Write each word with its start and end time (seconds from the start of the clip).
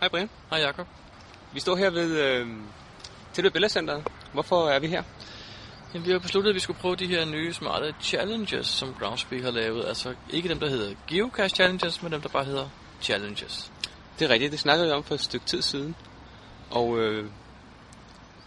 Hej 0.00 0.08
Brian. 0.08 0.30
Hej 0.50 0.60
Jacob. 0.60 0.86
Vi 1.52 1.60
står 1.60 1.76
her 1.76 1.90
ved 1.90 2.20
øh, 2.20 2.46
Tilbud 3.32 3.50
Billedcenteret. 3.50 4.04
Hvorfor 4.32 4.68
er 4.68 4.78
vi 4.78 4.86
her? 4.86 5.02
Jamen, 5.94 6.06
vi 6.06 6.12
har 6.12 6.18
besluttet, 6.18 6.50
at 6.50 6.54
vi 6.54 6.60
skulle 6.60 6.80
prøve 6.80 6.96
de 6.96 7.06
her 7.06 7.24
nye 7.24 7.52
smarte 7.52 7.94
challenges, 8.02 8.66
som 8.66 8.94
Groundspeak 9.00 9.42
har 9.42 9.50
lavet. 9.50 9.86
Altså 9.86 10.14
ikke 10.30 10.48
dem, 10.48 10.60
der 10.60 10.68
hedder 10.68 10.94
Geocache 11.06 11.56
Challenges, 11.56 12.02
men 12.02 12.12
dem, 12.12 12.20
der 12.20 12.28
bare 12.28 12.44
hedder 12.44 12.68
Challenges. 13.02 13.72
Det 14.18 14.24
er 14.24 14.28
rigtigt, 14.28 14.52
det 14.52 14.60
snakkede 14.60 14.86
vi 14.86 14.92
om 14.92 15.04
for 15.04 15.14
et 15.14 15.20
stykke 15.20 15.46
tid 15.46 15.62
siden. 15.62 15.94
Og 16.70 16.98
øh, 16.98 17.30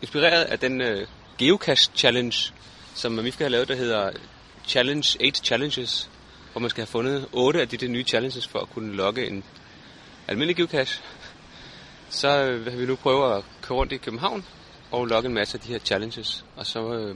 inspireret 0.02 0.44
af 0.44 0.60
den 0.60 0.82
øh, 0.82 1.08
Geocache 1.38 1.92
Challenge, 1.96 2.54
som 2.94 3.12
MIFGA 3.12 3.44
har 3.44 3.50
lavet, 3.50 3.68
der 3.68 3.76
hedder 3.76 4.12
Challenge 4.68 5.18
8 5.28 5.42
Challenges, 5.44 6.10
hvor 6.52 6.62
man 6.62 6.70
skal 6.70 6.82
have 6.82 6.92
fundet 6.92 7.28
8 7.32 7.62
af 7.62 7.68
de, 7.70 7.78
de 7.78 7.88
nye 7.88 8.04
challenges 8.04 8.48
for 8.48 8.60
at 8.60 8.70
kunne 8.70 8.94
logge 8.94 9.28
en 9.28 9.44
almindelig 10.28 10.56
geocache. 10.56 11.02
Så 12.12 12.44
øh, 12.44 12.66
vil 12.66 12.80
vi 12.80 12.86
nu 12.86 12.96
prøve 12.96 13.36
at 13.36 13.44
køre 13.62 13.78
rundt 13.78 13.92
i 13.92 13.98
København 13.98 14.46
og 14.92 15.06
logge 15.06 15.28
en 15.28 15.34
masse 15.34 15.58
af 15.58 15.62
de 15.62 15.68
her 15.68 15.80
challenges. 15.80 16.46
Og 16.56 16.66
så 16.66 16.94
øh, 16.94 17.16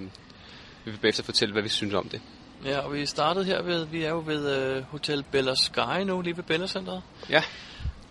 vil 0.86 0.94
vi 0.94 0.98
bagefter 0.98 1.24
fortælle, 1.24 1.54
hvad 1.54 1.64
vi 1.64 1.70
synes 1.70 1.94
om 1.94 2.10
det. 2.10 2.22
Ja, 2.66 2.80
og 2.80 2.94
vi 2.94 3.06
startede 3.06 3.46
her 3.46 3.62
ved, 3.62 3.86
vi 3.86 4.04
er 4.04 4.10
jo 4.10 4.24
ved 4.26 4.58
øh, 4.58 4.84
Hotel 4.84 5.24
Bella 5.32 5.56
Sky 5.56 6.04
nu, 6.06 6.22
lige 6.22 6.38
ved 6.38 6.44
Bella 6.44 6.68
Centeret. 6.68 7.02
Ja, 7.30 7.44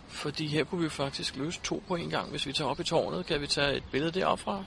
Fordi 0.09 0.47
her 0.47 0.65
kunne 0.65 0.83
vi 0.83 0.89
faktisk 0.89 1.37
løse 1.37 1.61
to 1.65 1.83
på 1.89 1.97
en 1.97 2.11
gang. 2.11 2.30
Hvis 2.30 2.47
vi 2.47 2.52
tager 2.52 2.70
op 2.70 2.80
i 2.80 2.84
tårnet, 2.84 3.27
kan 3.27 3.41
vi 3.41 3.47
tage 3.47 3.77
et 3.77 3.83
billede 3.92 4.20
deroppe 4.20 4.45
fra. 4.45 4.64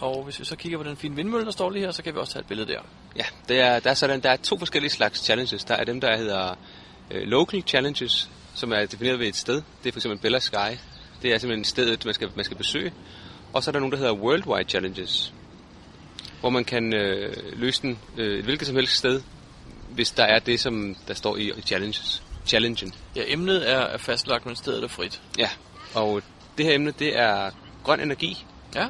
Og 0.00 0.24
hvis 0.24 0.40
vi 0.40 0.44
så 0.44 0.56
kigger 0.56 0.78
på 0.78 0.84
den 0.84 0.96
fine 0.96 1.16
vindmølle, 1.16 1.44
der 1.44 1.52
står 1.52 1.70
lige 1.70 1.84
her, 1.84 1.90
så 1.90 2.02
kan 2.02 2.14
vi 2.14 2.18
også 2.18 2.32
tage 2.32 2.40
et 2.40 2.46
billede 2.46 2.72
der. 2.72 2.80
Ja, 3.16 3.24
det 3.48 3.60
er, 3.60 3.80
der, 3.80 3.90
er 3.90 3.94
sådan, 3.94 4.22
der 4.22 4.30
er 4.30 4.36
to 4.36 4.58
forskellige 4.58 4.90
slags 4.90 5.24
challenges. 5.24 5.64
Der 5.64 5.74
er 5.74 5.84
dem, 5.84 6.00
der 6.00 6.16
hedder 6.16 6.54
øh, 7.10 7.22
local 7.22 7.62
challenges, 7.62 8.30
som 8.54 8.72
er 8.72 8.86
defineret 8.86 9.18
ved 9.18 9.26
et 9.26 9.36
sted. 9.36 9.54
Det 9.54 9.88
er 9.88 9.92
for 9.92 9.98
eksempel 9.98 10.18
Bella 10.18 10.38
Sky. 10.38 10.78
Det 11.22 11.34
er 11.34 11.38
simpelthen 11.38 11.64
stedet, 11.64 12.04
man 12.04 12.14
skal, 12.14 12.28
man 12.36 12.44
skal 12.44 12.56
besøge. 12.56 12.92
Og 13.52 13.62
så 13.62 13.70
er 13.70 13.72
der 13.72 13.80
nogle, 13.80 13.92
der 13.92 13.98
hedder 13.98 14.12
worldwide 14.14 14.68
challenges, 14.68 15.32
hvor 16.40 16.50
man 16.50 16.64
kan 16.64 16.94
øh, 16.94 17.36
løse 17.52 17.82
den 17.82 17.98
øh, 18.16 18.38
et 18.38 18.44
hvilket 18.44 18.66
som 18.66 18.76
helst 18.76 18.96
sted, 18.96 19.22
hvis 19.90 20.10
der 20.10 20.24
er 20.24 20.38
det, 20.38 20.60
som 20.60 20.96
der 21.08 21.14
står 21.14 21.36
i 21.36 21.52
challenges. 21.66 22.22
Challengen. 22.46 22.94
Ja, 23.16 23.22
emnet 23.26 23.70
er, 23.70 23.78
er 23.78 23.98
fastlagt, 23.98 24.46
men 24.46 24.56
stedet 24.56 24.84
er 24.84 24.88
frit. 24.88 25.22
Ja, 25.38 25.48
og 25.94 26.22
det 26.58 26.66
her 26.66 26.74
emne, 26.74 26.90
det 26.98 27.18
er 27.18 27.50
grøn 27.84 28.00
energi. 28.00 28.46
Ja, 28.74 28.86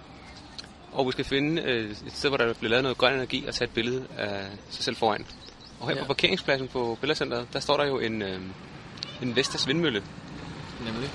Og 0.93 1.07
vi 1.07 1.13
skal 1.13 1.25
finde 1.25 1.63
øh, 1.63 1.91
et 1.91 2.13
sted, 2.13 2.31
hvor 2.31 2.37
der 2.37 2.55
bliver 2.55 2.71
lavet 2.71 2.83
noget 2.83 2.99
grøn 2.99 3.15
energi, 3.15 3.45
og 3.49 3.55
tage 3.55 3.69
et 3.69 3.75
billede 3.75 4.07
af 4.19 4.45
sig 4.71 4.85
selv 4.85 4.97
foran. 4.97 5.27
Og 5.81 5.89
her 5.89 5.95
ja. 5.95 6.01
Ja. 6.01 6.05
på 6.05 6.07
parkeringspladsen 6.07 6.69
på 6.69 6.99
Billedcenteret, 7.01 7.49
der 7.53 7.61
står 7.61 7.77
der 7.77 7.87
jo 7.87 7.99
en, 7.99 8.23
øh, 8.23 8.41
en 9.23 9.37
Vestas 9.37 9.69
vindmølle. 9.69 10.03
nemlig. 10.85 11.11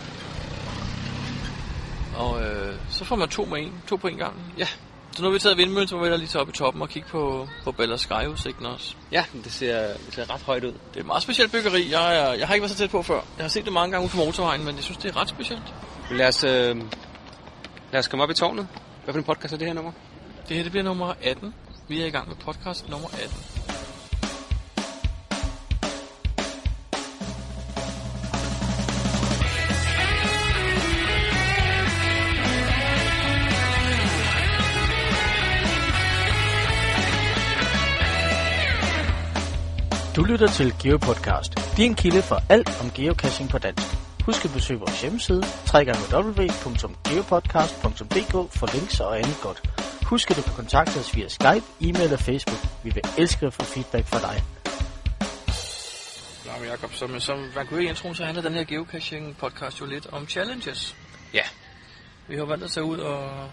Og 2.17 2.41
øh, 2.43 2.75
så 2.89 3.05
får 3.05 3.15
man 3.15 3.29
to, 3.29 3.45
med 3.45 3.59
en, 3.59 3.73
to 3.87 3.95
på 3.95 4.07
en 4.07 4.17
gang. 4.17 4.33
Ja, 4.57 4.67
Så 5.15 5.21
nu 5.21 5.27
har 5.27 5.33
vi 5.33 5.39
taget 5.39 5.57
vindmøllen, 5.57 5.87
så 5.87 5.95
må 5.95 6.03
vi 6.03 6.09
lige 6.17 6.27
tage 6.27 6.41
op 6.41 6.49
i 6.49 6.51
toppen 6.51 6.81
og 6.81 6.89
kigge 6.89 7.09
på, 7.09 7.47
på 7.63 7.71
Bella 7.71 7.97
Sky-udsigten 7.97 8.65
også. 8.65 8.95
ja 9.11 9.25
det, 9.43 9.51
ser, 9.51 9.87
det 10.05 10.13
ser 10.13 10.33
ret 10.33 10.41
højt 10.41 10.63
ud. 10.63 10.71
Det 10.71 10.95
er 10.95 10.99
et 10.99 11.05
meget 11.05 11.23
specielt 11.23 11.51
byggeri. 11.51 11.91
Jeg, 11.91 12.17
er, 12.17 12.33
jeg 12.33 12.47
har 12.47 12.53
ikke 12.53 12.61
været 12.61 12.71
så 12.71 12.77
tæt 12.77 12.89
på 12.89 13.01
før. 13.03 13.21
Jeg 13.37 13.43
har 13.43 13.49
set 13.49 13.65
det 13.65 13.73
mange 13.73 13.91
gange 13.91 14.03
ude 14.05 14.11
på 14.11 14.17
motorvejen, 14.17 14.65
men 14.65 14.75
jeg 14.75 14.83
synes, 14.83 14.97
det 14.97 15.11
er 15.15 15.21
ret 15.21 15.29
specielt. 15.29 15.63
Lad 16.11 16.27
os, 16.27 16.43
øh, 16.43 16.77
lad 17.91 17.99
os 17.99 18.07
komme 18.07 18.23
op 18.23 18.29
i 18.29 18.33
tårnet. 18.33 18.67
Hvad 19.03 19.13
for 19.13 19.19
en 19.19 19.23
podcast 19.23 19.53
er 19.53 19.57
det 19.57 19.67
her 19.67 19.73
nummer? 19.73 19.91
Det 20.47 20.55
her 20.57 20.63
det 20.63 20.71
bliver 20.71 20.83
nummer 20.83 21.13
18. 21.21 21.53
Vi 21.87 22.01
er 22.01 22.05
i 22.05 22.09
gang 22.09 22.27
med 22.27 22.35
podcast 22.35 22.89
nummer 22.89 23.07
18. 23.07 23.37
Du 40.15 40.23
lytter 40.23 40.47
til 40.47 40.73
GeoPodcast, 40.83 41.77
din 41.77 41.95
kilde 41.95 42.21
for 42.21 42.43
alt 42.49 42.81
om 42.81 42.91
geocaching 42.91 43.49
på 43.49 43.57
dansk. 43.57 43.87
Husk 44.25 44.45
at 44.45 44.51
besøge 44.53 44.79
vores 44.79 45.01
hjemmeside, 45.01 45.43
www.geopodcast.dk 45.73 48.53
for 48.59 48.75
links 48.75 48.99
og 48.99 49.19
andet 49.19 49.37
godt. 49.41 49.61
Husk 50.05 50.31
at 50.31 50.37
du 50.37 50.41
kan 50.41 50.53
kontakte 50.53 50.97
os 50.97 51.15
via 51.15 51.27
Skype, 51.27 51.65
e-mail 51.81 52.13
og 52.13 52.19
Facebook. 52.19 52.59
Vi 52.83 52.89
vil 52.93 53.03
elske 53.17 53.45
at 53.45 53.53
få 53.53 53.63
feedback 53.63 54.07
fra 54.07 54.19
dig. 54.27 54.43
Nå, 56.45 56.51
Jacob, 56.65 56.93
som, 56.93 57.19
som 57.19 57.39
man 57.55 57.67
kunne 57.67 57.77
høre 57.77 57.83
i 57.83 57.87
introen, 57.89 58.15
så 58.15 58.25
handler 58.25 58.43
den 58.43 58.53
her 58.53 58.63
geocaching 58.63 59.37
podcast 59.37 59.81
jo 59.81 59.85
lidt 59.85 60.07
om 60.11 60.27
challenges. 60.27 60.95
Ja. 61.33 61.43
Vi 62.27 62.35
har 62.35 62.45
valgt 62.45 62.63
at 62.63 62.71
tage 62.71 62.83
ud 62.83 62.97
og, 62.97 63.49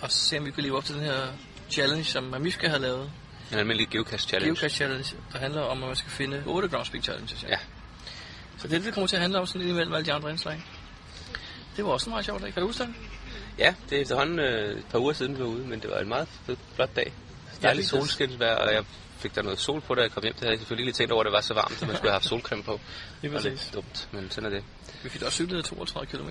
og 0.00 0.10
se, 0.10 0.38
om 0.38 0.46
vi 0.46 0.50
kan 0.50 0.62
leve 0.62 0.76
op 0.76 0.84
til 0.84 0.94
den 0.94 1.04
her 1.04 1.26
challenge, 1.70 2.04
som 2.04 2.34
Amifka 2.34 2.68
har 2.68 2.78
lavet. 2.78 3.10
En 3.52 3.58
almindelig 3.58 3.88
geocache 3.88 4.28
challenge. 4.28 4.54
Geocache 4.54 4.76
challenge, 4.76 5.16
der 5.32 5.38
handler 5.38 5.62
om, 5.62 5.82
at 5.82 5.86
man 5.88 5.96
skal 5.96 6.10
finde 6.10 6.42
8 6.46 6.68
Groundspeak 6.68 7.02
challenges. 7.04 7.42
Ja. 7.48 7.58
Så 8.58 8.68
det, 8.68 8.76
er 8.78 8.82
det 8.82 8.94
kommer 8.94 9.08
til 9.08 9.16
at 9.16 9.22
handle 9.22 9.38
om 9.38 9.46
sådan 9.46 9.60
lidt 9.60 9.70
imellem 9.70 9.94
alle 9.94 10.06
de 10.06 10.12
andre 10.12 10.30
indslag. 10.30 10.64
Det 11.76 11.84
var 11.84 11.90
også 11.90 12.06
en 12.06 12.12
meget 12.12 12.24
sjov 12.24 12.40
dag. 12.40 12.52
Kan 12.52 12.60
du 12.62 12.66
huske 12.68 12.82
det? 12.82 12.94
Ja, 13.58 13.74
det 13.90 13.98
er 13.98 14.02
efterhånden 14.02 14.38
øh, 14.38 14.78
et 14.78 14.84
par 14.90 14.98
uger 14.98 15.12
siden, 15.12 15.34
vi 15.36 15.40
var 15.42 15.46
ude, 15.48 15.66
men 15.66 15.80
det 15.80 15.90
var 15.90 15.98
en 15.98 16.08
meget 16.08 16.28
fed, 16.46 16.56
flot 16.74 16.96
dag. 16.96 17.04
lige 17.04 17.62
Dejligt 17.62 17.90
præcis. 17.92 18.08
solskinsvejr, 18.08 18.54
og 18.54 18.74
jeg 18.74 18.84
fik 19.18 19.34
der 19.34 19.42
noget 19.42 19.58
sol 19.58 19.80
på, 19.80 19.94
da 19.94 20.02
jeg 20.02 20.10
kom 20.10 20.22
hjem. 20.22 20.32
Det 20.32 20.40
havde 20.40 20.52
jeg 20.52 20.58
selvfølgelig 20.58 20.84
lige 20.84 20.94
tænkt 20.94 21.12
over, 21.12 21.22
at 21.22 21.26
det 21.26 21.32
var 21.32 21.40
så 21.40 21.54
varmt, 21.54 21.82
at 21.82 21.88
man 21.88 21.96
skulle 21.96 22.10
have 22.10 22.12
haft 22.20 22.24
solcreme 22.24 22.62
på. 22.62 22.80
Det 23.22 23.32
var 23.32 23.40
lidt 23.40 23.70
dumt, 23.74 24.08
men 24.12 24.30
sådan 24.30 24.52
er 24.52 24.54
det. 24.56 24.64
Vi 25.02 25.08
fik 25.08 25.22
også 25.22 25.34
cyklet 25.36 25.64
32 25.64 26.06
km. 26.18 26.28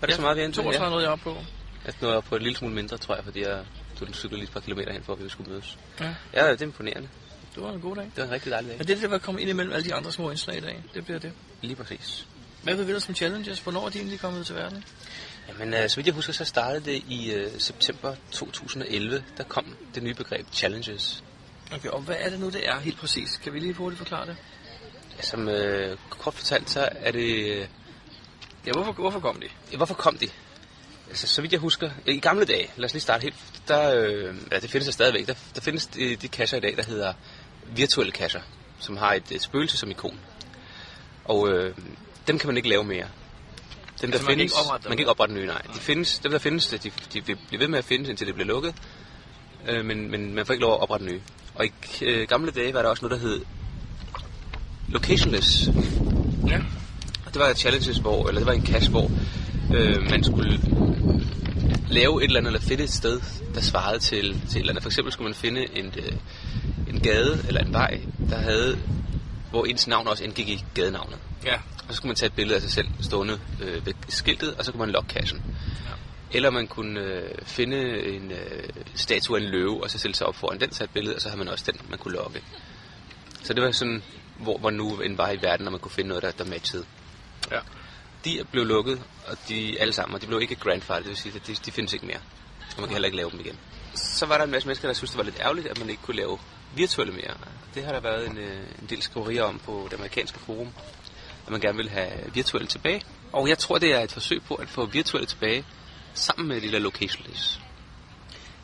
Var 0.00 0.06
det 0.06 0.14
så 0.14 0.20
meget, 0.22 0.36
vi 0.36 0.42
endte? 0.42 0.56
32 0.56 0.84
Ja. 0.84 0.90
nåede 0.90 1.04
jeg 1.04 1.12
op 1.12 1.20
på. 1.20 1.36
Jeg 1.86 1.94
nåede 2.00 2.16
op 2.16 2.24
på 2.24 2.36
et 2.36 2.42
lille 2.42 2.56
smule 2.58 2.74
mindre, 2.74 2.96
tror 2.96 3.14
jeg, 3.14 3.24
fordi 3.24 3.40
jeg 3.42 3.64
den 4.04 4.14
cykel 4.14 4.38
lige 4.38 4.44
et 4.46 4.52
par 4.52 4.60
kilometer 4.60 4.92
hen, 4.92 5.02
for 5.02 5.12
at 5.12 5.24
vi 5.24 5.28
skulle 5.28 5.50
mødes. 5.50 5.78
Ja, 6.00 6.14
Ja, 6.34 6.52
det 6.52 6.60
er 6.62 6.66
imponerende. 6.66 7.08
det 7.54 7.62
var 7.62 7.72
en 7.72 7.80
god 7.80 7.96
dag. 7.96 8.04
Det 8.04 8.16
var 8.16 8.24
en 8.24 8.30
rigtig 8.30 8.50
dejlig 8.52 8.68
dag. 8.70 8.78
Men 8.78 8.86
det 8.86 8.92
er 8.92 8.96
det, 8.96 9.02
der 9.02 9.08
var 9.08 9.18
kommet 9.18 9.40
ind 9.40 9.50
imellem 9.50 9.72
alle 9.74 9.84
de 9.84 9.94
andre 9.94 10.12
små 10.12 10.30
indslag 10.30 10.56
i 10.56 10.60
dag. 10.60 10.82
Det 10.94 11.04
bliver 11.04 11.18
det. 11.20 11.32
Lige 11.62 11.76
præcis. 11.76 12.26
Hvad 12.62 12.74
vil 12.74 12.84
vi 12.86 12.90
ellers 12.90 13.02
som 13.02 13.14
challenges? 13.14 13.60
Hvornår 13.60 13.86
er 13.86 13.90
de 13.90 13.98
egentlig 13.98 14.20
kommet 14.20 14.46
til 14.46 14.54
verden? 14.54 14.84
Jamen, 15.48 15.74
øh, 15.74 15.88
så 15.88 15.96
vidt 15.96 16.06
jeg 16.06 16.14
husker, 16.14 16.32
så 16.32 16.44
startede 16.44 16.84
det 16.84 17.02
i 17.08 17.32
øh, 17.32 17.50
september 17.58 18.14
2011. 18.32 19.24
Der 19.36 19.44
kom 19.44 19.76
det 19.94 20.02
nye 20.02 20.14
begreb 20.14 20.46
challenges. 20.52 21.24
Okay, 21.74 21.88
og 21.88 22.00
hvad 22.00 22.16
er 22.18 22.30
det 22.30 22.40
nu, 22.40 22.46
det 22.50 22.68
er 22.68 22.78
helt 22.78 22.98
præcis? 22.98 23.36
Kan 23.36 23.52
vi 23.52 23.58
lige 23.58 23.72
hurtigt 23.74 23.98
forklare 23.98 24.26
det? 24.26 24.36
Som 25.20 25.48
øh, 25.48 25.98
kort 26.10 26.34
fortalt, 26.34 26.70
så 26.70 26.88
er 26.92 27.10
det... 27.10 27.50
Øh, 27.56 27.66
Ja, 28.66 28.72
hvorfor, 28.72 28.92
hvorfor 28.92 29.20
kom 29.20 29.40
de? 29.40 29.46
ja, 29.72 29.76
hvorfor 29.76 29.94
kom 29.94 30.18
de? 30.18 30.28
Altså, 31.08 31.26
så 31.26 31.40
vidt 31.40 31.52
jeg 31.52 31.60
husker, 31.60 31.90
i 32.06 32.20
gamle 32.20 32.44
dage, 32.44 32.70
lad 32.76 32.84
os 32.84 32.92
lige 32.92 33.02
starte 33.02 33.22
helt, 33.22 33.36
der, 33.68 33.94
øh, 34.00 34.34
ja, 34.52 34.58
det 34.58 34.70
findes 34.70 34.86
der 34.86 34.92
stadigvæk, 34.92 35.26
der, 35.26 35.34
der 35.54 35.60
findes 35.60 35.86
de, 35.86 36.16
de 36.16 36.28
kasser 36.28 36.56
i 36.56 36.60
dag, 36.60 36.76
der 36.76 36.82
hedder 36.84 37.12
virtuelle 37.66 38.12
kasser, 38.12 38.40
som 38.78 38.96
har 38.96 39.14
et, 39.14 39.30
et 39.30 39.42
spøgelse 39.42 39.76
som 39.76 39.90
ikon. 39.90 40.18
Og 41.24 41.48
øh, 41.48 41.74
dem 42.26 42.38
kan 42.38 42.46
man 42.48 42.56
ikke 42.56 42.68
lave 42.68 42.84
mere. 42.84 43.06
Dem, 44.00 44.12
Altså, 44.12 44.26
man 44.26 44.36
kan 44.36 44.40
ikke 44.40 44.54
oprette 44.54 44.84
dem? 44.84 44.90
man 44.90 44.96
kan 44.96 45.02
ikke 45.02 45.10
oprette 45.10 45.34
nye, 45.34 45.46
nej. 45.46 45.62
De 45.74 45.78
findes, 45.78 46.18
dem, 46.18 46.32
der 46.32 46.38
findes, 46.38 46.66
de, 46.68 46.78
de 47.12 47.26
vil 47.26 47.38
blive 47.48 47.60
ved 47.60 47.68
med 47.68 47.78
at 47.78 47.84
findes, 47.84 48.08
indtil 48.08 48.26
det 48.26 48.34
bliver 48.34 48.48
lukket. 48.48 48.74
Øh, 49.68 49.84
men, 49.84 50.10
men 50.10 50.34
man 50.34 50.46
får 50.46 50.54
ikke 50.54 50.64
lov 50.64 50.74
at 50.74 50.80
oprette 50.80 51.06
nye. 51.06 51.20
Og 51.54 51.66
i 51.66 51.72
øh, 52.02 52.28
gamle 52.28 52.50
dage 52.50 52.74
var 52.74 52.82
der 52.82 52.88
også 52.88 53.06
noget, 53.06 53.20
der 53.20 53.28
hed 53.28 53.44
locationless. 54.88 55.68
Ja. 56.48 56.60
Og 57.26 57.34
det 57.34 57.40
var 57.40 57.48
et 57.48 57.58
challenges, 57.58 57.98
hvor, 57.98 58.28
eller 58.28 58.40
det 58.40 58.46
var 58.46 58.52
en 58.52 58.66
cache, 58.66 58.90
hvor 58.90 59.10
øh, 59.74 60.10
man 60.10 60.24
skulle 60.24 60.60
lave 61.90 62.22
et 62.22 62.26
eller 62.26 62.40
andet, 62.40 62.54
eller 62.54 62.68
finde 62.68 62.84
et 62.84 62.92
sted, 62.92 63.20
der 63.54 63.60
svarede 63.60 63.98
til, 63.98 64.40
til 64.48 64.56
et 64.56 64.56
eller 64.56 64.72
andet. 64.72 64.82
For 64.82 64.90
eksempel 64.90 65.12
skulle 65.12 65.28
man 65.28 65.34
finde 65.34 65.78
en, 65.78 65.86
øh, 65.98 66.12
en 66.88 67.00
gade, 67.00 67.44
eller 67.48 67.60
en 67.60 67.72
vej, 67.72 68.00
der 68.30 68.36
havde, 68.36 68.78
hvor 69.50 69.64
ens 69.64 69.86
navn 69.86 70.08
også 70.08 70.24
indgik 70.24 70.48
i 70.48 70.64
gadenavnet. 70.74 71.18
Ja. 71.44 71.54
Og 71.88 71.94
så 71.94 71.96
skulle 71.96 72.10
man 72.10 72.16
tage 72.16 72.26
et 72.26 72.32
billede 72.32 72.56
af 72.56 72.62
sig 72.62 72.70
selv 72.70 72.88
stående 73.00 73.40
øh, 73.62 73.86
ved 73.86 73.94
skiltet, 74.08 74.54
og 74.54 74.64
så 74.64 74.72
kunne 74.72 74.92
man 74.92 75.04
cachen. 75.08 75.42
Ja. 75.84 76.36
Eller 76.36 76.50
man 76.50 76.66
kunne 76.66 77.00
øh, 77.00 77.30
finde 77.42 78.06
en 78.14 78.30
øh, 78.30 78.68
statue 78.94 79.38
af 79.38 79.42
en 79.42 79.48
løve, 79.48 79.82
og 79.82 79.90
så 79.90 79.98
stille 79.98 80.14
sig 80.14 80.26
op 80.26 80.36
foran 80.36 80.60
den, 80.60 80.70
tage 80.70 80.84
et 80.84 80.90
billede, 80.90 81.14
og 81.14 81.20
så 81.20 81.28
havde 81.28 81.38
man 81.38 81.48
også 81.48 81.64
den, 81.72 81.80
man 81.90 81.98
kunne 81.98 82.14
logge. 82.14 82.40
Så 83.42 83.54
det 83.54 83.62
var 83.62 83.70
sådan, 83.70 84.02
hvor, 84.38 84.58
hvor 84.58 84.70
nu 84.70 85.00
end 85.00 85.16
var 85.16 85.30
i 85.30 85.42
verden, 85.42 85.64
når 85.64 85.70
man 85.70 85.80
kunne 85.80 85.92
finde 85.92 86.08
noget, 86.08 86.22
der, 86.22 86.30
der 86.30 86.44
matchede. 86.44 86.84
Ja. 87.50 87.58
De 88.26 88.44
blev 88.52 88.64
lukket, 88.64 89.02
og 89.26 89.36
de 89.48 89.80
alle 89.80 89.92
sammen, 89.92 90.14
og 90.14 90.22
de 90.22 90.26
blev 90.26 90.40
ikke 90.40 90.54
grandfathered, 90.54 91.02
det 91.02 91.08
vil 91.08 91.16
sige, 91.16 91.32
at 91.36 91.46
de, 91.46 91.54
de 91.54 91.72
findes 91.72 91.92
ikke 91.92 92.06
mere. 92.06 92.20
Og 92.76 92.80
man 92.80 92.88
kan 92.88 92.92
heller 92.92 93.06
ikke 93.06 93.16
lave 93.16 93.30
dem 93.30 93.40
igen. 93.40 93.58
Så 93.94 94.26
var 94.26 94.36
der 94.36 94.44
en 94.44 94.50
masse 94.50 94.68
mennesker, 94.68 94.88
der 94.88 94.94
synes 94.94 95.10
det 95.10 95.18
var 95.18 95.24
lidt 95.24 95.40
ærgerligt, 95.40 95.66
at 95.66 95.78
man 95.78 95.90
ikke 95.90 96.02
kunne 96.02 96.16
lave 96.16 96.38
virtuelle 96.74 97.12
mere. 97.12 97.34
Det 97.74 97.84
har 97.84 97.92
der 97.92 98.00
været 98.00 98.26
en, 98.30 98.38
øh, 98.38 98.60
en 98.82 98.86
del 98.90 99.02
skriverier 99.02 99.42
om 99.42 99.58
på 99.58 99.88
det 99.90 99.96
amerikanske 99.96 100.38
forum, 100.38 100.68
at 101.46 101.52
man 101.52 101.60
gerne 101.60 101.76
vil 101.76 101.88
have 101.88 102.10
virtuelle 102.34 102.68
tilbage. 102.68 103.02
Og 103.32 103.48
jeg 103.48 103.58
tror, 103.58 103.78
det 103.78 103.94
er 103.94 104.00
et 104.00 104.12
forsøg 104.12 104.42
på 104.42 104.54
at 104.54 104.68
få 104.68 104.86
virtuelle 104.86 105.26
tilbage, 105.26 105.64
sammen 106.14 106.48
med 106.48 106.60
de 106.60 106.72
der 106.72 106.78
locationless. 106.78 107.60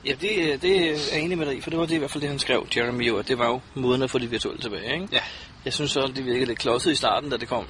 Ja, 0.04 0.10
det, 0.10 0.62
det 0.62 0.76
er 0.76 0.98
jeg 1.12 1.20
enig 1.20 1.38
med 1.38 1.46
dig 1.46 1.62
for 1.62 1.70
det 1.70 1.78
var 1.78 1.86
det 1.86 1.94
i 1.94 1.98
hvert 1.98 2.10
fald 2.10 2.20
det, 2.20 2.30
han 2.30 2.38
skrev, 2.38 2.66
Jeremy, 2.76 3.18
at 3.18 3.28
det 3.28 3.38
var 3.38 3.46
jo 3.46 3.60
måden 3.74 4.02
at 4.02 4.10
få 4.10 4.18
de 4.18 4.30
virtuelle 4.30 4.62
tilbage, 4.62 4.94
ikke? 4.94 5.08
Ja. 5.12 5.20
Jeg 5.64 5.72
synes 5.72 5.90
så, 5.90 6.12
det 6.16 6.24
virkede 6.24 6.44
lidt 6.44 6.58
klodset 6.58 6.92
i 6.92 6.94
starten, 6.94 7.30
da 7.30 7.36
det 7.36 7.48
kom. 7.48 7.66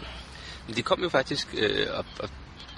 Men 0.67 0.77
de 0.77 0.83
kom 0.83 1.03
jo 1.03 1.09
faktisk, 1.09 1.55
øh, 1.59 1.87
og, 1.93 2.05
og 2.21 2.29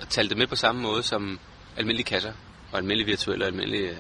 at 0.01 0.09
tale 0.09 0.29
det 0.29 0.37
med 0.37 0.47
på 0.47 0.57
samme 0.57 0.83
måde 0.83 1.03
som 1.03 1.41
almindelige 1.77 2.05
kasser, 2.07 2.33
og 2.73 2.79
almindelige 2.79 3.07
virtuelle 3.07 3.45
og 3.45 3.47
almindelige... 3.47 3.91
øh, 3.91 3.97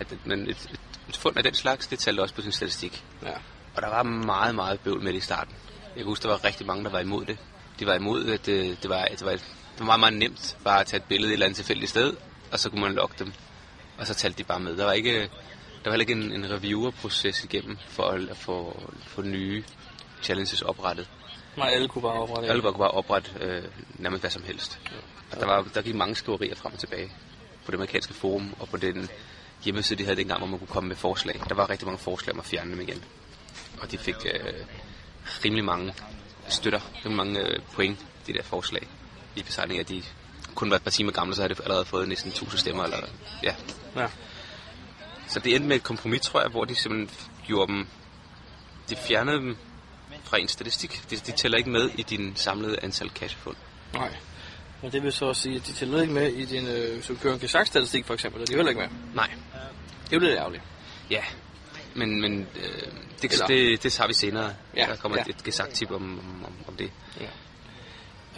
At 0.00 0.26
man, 0.26 0.42
et, 0.42 0.48
et, 0.50 0.80
et 1.08 1.16
fund 1.16 1.36
af 1.36 1.42
den 1.42 1.54
slags, 1.54 1.86
det 1.86 1.98
talte 1.98 2.20
også 2.20 2.34
på 2.34 2.42
sin 2.42 2.52
statistik. 2.52 3.04
Ja. 3.22 3.32
Og 3.76 3.82
der 3.82 3.88
var 3.88 4.02
meget, 4.02 4.54
meget 4.54 4.80
bøvl 4.80 5.02
med 5.02 5.12
det 5.12 5.18
i 5.18 5.20
starten. 5.20 5.54
Jeg 5.84 5.94
kan 5.96 6.04
huske, 6.04 6.22
der 6.22 6.28
var 6.28 6.44
rigtig 6.44 6.66
mange, 6.66 6.84
der 6.84 6.90
var 6.90 7.00
imod 7.00 7.24
det. 7.24 7.38
De 7.78 7.86
var 7.86 7.94
imod, 7.94 8.26
at 8.30 8.46
det, 8.46 8.82
det, 8.82 8.90
var, 8.90 9.04
det, 9.04 9.24
var, 9.24 9.30
det 9.30 9.42
var 9.78 9.84
meget, 9.86 10.00
meget 10.00 10.14
nemt 10.14 10.56
bare 10.64 10.80
at 10.80 10.86
tage 10.86 11.00
et 11.00 11.08
billede 11.08 11.28
et 11.30 11.32
eller 11.32 11.46
andet 11.46 11.56
tilfældigt 11.56 11.90
sted, 11.90 12.16
og 12.52 12.58
så 12.58 12.70
kunne 12.70 12.80
man 12.80 12.92
logge 12.92 13.14
dem. 13.18 13.32
Og 13.98 14.06
så 14.06 14.14
talte 14.14 14.38
de 14.38 14.44
bare 14.44 14.60
med. 14.60 14.76
Der 14.76 14.84
var 14.84 14.92
ikke, 14.92 15.20
der 15.84 15.84
var 15.84 15.90
heller 15.90 16.06
ikke 16.08 16.12
en, 16.12 16.32
en 16.32 16.50
reviewer-proces 16.50 17.44
igennem 17.44 17.78
for 17.88 18.02
at 18.02 18.36
få, 18.36 18.82
få 19.06 19.22
nye 19.22 19.64
challenges 20.22 20.62
oprettet. 20.62 21.08
Nej, 21.58 21.70
alle 21.74 21.88
kunne 21.88 22.02
bare 22.02 22.12
oprette. 22.12 22.48
Alle 22.48 22.62
kunne 22.62 22.78
bare 22.78 22.90
oprette 22.90 23.30
øh, 23.40 23.64
nærmest 23.98 24.22
hvad 24.22 24.30
som 24.30 24.42
helst. 24.42 24.80
Og 25.32 25.40
der, 25.40 25.46
var, 25.46 25.62
der 25.74 25.82
gik 25.82 25.94
mange 25.94 26.14
skriverier 26.14 26.54
frem 26.54 26.72
og 26.72 26.78
tilbage 26.78 27.12
på 27.64 27.70
det 27.70 27.74
amerikanske 27.74 28.14
forum 28.14 28.54
og 28.60 28.68
på 28.68 28.76
den 28.76 29.08
hjemmeside, 29.64 29.98
de 29.98 30.04
havde 30.04 30.16
dengang, 30.16 30.38
hvor 30.38 30.46
man 30.46 30.58
kunne 30.58 30.68
komme 30.68 30.88
med 30.88 30.96
forslag. 30.96 31.40
Der 31.48 31.54
var 31.54 31.70
rigtig 31.70 31.86
mange 31.86 31.98
forslag 31.98 32.34
om 32.34 32.40
at 32.40 32.46
fjerne 32.46 32.70
dem 32.70 32.80
igen. 32.80 33.04
Og 33.80 33.90
de 33.90 33.98
fik 33.98 34.16
øh, 34.26 34.54
rimelig 35.44 35.64
mange 35.64 35.94
støtter, 36.48 36.80
rimelig 37.04 37.16
mange 37.16 37.40
øh, 37.40 37.60
point, 37.72 38.06
de 38.26 38.32
der 38.32 38.42
forslag. 38.42 38.88
I 39.36 39.42
betegning 39.42 39.78
af, 39.78 39.82
at 39.82 39.88
de 39.88 40.02
kun 40.54 40.70
var 40.70 40.76
et 40.76 40.82
par 40.82 40.90
timer 40.90 41.12
gamle, 41.12 41.34
så 41.34 41.42
havde 41.42 41.54
det 41.54 41.60
allerede 41.64 41.84
fået 41.84 42.08
næsten 42.08 42.30
1000 42.30 42.58
stemmer. 42.58 42.84
Eller, 42.84 42.98
ja. 43.42 43.54
Ja. 43.96 44.08
Så 45.28 45.40
det 45.40 45.54
endte 45.54 45.68
med 45.68 45.76
et 45.76 45.82
kompromis, 45.82 46.20
tror 46.20 46.40
jeg, 46.40 46.50
hvor 46.50 46.64
de 46.64 46.74
simpelthen 46.74 47.30
gjorde 47.46 47.72
dem... 47.72 47.86
De 48.90 48.96
fjernede 48.96 49.36
dem 49.36 49.56
fra 50.24 50.38
en 50.38 50.48
statistik. 50.48 51.02
De, 51.10 51.16
de 51.16 51.32
tæller 51.32 51.58
ikke 51.58 51.70
med 51.70 51.90
i 51.96 52.02
din 52.02 52.32
samlede 52.36 52.76
antal 52.82 53.10
cashfund. 53.10 53.56
Nej. 53.94 54.16
Men 54.82 54.92
det 54.92 55.02
vil 55.02 55.12
så 55.12 55.24
også 55.26 55.42
sige, 55.42 55.56
at 55.56 55.66
de 55.66 55.72
tæller 55.72 56.00
ikke 56.00 56.12
med 56.12 56.32
i 56.32 56.44
din, 56.44 56.66
øh, 56.66 56.94
hvis 56.94 57.06
du 57.06 57.14
kører 57.14 57.34
en 57.34 57.40
gesagt-statistik 57.40 58.04
for 58.06 58.14
eksempel, 58.14 58.42
er 58.42 58.46
de 58.46 58.54
heller 58.54 58.68
ikke 58.70 58.80
med. 58.80 58.88
Nej. 59.14 59.30
Det 60.04 60.12
er 60.12 60.16
jo 60.16 60.18
lidt 60.20 60.38
ærgerligt. 60.38 60.62
Ja, 61.10 61.22
men, 61.94 62.20
men 62.20 62.46
øh, 62.56 62.92
det, 63.22 63.32
Eller- 63.32 63.46
det, 63.46 63.82
det 63.82 63.92
tager 63.92 64.08
vi 64.08 64.14
senere. 64.14 64.54
Ja, 64.76 64.86
Der 64.90 64.96
kommer 64.96 65.18
ja. 65.18 65.22
et, 65.22 65.36
et 65.36 65.44
gesagt 65.44 65.70
tip 65.72 65.90
om, 65.90 66.18
om, 66.46 66.52
om, 66.68 66.76
det. 66.76 66.90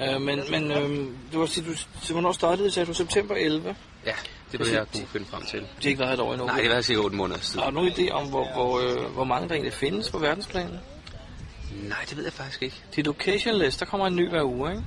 Øh, 0.02 0.20
men 0.20 0.40
men 0.50 0.70
øh, 0.70 1.06
du 1.32 1.38
var 1.38 1.46
sige, 1.46 1.66
du, 1.66 1.75
så 2.02 2.12
hvornår 2.12 2.32
startede 2.32 2.64
det, 2.64 2.73
sagde 2.73 2.87
du 2.87 2.94
september 2.94 3.34
11? 3.34 3.76
Ja, 4.06 4.12
det 4.52 4.61
vil 4.61 4.69
jeg 4.69 4.87
kunne 4.93 5.06
finde 5.06 5.26
frem 5.26 5.43
til. 5.43 5.61
Det 5.61 5.69
har 5.82 5.88
ikke 5.88 6.00
været 6.00 6.14
et 6.14 6.20
år 6.20 6.32
endnu. 6.32 6.46
Nej, 6.46 6.61
det 6.61 6.70
var 6.70 6.81
cirka 6.81 7.00
8 7.00 7.16
måneder 7.16 7.40
siden. 7.40 7.61
Har 7.61 7.70
du 7.70 7.75
nogen 7.75 7.93
idé 7.93 8.11
om, 8.11 8.28
hvor, 8.28 8.52
hvor, 8.52 8.81
øh, 8.81 9.12
hvor 9.12 9.25
mange 9.25 9.49
der 9.49 9.55
egentlig 9.55 9.73
findes 9.73 10.11
på 10.11 10.19
verdensplanen? 10.19 10.78
Nej, 11.72 11.99
det 12.08 12.17
ved 12.17 12.25
jeg 12.25 12.32
faktisk 12.32 12.62
ikke. 12.62 12.76
Til 12.93 13.00
Education 13.00 13.55
List, 13.58 13.81
der 13.81 13.87
kommer 13.87 14.06
en 14.06 14.17
ny 14.17 14.28
hver 14.31 14.43
uge, 14.44 14.70
ikke? 14.70 14.84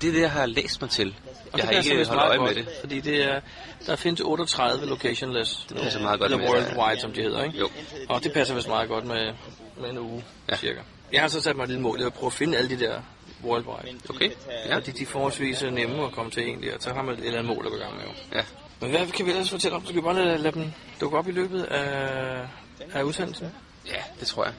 Det 0.00 0.08
er 0.08 0.12
det, 0.12 0.20
jeg 0.20 0.30
har 0.30 0.46
læst 0.46 0.80
mig 0.80 0.90
til. 0.90 1.14
Og 1.52 1.58
jeg 1.58 1.66
har 1.66 1.72
det 1.72 1.86
ikke 1.86 2.06
holdt 2.06 2.22
øje 2.22 2.38
med 2.38 2.54
det. 2.54 2.68
Fordi 2.80 3.00
det 3.00 3.24
er, 3.24 3.40
der 3.86 3.96
findes 3.96 4.20
38 4.20 4.86
location 4.86 5.32
lists. 5.38 5.64
Det 5.68 5.76
passer 5.76 6.00
meget 6.00 6.20
godt 6.20 6.32
Eller 6.32 6.38
med, 6.46 6.54
worldwide, 6.54 7.00
som 7.00 7.12
de 7.12 7.22
hedder, 7.22 7.44
ikke? 7.44 7.58
Jo. 7.58 7.68
Og 8.08 8.24
det 8.24 8.32
passer 8.32 8.54
vist 8.54 8.68
meget 8.68 8.88
godt 8.88 9.04
med, 9.06 9.32
med 9.80 9.90
en 9.90 9.98
uge, 9.98 10.24
ja. 10.48 10.52
Ja. 10.52 10.56
cirka. 10.56 10.80
Jeg 11.12 11.20
har 11.20 11.28
så 11.28 11.40
sat 11.40 11.56
mig 11.56 11.62
et 11.62 11.68
lille 11.68 11.82
mål, 11.82 12.02
vil 12.04 12.10
prøve 12.10 12.26
at 12.26 12.32
finde 12.32 12.58
alle 12.58 12.70
de 12.70 12.80
der 12.80 13.00
worldwide. 13.44 13.98
Okay, 14.10 14.30
Ja. 14.30 14.68
ja. 14.68 14.76
Fordi 14.76 14.90
de 14.90 15.02
er 15.02 15.06
forholdsvis 15.06 15.62
øh, 15.62 15.72
nemme 15.72 16.04
at 16.04 16.12
komme 16.12 16.30
til 16.30 16.42
egentlig, 16.42 16.74
og 16.74 16.82
så 16.82 16.92
har 16.94 17.02
man 17.02 17.14
et 17.14 17.24
eller 17.26 17.38
andet 17.38 17.56
mål 17.56 17.66
at 17.66 17.72
gå 17.72 17.78
i 17.78 17.80
gang 17.80 17.94
med. 17.96 18.02
Jo. 18.04 18.10
ja. 18.34 18.44
Men 18.80 18.90
hvad 18.90 19.06
kan 19.06 19.26
vi 19.26 19.30
ellers 19.30 19.50
fortælle 19.50 19.76
om? 19.76 19.84
Skal 19.84 19.96
vi 19.96 20.00
bare 20.00 20.14
lade, 20.14 20.38
lade 20.38 20.54
dem 20.54 20.72
dukke 21.00 21.18
op 21.18 21.28
i 21.28 21.32
løbet 21.32 21.62
af, 21.62 22.48
af 22.92 23.02
udsendelsen? 23.02 23.48
Ja, 23.86 24.02
det 24.20 24.28
tror 24.28 24.44
jeg. 24.44 24.52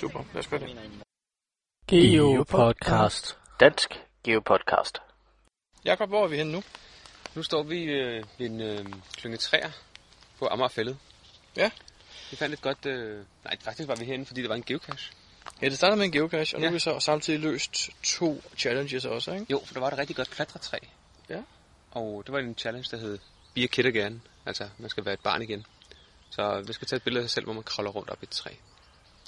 Super, 0.00 0.24
lad 0.34 0.38
os 0.40 0.46
gøre 0.46 0.60
det. 0.60 0.90
Geopodcast. 1.88 3.38
Dansk 3.60 4.00
Geopodcast. 4.24 4.98
Jakob, 5.84 6.08
hvor 6.08 6.24
er 6.24 6.28
vi 6.28 6.36
henne 6.36 6.52
nu? 6.52 6.62
Nu 7.34 7.42
står 7.42 7.62
vi 7.62 7.82
øh, 7.82 8.24
ved 8.38 8.46
en 8.46 8.60
øh, 8.60 8.86
klynge 9.16 9.36
træer 9.36 9.70
på 10.38 10.48
Amagerfællet. 10.50 10.98
Ja. 11.56 11.70
Vi 12.30 12.36
fandt 12.36 12.54
et 12.54 12.60
godt... 12.62 12.86
Øh... 12.86 13.24
Nej, 13.44 13.56
faktisk 13.60 13.88
var 13.88 13.94
vi 13.96 14.04
herinde, 14.04 14.26
fordi 14.26 14.42
der 14.42 14.48
var 14.48 14.54
en 14.54 14.62
geocache. 14.62 15.12
Ja, 15.62 15.68
det 15.68 15.76
startede 15.76 15.96
med 15.96 16.04
en 16.06 16.12
geocache, 16.12 16.56
og 16.56 16.60
nu 16.60 16.64
Ja. 16.64 16.68
har 16.68 16.72
vi 16.74 16.78
så 16.78 17.00
samtidig 17.00 17.40
løst 17.40 17.90
to 18.02 18.42
challenges 18.58 19.04
også, 19.04 19.32
ikke? 19.32 19.46
Jo, 19.50 19.62
for 19.64 19.74
der 19.74 19.80
var 19.80 19.88
et 19.90 19.98
rigtig 19.98 20.16
godt 20.16 20.30
klatretræ. 20.30 20.78
Ja. 21.28 21.42
Og 21.90 22.22
det 22.26 22.32
var 22.32 22.38
en 22.38 22.54
challenge, 22.54 22.88
der 22.90 22.96
hed 22.96 23.18
Be 23.54 23.62
a 23.62 23.66
kid 23.66 23.84
again. 23.84 24.22
Altså, 24.46 24.68
man 24.78 24.90
skal 24.90 25.04
være 25.04 25.14
et 25.14 25.20
barn 25.20 25.42
igen. 25.42 25.66
Så 26.30 26.64
vi 26.66 26.72
skal 26.72 26.88
tage 26.88 26.96
et 26.96 27.02
billede 27.02 27.22
af 27.22 27.28
sig 27.30 27.34
selv, 27.34 27.44
hvor 27.44 27.52
man 27.54 27.62
kravler 27.62 27.90
rundt 27.90 28.10
op 28.10 28.22
i 28.22 28.24
et 28.24 28.30
træ. 28.30 28.50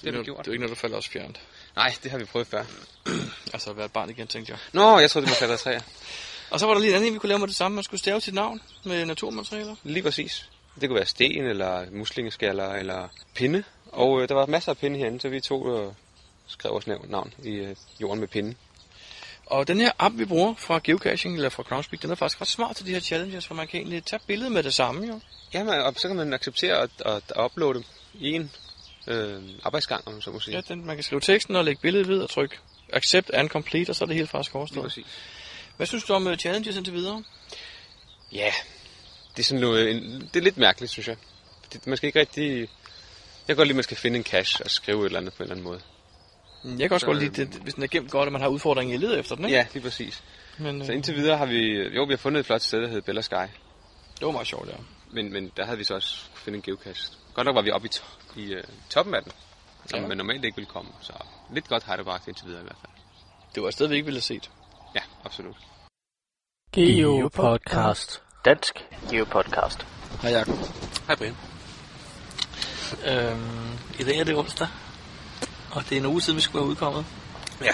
Det 0.01 0.13
har 0.13 0.19
vi 0.19 0.25
gjort. 0.25 0.37
Det 0.37 0.47
er 0.47 0.51
jo 0.51 0.53
ikke 0.53 0.61
noget, 0.61 0.75
der 0.75 0.81
falder 0.81 0.97
os 0.97 1.07
fjernt. 1.07 1.39
Nej, 1.75 1.93
det 2.03 2.11
har 2.11 2.17
vi 2.17 2.25
prøvet 2.25 2.47
før. 2.47 2.63
Altså 3.53 3.69
at 3.69 3.77
være 3.77 3.85
et 3.85 3.91
barn 3.91 4.09
igen, 4.09 4.27
tænkte 4.27 4.51
jeg. 4.51 4.59
Nå, 4.73 4.99
jeg 4.99 5.11
troede, 5.11 5.25
det 5.25 5.31
var 5.31 5.37
klatre 5.37 5.57
træer. 5.57 5.81
Og 6.51 6.59
så 6.59 6.65
var 6.65 6.73
der 6.73 6.81
lige 6.81 6.89
en 6.89 6.95
anden, 6.95 7.07
en, 7.07 7.13
vi 7.13 7.19
kunne 7.19 7.27
lave 7.27 7.39
med 7.39 7.47
det 7.47 7.55
samme. 7.55 7.75
Man 7.75 7.83
skulle 7.83 7.99
stave 7.99 8.21
sit 8.21 8.33
navn 8.33 8.61
med 8.83 9.05
naturmaterialer. 9.05 9.75
Lige 9.83 10.03
præcis. 10.03 10.49
Det 10.81 10.89
kunne 10.89 10.95
være 10.95 11.05
sten, 11.05 11.45
eller 11.45 11.85
muslingeskaller, 11.91 12.73
eller 12.73 13.07
pinde. 13.35 13.63
Og 13.91 14.21
øh, 14.21 14.29
der 14.29 14.35
var 14.35 14.45
masser 14.45 14.71
af 14.71 14.77
pinde 14.77 14.99
herinde, 14.99 15.21
så 15.21 15.29
vi 15.29 15.39
tog 15.41 15.65
og 15.65 15.95
skrev 16.47 16.71
vores 16.71 16.87
nav- 16.87 17.09
navn 17.11 17.33
i 17.43 17.49
øh, 17.49 17.75
jorden 18.01 18.19
med 18.19 18.27
pinde. 18.27 18.55
Og 19.45 19.67
den 19.67 19.81
her 19.81 19.91
app, 19.99 20.17
vi 20.17 20.25
bruger 20.25 20.53
fra 20.57 20.79
geocaching, 20.83 21.35
eller 21.35 21.49
fra 21.49 21.63
Groundspeak, 21.63 22.01
den 22.01 22.11
er 22.11 22.15
faktisk 22.15 22.41
ret 22.41 22.47
smart 22.47 22.75
til 22.75 22.85
de 22.85 22.91
her 22.91 22.99
challenges, 22.99 23.47
for 23.47 23.55
man 23.55 23.67
kan 23.67 23.79
egentlig 23.79 24.03
tage 24.05 24.21
billedet 24.27 24.51
med 24.51 24.63
det 24.63 24.73
samme, 24.73 25.07
jo. 25.07 25.19
Ja, 25.53 25.63
man, 25.63 25.81
og 25.81 25.93
så 25.97 26.07
kan 26.07 26.17
man 26.17 26.33
acceptere 26.33 26.77
at, 26.77 26.89
at, 27.05 27.45
uploade 27.45 27.83
en 28.21 28.51
øh, 29.07 29.41
arbejdsgang, 29.63 30.07
om 30.07 30.13
man 30.13 30.21
så 30.21 30.31
må 30.31 30.39
sige. 30.39 30.55
Ja, 30.55 30.61
den, 30.61 30.85
man 30.85 30.95
kan 30.95 31.03
skrive 31.03 31.21
teksten 31.21 31.55
og 31.55 31.65
lægge 31.65 31.81
billedet 31.81 32.07
ved 32.07 32.21
og 32.21 32.29
trykke 32.29 32.55
accept 32.93 33.29
and 33.33 33.49
complete, 33.49 33.89
og 33.89 33.95
så 33.95 34.03
er 34.03 34.07
det 34.07 34.15
helt 34.15 34.29
faktisk 34.29 34.55
overstået. 34.55 34.97
Hvad 35.77 35.87
synes 35.87 36.03
du 36.03 36.13
om 36.13 36.27
uh, 36.27 36.35
challenges 36.35 36.77
indtil 36.77 36.93
videre? 36.93 37.23
Ja, 38.31 38.51
det 39.37 39.39
er 39.39 39.43
sådan 39.43 39.61
noget, 39.61 39.91
en, 39.91 40.21
det 40.33 40.35
er 40.35 40.43
lidt 40.43 40.57
mærkeligt, 40.57 40.91
synes 40.91 41.07
jeg. 41.07 41.17
Det, 41.73 41.87
man 41.87 41.97
skal 41.97 42.07
ikke 42.07 42.19
rigtig... 42.19 42.59
Jeg 42.59 42.67
kan 43.47 43.55
godt 43.55 43.67
lide, 43.67 43.73
at 43.73 43.75
man 43.75 43.83
skal 43.83 43.97
finde 43.97 44.17
en 44.17 44.23
cache 44.23 44.65
og 44.65 44.71
skrive 44.71 44.99
et 45.01 45.05
eller 45.05 45.19
andet 45.19 45.33
på 45.33 45.43
en 45.43 45.51
eller 45.51 45.55
anden 45.55 45.63
måde. 45.63 45.81
Jeg 46.79 46.89
kan 46.89 46.93
også 46.93 47.03
Så, 47.03 47.05
godt 47.05 47.19
lide, 47.19 47.45
det, 47.45 47.47
hvis 47.63 47.73
den 47.73 47.83
er 47.83 47.87
gemt 47.87 48.11
godt, 48.11 48.27
at 48.27 48.31
man 48.31 48.41
har 48.41 48.47
udfordringer 48.47 48.95
i 48.95 48.97
leder 48.97 49.17
efter 49.19 49.35
den, 49.35 49.45
ikke? 49.45 49.57
Ja, 49.57 49.65
lige 49.73 49.83
præcis. 49.83 50.23
Men, 50.57 50.85
Så 50.85 50.91
øh, 50.91 50.95
indtil 50.95 51.15
videre 51.15 51.37
har 51.37 51.45
vi... 51.45 51.77
Jo, 51.95 52.03
vi 52.03 52.13
har 52.13 52.17
fundet 52.17 52.39
et 52.39 52.45
flot 52.45 52.61
sted, 52.61 52.81
der 52.81 52.87
hedder 52.87 53.01
Bella 53.01 53.21
Sky. 53.21 53.33
det 54.19 54.25
var 54.25 54.31
meget 54.31 54.47
sjovt, 54.47 54.69
ja. 54.69 54.73
Men, 55.11 55.33
men 55.33 55.51
der 55.57 55.65
havde 55.65 55.77
vi 55.77 55.83
så 55.83 55.93
også 55.93 56.17
fundet 56.33 56.57
en 56.57 56.61
geocache. 56.61 57.13
Godt 57.33 57.45
nok 57.45 57.55
var 57.55 57.61
vi 57.61 57.71
oppe 57.71 57.87
i, 57.87 57.89
to- 57.89 58.03
i 58.35 58.55
uh, 58.55 58.61
toppen 58.89 59.15
af 59.15 59.23
den, 59.23 59.31
som 59.85 59.99
Ja. 59.99 60.07
man 60.07 60.17
normalt 60.17 60.45
ikke 60.45 60.55
ville 60.55 60.69
komme. 60.69 60.91
Så 61.01 61.13
lidt 61.53 61.67
godt 61.67 61.83
har 61.83 61.95
det 61.95 62.05
bragt 62.05 62.27
indtil 62.27 62.45
videre 62.47 62.61
i 62.61 62.63
hvert 62.63 62.77
fald. 62.81 62.91
Det 63.55 63.63
var 63.63 63.67
et 63.69 63.73
sted, 63.73 63.87
vi 63.87 63.95
ikke 63.95 64.05
ville 64.05 64.17
have 64.17 64.21
set. 64.21 64.51
Ja, 64.95 65.01
absolut. 65.25 65.55
Geopodcast. 66.73 68.21
Dansk 68.45 68.85
Geopodcast. 69.09 69.85
Hej 70.21 70.31
Jacob. 70.31 70.55
Hej 71.07 71.15
Brian. 71.15 71.37
Øhm, 73.05 73.77
I 73.99 74.03
dag 74.03 74.17
er 74.17 74.23
det 74.23 74.35
onsdag, 74.35 74.67
og 75.71 75.83
det 75.89 75.91
er 75.91 75.99
en 75.99 76.05
uge 76.05 76.21
siden, 76.21 76.37
vi 76.37 76.41
skulle 76.41 76.61
være 76.61 76.69
udkommet. 76.69 77.05
Ja, 77.61 77.73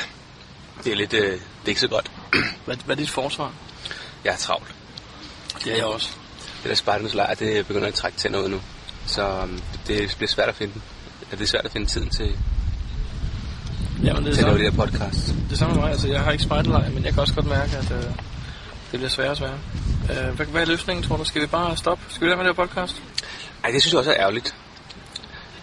det 0.83 0.91
er 0.91 0.95
lidt... 0.95 1.13
Øh, 1.13 1.31
det 1.31 1.41
er 1.65 1.67
ikke 1.67 1.81
så 1.81 1.87
godt. 1.87 2.11
Hvad, 2.65 2.75
hvad 2.75 2.95
er 2.95 2.99
dit 2.99 3.09
forsvar? 3.09 3.53
Jeg 4.23 4.33
er 4.33 4.37
travlt. 4.37 4.75
Det 5.63 5.71
er 5.71 5.75
jeg 5.75 5.85
også. 5.85 6.17
Det 6.63 6.69
der 6.69 6.75
spejdernes 6.75 7.13
lejr, 7.13 7.33
det 7.33 7.67
begynder 7.67 7.87
at 7.87 7.93
trække 7.93 8.17
tænder 8.17 8.39
ud 8.39 8.49
nu. 8.49 8.61
Så 9.07 9.41
um, 9.43 9.59
det 9.87 10.13
bliver 10.17 10.29
svært 10.29 10.49
at 10.49 10.55
finde 10.55 10.73
det 11.31 11.41
er 11.41 11.45
svært 11.45 11.65
at 11.65 11.71
finde 11.71 11.87
tiden 11.87 12.09
til, 12.09 12.37
Jamen, 14.03 14.25
det 14.25 14.31
er 14.31 14.35
til 14.35 14.41
at 14.41 14.47
lave 14.47 14.57
det 14.57 14.73
her 14.73 14.85
podcast. 14.85 15.27
det 15.27 15.51
er 15.51 15.55
samme 15.55 15.75
med 15.75 15.83
mig. 15.83 15.91
Altså, 15.91 16.07
jeg 16.07 16.21
har 16.21 16.31
ikke 16.31 16.43
spejderlejr, 16.43 16.89
men 16.89 17.05
jeg 17.05 17.13
kan 17.13 17.21
også 17.21 17.33
godt 17.33 17.45
mærke, 17.45 17.77
at 17.77 17.91
øh, 17.91 18.03
det 18.03 18.13
bliver 18.91 19.09
sværere 19.09 19.31
og 19.31 19.37
sværere. 19.37 19.59
Øh, 20.11 20.35
hvad, 20.35 20.45
hvad 20.45 20.61
er 20.61 20.65
løsningen, 20.65 21.03
tror 21.03 21.17
du? 21.17 21.23
Skal 21.23 21.41
vi 21.41 21.47
bare 21.47 21.77
stoppe? 21.77 22.03
Skal 22.09 22.25
vi 22.25 22.29
lade 22.29 22.37
med 22.37 22.45
det 22.45 22.55
her 22.55 22.65
podcast? 22.65 23.03
Ej, 23.63 23.71
det 23.71 23.81
synes 23.81 23.93
jeg 23.93 23.99
også 23.99 24.11
er 24.11 24.19
ærgerligt. 24.19 24.55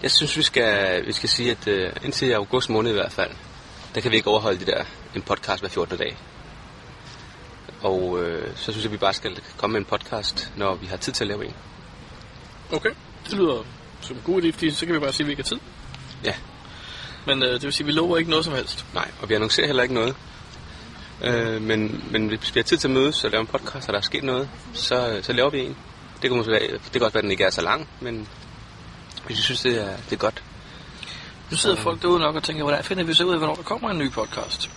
Jeg 0.03 0.11
synes, 0.11 0.37
vi 0.37 0.43
skal, 0.43 1.05
vi 1.05 1.11
skal 1.11 1.29
sige, 1.29 1.51
at 1.51 1.67
uh, 1.67 2.05
indtil 2.05 2.33
august 2.33 2.69
måned 2.69 2.91
i 2.91 2.93
hvert 2.93 3.11
fald, 3.11 3.31
der 3.95 4.01
kan 4.01 4.11
vi 4.11 4.15
ikke 4.15 4.29
overholde 4.29 4.59
det 4.59 4.67
der, 4.67 4.83
en 5.15 5.21
podcast 5.21 5.61
hver 5.61 5.69
14. 5.69 5.97
dag. 5.97 6.17
Og 7.81 8.23
øh, 8.23 8.47
så 8.55 8.71
synes 8.71 8.83
jeg, 8.83 8.91
vi 8.91 8.97
bare 8.97 9.13
skal 9.13 9.39
komme 9.57 9.71
med 9.71 9.79
en 9.79 9.85
podcast, 9.85 10.51
når 10.55 10.75
vi 10.75 10.85
har 10.85 10.97
tid 10.97 11.13
til 11.13 11.23
at 11.23 11.27
lave 11.27 11.45
en. 11.45 11.53
Okay. 12.73 12.89
Det 13.29 13.33
lyder 13.33 13.63
som 14.01 14.15
en 14.15 14.21
god 14.25 14.41
idé, 14.41 14.51
fordi 14.51 14.71
så 14.71 14.85
kan 14.85 14.95
vi 14.95 14.99
bare 14.99 15.13
sige, 15.13 15.23
at 15.23 15.27
vi 15.27 15.31
ikke 15.31 15.43
har 15.43 15.47
tid. 15.47 15.59
Ja. 16.23 16.33
Men 17.25 17.43
øh, 17.43 17.53
det 17.53 17.63
vil 17.63 17.73
sige, 17.73 17.83
at 17.83 17.87
vi 17.87 17.91
lover 17.91 18.17
ikke 18.17 18.29
noget 18.29 18.45
som 18.45 18.53
helst. 18.53 18.85
Nej, 18.93 19.11
og 19.21 19.29
vi 19.29 19.33
annoncerer 19.33 19.67
heller 19.67 19.83
ikke 19.83 19.95
noget. 19.95 20.15
Øh, 21.23 21.61
men, 21.61 22.03
men 22.11 22.27
hvis 22.27 22.55
vi 22.55 22.59
har 22.59 22.63
tid 22.63 22.77
til 22.77 22.87
at 22.87 22.93
mødes 22.93 23.23
og 23.23 23.31
lave 23.31 23.41
en 23.41 23.47
podcast, 23.47 23.87
og 23.87 23.93
der 23.93 23.99
er 23.99 24.03
sket 24.03 24.23
noget, 24.23 24.49
så, 24.73 25.19
så 25.21 25.33
laver 25.33 25.49
vi 25.49 25.59
en. 25.59 25.77
Det 26.21 26.29
kan, 26.29 26.37
måske 26.37 26.51
være, 26.51 26.61
det 26.61 26.91
kan 26.91 27.01
godt 27.01 27.13
være, 27.13 27.19
at 27.19 27.23
den 27.23 27.31
ikke 27.31 27.43
er 27.43 27.49
så 27.49 27.61
lang, 27.61 27.89
men 27.99 28.27
hvis 29.25 29.37
vi 29.37 29.41
synes, 29.41 29.61
det 29.61 29.81
er, 29.81 29.97
det 30.09 30.13
er 30.13 30.17
godt. 30.17 30.43
Nu 31.51 31.57
sidder 31.57 31.75
folk 31.75 32.01
derude 32.01 32.19
nok 32.19 32.35
og 32.35 32.43
tænker, 32.43 32.63
hvordan 32.63 32.83
finder 32.83 33.03
vi 33.03 33.13
så 33.13 33.23
ud 33.23 33.31
af, 33.31 33.37
hvornår 33.37 33.55
der 33.55 33.63
kommer 33.63 33.89
en 33.89 33.97
ny 33.97 34.11
podcast? 34.11 34.69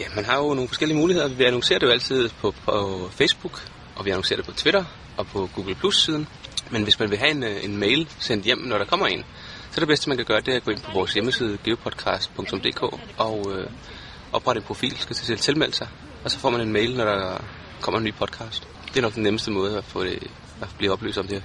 Ja, 0.00 0.04
man 0.14 0.24
har 0.24 0.36
jo 0.36 0.54
nogle 0.54 0.68
forskellige 0.68 0.98
muligheder. 0.98 1.28
Vi 1.28 1.44
annoncerer 1.44 1.78
det 1.78 1.86
jo 1.86 1.92
altid 1.92 2.30
på, 2.40 2.54
på 2.64 3.08
Facebook, 3.12 3.62
og 3.96 4.04
vi 4.04 4.10
annoncerer 4.10 4.36
det 4.36 4.46
på 4.46 4.52
Twitter 4.52 4.84
og 5.16 5.26
på 5.26 5.50
Google 5.54 5.74
Plus-siden. 5.74 6.28
Men 6.70 6.82
hvis 6.82 6.98
man 6.98 7.10
vil 7.10 7.18
have 7.18 7.30
en, 7.30 7.42
øh, 7.42 7.64
en 7.64 7.76
mail 7.76 8.08
sendt 8.18 8.44
hjem, 8.44 8.58
når 8.58 8.78
der 8.78 8.84
kommer 8.84 9.06
en, 9.06 9.24
så 9.70 9.74
er 9.76 9.80
det 9.80 9.88
bedste, 9.88 10.08
man 10.08 10.16
kan 10.16 10.26
gøre, 10.26 10.40
det 10.40 10.52
er 10.52 10.56
at 10.56 10.64
gå 10.64 10.70
ind 10.70 10.80
på 10.80 10.92
vores 10.92 11.12
hjemmeside 11.12 11.58
geopodcast.dk 11.64 12.82
og 13.18 13.52
øh, 13.52 13.70
oprette 14.32 14.58
en 14.58 14.64
profil, 14.66 14.96
skal 14.98 15.16
til 15.16 15.32
at 15.32 15.38
tilmelde 15.38 15.74
sig. 15.76 15.88
Og 16.24 16.30
så 16.30 16.38
får 16.38 16.50
man 16.50 16.60
en 16.60 16.72
mail, 16.72 16.96
når 16.96 17.04
der 17.04 17.44
kommer 17.80 17.98
en 17.98 18.04
ny 18.04 18.14
podcast. 18.14 18.68
Det 18.88 18.96
er 18.96 19.02
nok 19.02 19.14
den 19.14 19.22
nemmeste 19.22 19.50
måde 19.50 19.78
at 19.78 19.84
få 19.84 20.04
det 20.04 20.30
at 20.62 20.68
blive 20.78 20.92
oplyst 20.92 21.18
om 21.18 21.26
det 21.26 21.36
her. 21.36 21.42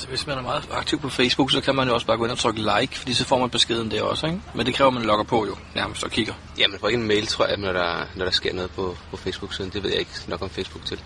Så 0.00 0.08
hvis 0.08 0.26
man 0.26 0.38
er 0.38 0.42
meget 0.42 0.68
aktiv 0.72 1.00
på 1.00 1.08
Facebook, 1.08 1.50
så 1.50 1.60
kan 1.60 1.74
man 1.74 1.88
jo 1.88 1.94
også 1.94 2.06
bare 2.06 2.16
gå 2.16 2.24
ind 2.24 2.32
og 2.32 2.38
trykke 2.38 2.60
like, 2.60 2.98
fordi 2.98 3.12
så 3.12 3.24
får 3.24 3.38
man 3.38 3.50
beskeden 3.50 3.90
der 3.90 4.02
også, 4.02 4.26
ikke? 4.26 4.40
Men 4.54 4.66
det 4.66 4.74
kræver, 4.74 4.88
at 4.88 4.94
man 4.94 5.02
logger 5.02 5.24
på 5.24 5.46
jo, 5.46 5.56
nærmest 5.74 6.04
og 6.04 6.10
kigger. 6.10 6.34
Ja, 6.58 6.68
man 6.68 6.80
får 6.80 6.88
ikke 6.88 7.00
en 7.00 7.08
mail, 7.08 7.26
tror 7.26 7.46
jeg, 7.46 7.56
når 7.56 7.72
der, 7.72 8.06
når 8.16 8.24
der 8.24 8.32
sker 8.32 8.54
noget 8.54 8.70
på, 8.70 8.96
på 9.10 9.16
Facebook-siden. 9.16 9.70
Det 9.70 9.82
ved 9.82 9.90
jeg 9.90 9.98
ikke 9.98 10.10
nok 10.26 10.42
om 10.42 10.50
Facebook 10.50 10.84
til. 10.84 11.00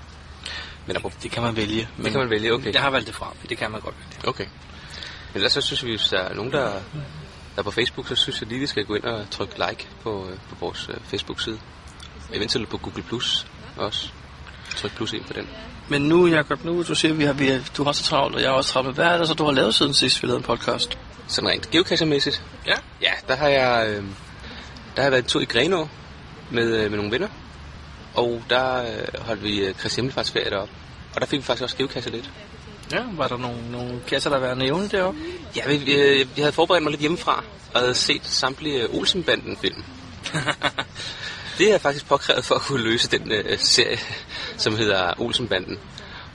Men 0.86 0.96
der, 0.96 1.08
Det 1.22 1.30
kan 1.30 1.42
man 1.42 1.56
vælge. 1.56 1.88
Men 1.96 2.04
det 2.04 2.12
kan 2.12 2.20
man 2.20 2.30
vælge, 2.30 2.52
okay. 2.52 2.72
Jeg 2.72 2.82
har 2.82 2.90
valgt 2.90 3.06
det 3.06 3.14
fra, 3.14 3.34
det 3.48 3.58
kan 3.58 3.70
man 3.70 3.80
godt 3.80 3.94
vælge. 3.98 4.28
Okay. 4.28 4.44
Men 4.44 5.34
ellers 5.34 5.52
så 5.52 5.60
synes 5.60 5.84
vi, 5.84 5.90
hvis 5.90 6.08
der 6.08 6.18
er 6.18 6.34
nogen, 6.34 6.52
der, 6.52 6.70
der 7.54 7.58
er 7.58 7.62
på 7.62 7.70
Facebook, 7.70 8.08
så 8.08 8.14
synes 8.14 8.40
jeg 8.40 8.48
lige, 8.48 8.60
vi 8.60 8.66
skal 8.66 8.84
gå 8.84 8.94
ind 8.94 9.04
og 9.04 9.30
trykke 9.30 9.54
like 9.68 9.88
på, 10.02 10.28
øh, 10.30 10.38
på 10.48 10.56
vores 10.60 10.88
øh, 10.88 10.96
Facebook-side. 11.04 11.58
Eventuelt 12.32 12.68
på 12.68 12.78
Google 12.78 13.02
Plus 13.02 13.46
også. 13.76 14.10
Tryk 14.76 14.96
plus 14.96 15.12
ind 15.12 15.24
på 15.24 15.32
den. 15.32 15.48
Men 15.88 16.02
nu, 16.02 16.26
Jacob, 16.26 16.64
nu 16.64 16.82
du 16.82 16.94
siger, 16.94 17.14
vi 17.14 17.24
har, 17.24 17.32
vi 17.32 17.48
har, 17.48 17.60
du 17.76 17.84
har 17.84 17.92
så 17.92 18.02
travlt, 18.02 18.34
og 18.34 18.42
jeg 18.42 18.50
har 18.50 18.56
også 18.56 18.72
travlt. 18.72 18.94
Hvad 18.94 19.04
er 19.06 19.18
det 19.18 19.28
så, 19.28 19.34
du 19.34 19.44
har 19.44 19.52
lavet 19.52 19.74
siden 19.74 19.94
sidst, 19.94 20.22
vi 20.22 20.26
lavede 20.26 20.38
en 20.38 20.44
podcast? 20.44 20.98
Sådan 21.26 21.50
rent 21.50 21.70
geocachermæssigt. 21.70 22.42
Ja. 22.66 22.74
Ja, 23.02 23.12
der 23.28 23.36
har 23.36 23.48
jeg, 23.48 23.88
øh, 23.88 23.96
der 23.96 24.02
har 24.96 25.02
jeg 25.02 25.12
været 25.12 25.22
en 25.22 25.28
tur 25.28 25.40
i 25.40 25.44
Grenå 25.44 25.88
med, 26.50 26.76
øh, 26.76 26.90
med 26.90 26.98
nogle 26.98 27.12
venner. 27.12 27.28
Og 28.14 28.42
der 28.50 28.82
øh, 28.82 29.20
holdt 29.20 29.42
vi 29.42 29.58
øh, 29.58 29.74
Kristi 29.74 29.96
Himmelfartsferie 29.96 30.50
deroppe. 30.50 30.74
Og 31.14 31.20
der 31.20 31.26
fik 31.26 31.38
vi 31.38 31.44
faktisk 31.44 31.62
også 31.62 31.76
geocacher 31.76 32.10
lidt. 32.10 32.30
Ja, 32.92 33.02
var 33.12 33.28
der 33.28 33.36
nogle, 33.36 33.70
nogle 33.70 34.00
kasser, 34.06 34.30
der 34.30 34.38
var 34.38 34.54
nævne 34.54 34.88
deroppe? 34.88 35.20
Ja, 35.56 35.68
vi, 35.68 35.76
vi, 35.76 35.94
øh, 35.94 36.36
vi 36.36 36.40
havde 36.40 36.52
forberedt 36.52 36.82
mig 36.82 36.90
lidt 36.90 37.00
hjemmefra, 37.00 37.44
og 37.74 37.80
havde 37.80 37.94
set 37.94 38.26
samtlige 38.26 38.88
Olsenbanden-film. 38.90 39.84
det 41.58 41.72
er 41.72 41.78
faktisk 41.78 42.06
påkrævet 42.06 42.44
for 42.44 42.54
at 42.54 42.60
kunne 42.60 42.82
løse 42.82 43.10
den 43.10 43.32
øh, 43.32 43.58
serie, 43.58 43.98
som 44.56 44.76
hedder 44.76 45.20
Olsenbanden. 45.20 45.78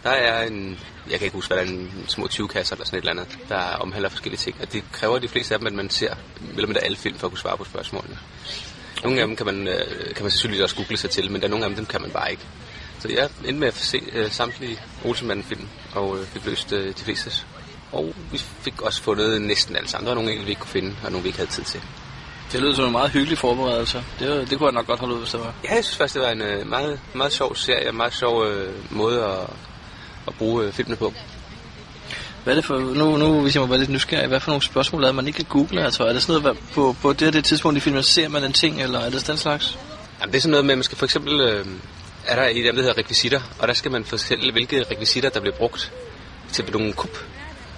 Der 0.04 0.10
er 0.10 0.48
en, 0.48 0.80
jeg 1.10 1.20
kan 1.20 1.26
ikke 1.26 1.36
huske, 1.36 1.54
hvad 1.54 1.66
der 1.66 1.72
er 1.72 1.76
en 1.76 2.06
små 2.08 2.28
20 2.28 2.48
kasser 2.48 2.76
eller 2.76 2.86
sådan 2.86 2.98
et 2.98 3.02
eller 3.02 3.22
andet, 3.22 3.38
der 3.50 3.60
omhandler 3.60 4.10
forskellige 4.10 4.40
ting. 4.40 4.58
Og 4.62 4.74
det 4.74 4.84
kræver 4.92 5.20
de 5.20 5.28
fleste 5.28 5.54
af 5.54 5.60
dem, 5.60 5.68
at 5.68 5.74
man 5.74 5.90
ser 5.90 6.14
mellem 6.56 6.76
alle 6.82 6.98
film 6.98 7.18
for 7.18 7.28
at 7.28 7.32
kunne 7.32 7.40
svare 7.40 7.58
på 7.58 7.64
spørgsmålene. 7.64 8.18
Nogle 9.04 9.22
af 9.22 9.28
dem 9.28 9.36
kan 9.36 9.46
man, 9.46 9.68
øh, 9.68 10.16
kan 10.16 10.24
man 10.24 10.32
selvfølgelig 10.32 10.64
også 10.64 10.76
google 10.76 10.98
sig 10.98 11.10
til, 11.10 11.32
men 11.32 11.42
der 11.42 11.48
er 11.48 11.52
nogle 11.52 11.66
af 11.66 11.70
dem, 11.70 11.76
dem 11.76 11.86
kan 11.86 12.02
man 12.02 12.12
bare 12.12 12.32
ikke. 12.32 12.44
Så 13.00 13.10
jeg 13.10 13.30
endte 13.46 13.60
med 13.60 13.68
at 13.68 13.76
se 13.76 14.02
øh, 14.14 14.32
samtlige 14.32 14.80
Olsenbanden-film, 15.06 15.68
og 15.96 16.18
øh, 16.18 16.26
fik 16.26 16.46
løst 16.46 16.74
øh, 16.74 16.88
de 16.88 17.04
fleste. 17.04 17.32
Og 17.92 18.14
vi 18.32 18.38
fik 18.38 18.82
også 18.82 19.02
fundet 19.02 19.42
næsten 19.42 19.76
alle 19.76 19.90
sammen. 19.90 20.06
Der 20.06 20.12
var 20.12 20.16
nogle 20.16 20.32
enkelte, 20.32 20.46
vi 20.46 20.52
ikke 20.52 20.60
kunne 20.60 20.70
finde, 20.70 20.96
og 21.04 21.12
nogle, 21.12 21.24
vi 21.24 21.30
ikke 21.30 21.40
havde 21.40 21.52
tid 21.52 21.64
til. 21.64 21.82
Det 22.52 22.62
lød 22.62 22.76
som 22.76 22.86
en 22.86 22.92
meget 22.92 23.12
hyggelig 23.12 23.38
forberedelse. 23.38 24.04
Det, 24.20 24.50
det 24.50 24.58
kunne 24.58 24.68
jeg 24.68 24.74
nok 24.74 24.88
godt 24.88 25.00
holde 25.00 25.14
ud, 25.14 25.20
hvis 25.20 25.32
det 25.32 25.40
var. 25.40 25.54
Ja, 25.64 25.76
jeg 25.76 25.84
synes 25.86 25.98
faktisk, 25.98 26.16
det 26.16 26.22
var 26.24 26.30
en 26.30 26.42
øh, 26.42 26.68
meget, 26.68 27.00
meget 27.14 27.32
sjov 27.32 27.56
serie, 27.56 27.90
en 27.90 27.98
meget 27.98 28.14
sjov 28.14 28.46
øh, 28.46 28.74
måde 28.92 29.26
at, 29.26 29.50
at 30.28 30.34
bruge 30.38 30.66
øh, 30.66 30.74
filmene 30.74 30.96
på. 30.96 31.14
Hvad 32.44 32.54
er 32.54 32.56
det 32.56 32.66
for, 32.66 32.80
nu, 32.80 33.18
nu 33.18 33.42
hvis 33.42 33.56
jeg 33.56 33.62
må 33.62 33.68
være 33.68 33.80
lidt 33.80 33.90
nysgerrig, 33.90 34.28
hvad 34.28 34.40
for 34.40 34.52
nogle 34.52 34.62
spørgsmål 34.64 35.04
er 35.04 35.12
man 35.12 35.28
ikke 35.28 35.38
kan 35.38 35.46
google? 35.50 35.84
Altså, 35.84 36.04
er 36.04 36.14
det 36.14 36.22
sådan 36.22 36.42
noget, 36.42 36.58
hvad- 36.58 36.74
på, 36.74 36.96
på 37.02 37.14
det 37.14 37.28
og 37.28 37.34
det 37.34 37.46
tidspunkt 37.46 37.78
i 37.78 37.80
filmen, 37.80 38.04
ser 38.04 38.28
man 38.28 38.44
en 38.44 38.54
ting, 38.54 38.82
eller 38.82 39.00
er 39.00 39.10
det 39.10 39.28
den 39.28 39.38
slags? 39.38 39.78
Jamen, 40.22 40.32
det 40.32 40.38
er 40.38 40.42
sådan 40.42 40.52
noget 40.52 40.66
med, 40.66 40.72
at 40.74 40.78
man 40.78 40.84
skal 40.84 40.98
for 40.98 41.06
eksempel... 41.06 41.42
Øh, 41.42 41.66
er 42.28 42.36
der 42.36 42.48
i 42.48 42.64
dem, 42.64 42.76
der 42.76 42.82
hedder 42.82 42.98
rekvisitter, 42.98 43.42
og 43.60 43.68
der 43.68 43.74
skal 43.74 43.92
man 43.92 44.06
fortælle, 44.06 44.52
hvilke 44.52 44.86
rekvisitter, 44.92 45.30
der 45.30 45.40
bliver 45.40 45.56
brugt 45.56 45.92
til 46.52 46.66
nogle 46.72 46.94
kup. 46.94 47.18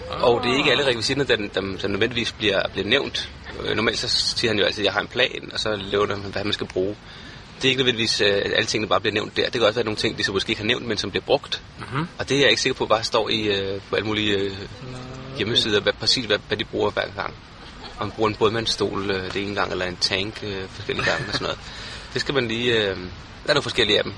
Og 0.09 0.43
det 0.43 0.51
er 0.51 0.57
ikke 0.57 0.71
alle 0.71 0.87
rekvisitter, 0.87 1.23
der, 1.23 1.35
der, 1.35 1.61
der 1.81 1.87
nødvendigvis 1.87 2.31
bliver, 2.31 2.61
bliver 2.73 2.87
nævnt. 2.87 3.29
Øh, 3.63 3.75
normalt 3.75 3.99
så 3.99 4.07
siger 4.09 4.51
han 4.51 4.59
jo 4.59 4.65
altid, 4.65 4.81
at 4.81 4.85
jeg 4.85 4.93
har 4.93 5.01
en 5.01 5.07
plan, 5.07 5.49
og 5.53 5.59
så 5.59 5.75
laver 5.91 6.07
man, 6.07 6.17
hvad 6.31 6.43
man 6.43 6.53
skal 6.53 6.67
bruge. 6.67 6.95
Det 7.61 7.65
er 7.67 7.69
ikke 7.69 7.79
nødvendigvis, 7.79 8.21
øh, 8.21 8.27
at 8.45 8.53
alle 8.53 8.65
tingene 8.65 8.89
bare 8.89 8.99
bliver 8.99 9.13
nævnt 9.13 9.37
der. 9.37 9.43
Det 9.43 9.53
kan 9.53 9.61
også 9.63 9.75
være 9.75 9.85
nogle 9.85 9.97
ting, 9.97 10.17
de 10.17 10.23
så 10.23 10.31
måske 10.31 10.49
ikke 10.49 10.61
har 10.61 10.67
nævnt, 10.67 10.85
men 10.85 10.97
som 10.97 11.09
bliver 11.11 11.23
brugt. 11.25 11.61
Mhm. 11.79 12.07
Og 12.17 12.29
det 12.29 12.37
er 12.37 12.41
jeg 12.41 12.49
ikke 12.49 12.61
sikker 12.61 12.77
på, 12.77 12.85
bare 12.85 13.03
står 13.03 13.29
i 13.29 13.41
øh, 13.41 13.81
på 13.89 13.95
alle 13.95 14.07
mulige 14.07 14.33
øh, 14.37 14.51
hjemmesider, 15.37 15.79
hvad, 15.79 15.93
præcis 15.93 16.25
hvad, 16.25 16.37
hvad 16.47 16.57
de 16.57 16.65
bruger 16.65 16.91
hver 16.91 17.07
gang. 17.15 17.33
Om 17.99 18.07
man 18.07 18.11
bruger 18.15 18.29
en 18.29 18.35
bådmandsstol 18.35 19.11
øh, 19.11 19.33
det 19.33 19.43
ene 19.43 19.55
gang, 19.55 19.71
eller 19.71 19.85
en 19.85 19.97
tank 20.01 20.39
øh, 20.43 20.63
forskellige 20.69 21.05
gange 21.05 21.25
og 21.27 21.33
sådan 21.33 21.43
noget. 21.43 21.59
Det 22.13 22.21
skal 22.21 22.33
man 22.33 22.47
lige... 22.47 22.73
Øh, 22.73 22.95
der 23.43 23.49
er 23.49 23.53
nogle 23.53 23.61
forskellige 23.61 23.97
af 23.97 24.03
dem. 24.03 24.13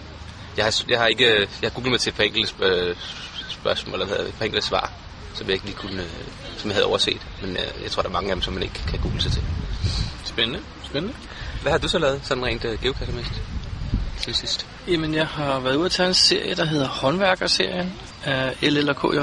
Jeg 0.58 0.66
har, 0.66 0.84
jeg 0.90 1.00
har 1.00 1.08
ikke... 1.08 1.26
øh, 1.26 1.40
Jeg 1.40 1.70
har 1.70 1.70
googlet 1.70 1.92
mig 1.92 2.00
til 2.00 2.10
et 2.10 2.16
par 2.16 2.24
enkelte 2.24 2.48
spørg- 2.50 2.96
spørgsmål, 3.50 3.94
eller 4.02 4.06
hvad 4.16 4.26
et 4.26 4.34
par 4.40 4.46
enkelte 4.46 4.68
svar, 4.68 4.92
som 5.34 5.48
jeg 5.48 5.54
ikke 5.54 5.66
lige 5.66 5.76
kunne... 5.78 6.02
Øh, 6.02 6.10
som 6.58 6.70
jeg 6.70 6.76
havde 6.76 6.86
overset. 6.86 7.22
Men 7.42 7.50
øh, 7.52 7.84
jeg 7.84 7.92
tror, 7.92 8.02
der 8.02 8.10
er 8.10 8.14
mange 8.14 8.30
af 8.30 8.36
dem, 8.36 8.42
som 8.42 8.54
man 8.54 8.64
ikke 8.64 8.82
kan 8.88 9.00
google 9.00 9.22
sig 9.22 9.32
til. 9.32 9.44
Spændende, 10.26 10.60
spændende. 10.86 11.16
Hvad 11.64 11.72
har 11.72 11.80
du 11.80 11.88
så 11.88 12.00
lavet, 12.00 12.20
sådan 12.24 12.46
rent 12.46 12.66
øh, 12.66 12.82
geocachemæssigt? 12.82 13.42
Til 14.22 14.36
sidst. 14.36 14.68
Jamen, 14.88 15.14
jeg 15.14 15.28
har 15.28 15.60
været 15.60 15.76
ude 15.76 15.86
at 15.86 15.92
tage 15.92 16.08
en 16.08 16.14
serie, 16.14 16.56
der 16.56 16.66
hedder 16.66 16.88
Håndværkerserien 16.88 17.94
af 18.24 18.56
LL 18.62 18.90
og 18.90 18.96
KJ, 18.96 19.18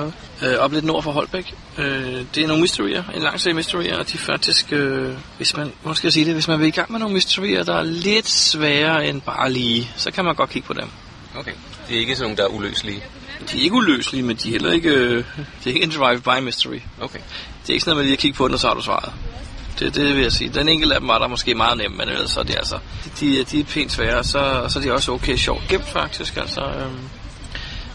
øh, 0.47 0.59
op 0.59 0.73
lidt 0.73 0.85
nord 0.85 1.03
for 1.03 1.13
Holbæk. 1.13 1.55
Øh, 1.79 2.25
det 2.35 2.43
er 2.43 2.47
nogle 2.47 2.63
mysterier, 2.63 3.03
en 3.15 3.23
lang 3.23 3.41
serie 3.41 3.55
mysterier, 3.55 3.99
og 3.99 4.09
de 4.09 4.15
er 4.15 4.19
faktisk, 4.19 4.73
øh, 4.73 5.15
hvis 5.37 5.57
man, 5.57 5.73
hvordan 5.83 5.97
skal 5.97 6.07
jeg 6.07 6.13
sige 6.13 6.27
det, 6.27 6.35
hvis 6.35 6.49
man 6.49 6.61
vil 6.61 6.69
i 6.69 6.71
gang 6.71 6.93
med 6.93 7.01
nogle 7.01 7.15
mysterier, 7.15 7.63
der 7.63 7.75
er 7.75 7.83
lidt 7.83 8.29
sværere 8.29 9.07
end 9.07 9.21
bare 9.21 9.53
lige, 9.53 9.91
så 9.97 10.11
kan 10.11 10.25
man 10.25 10.35
godt 10.35 10.51
kigge 10.51 10.67
på 10.67 10.73
dem. 10.73 10.89
Okay. 11.37 11.53
Det 11.89 11.97
er 11.97 12.01
ikke 12.01 12.17
sådan 12.17 12.25
nogle, 12.25 12.37
der 12.37 12.45
er 12.45 12.49
uløselige. 12.49 13.03
De 13.53 13.59
er 13.59 13.63
ikke 13.63 13.75
uløselige, 13.75 14.23
men 14.23 14.37
de 14.37 14.49
er 14.49 14.53
heller 14.53 14.73
ikke, 14.73 14.89
øh, 14.89 15.25
det 15.65 15.71
er 15.71 15.75
ikke 15.75 15.83
en 15.83 15.91
drive-by 15.91 16.45
mystery. 16.45 16.81
Okay. 17.01 17.19
Det 17.63 17.71
er 17.71 17.73
ikke 17.73 17.85
sådan 17.85 17.91
noget, 17.91 17.97
man 17.97 18.05
lige 18.05 18.13
at 18.13 18.19
kigge 18.19 18.37
på 18.37 18.47
den, 18.47 18.55
og 18.55 18.61
så 18.61 18.67
har 18.67 18.75
du 18.75 18.83
svaret. 18.83 19.13
Det, 19.81 19.95
det 19.95 20.15
vil 20.15 20.23
jeg 20.23 20.33
sige. 20.33 20.51
Den 20.51 20.69
enkelte 20.69 20.95
af 20.95 21.01
dem 21.01 21.09
var 21.09 21.19
der 21.19 21.29
måske 21.29 21.55
meget 21.55 21.79
nem, 21.79 21.91
men 21.91 22.09
ellers 22.09 22.31
så 22.31 22.41
er 22.41 22.45
det 22.45 22.57
altså, 22.57 22.79
de, 23.21 23.45
de 23.45 23.61
er 23.61 23.65
pænt 23.65 23.93
svære, 23.93 24.25
så, 24.25 24.67
så 24.69 24.79
er 24.79 24.83
de 24.83 24.93
også 24.93 25.13
okay 25.13 25.37
sjovt 25.37 25.69
gemt 25.69 25.89
faktisk. 25.89 26.37
Altså, 26.37 26.61
øhm, 26.61 27.09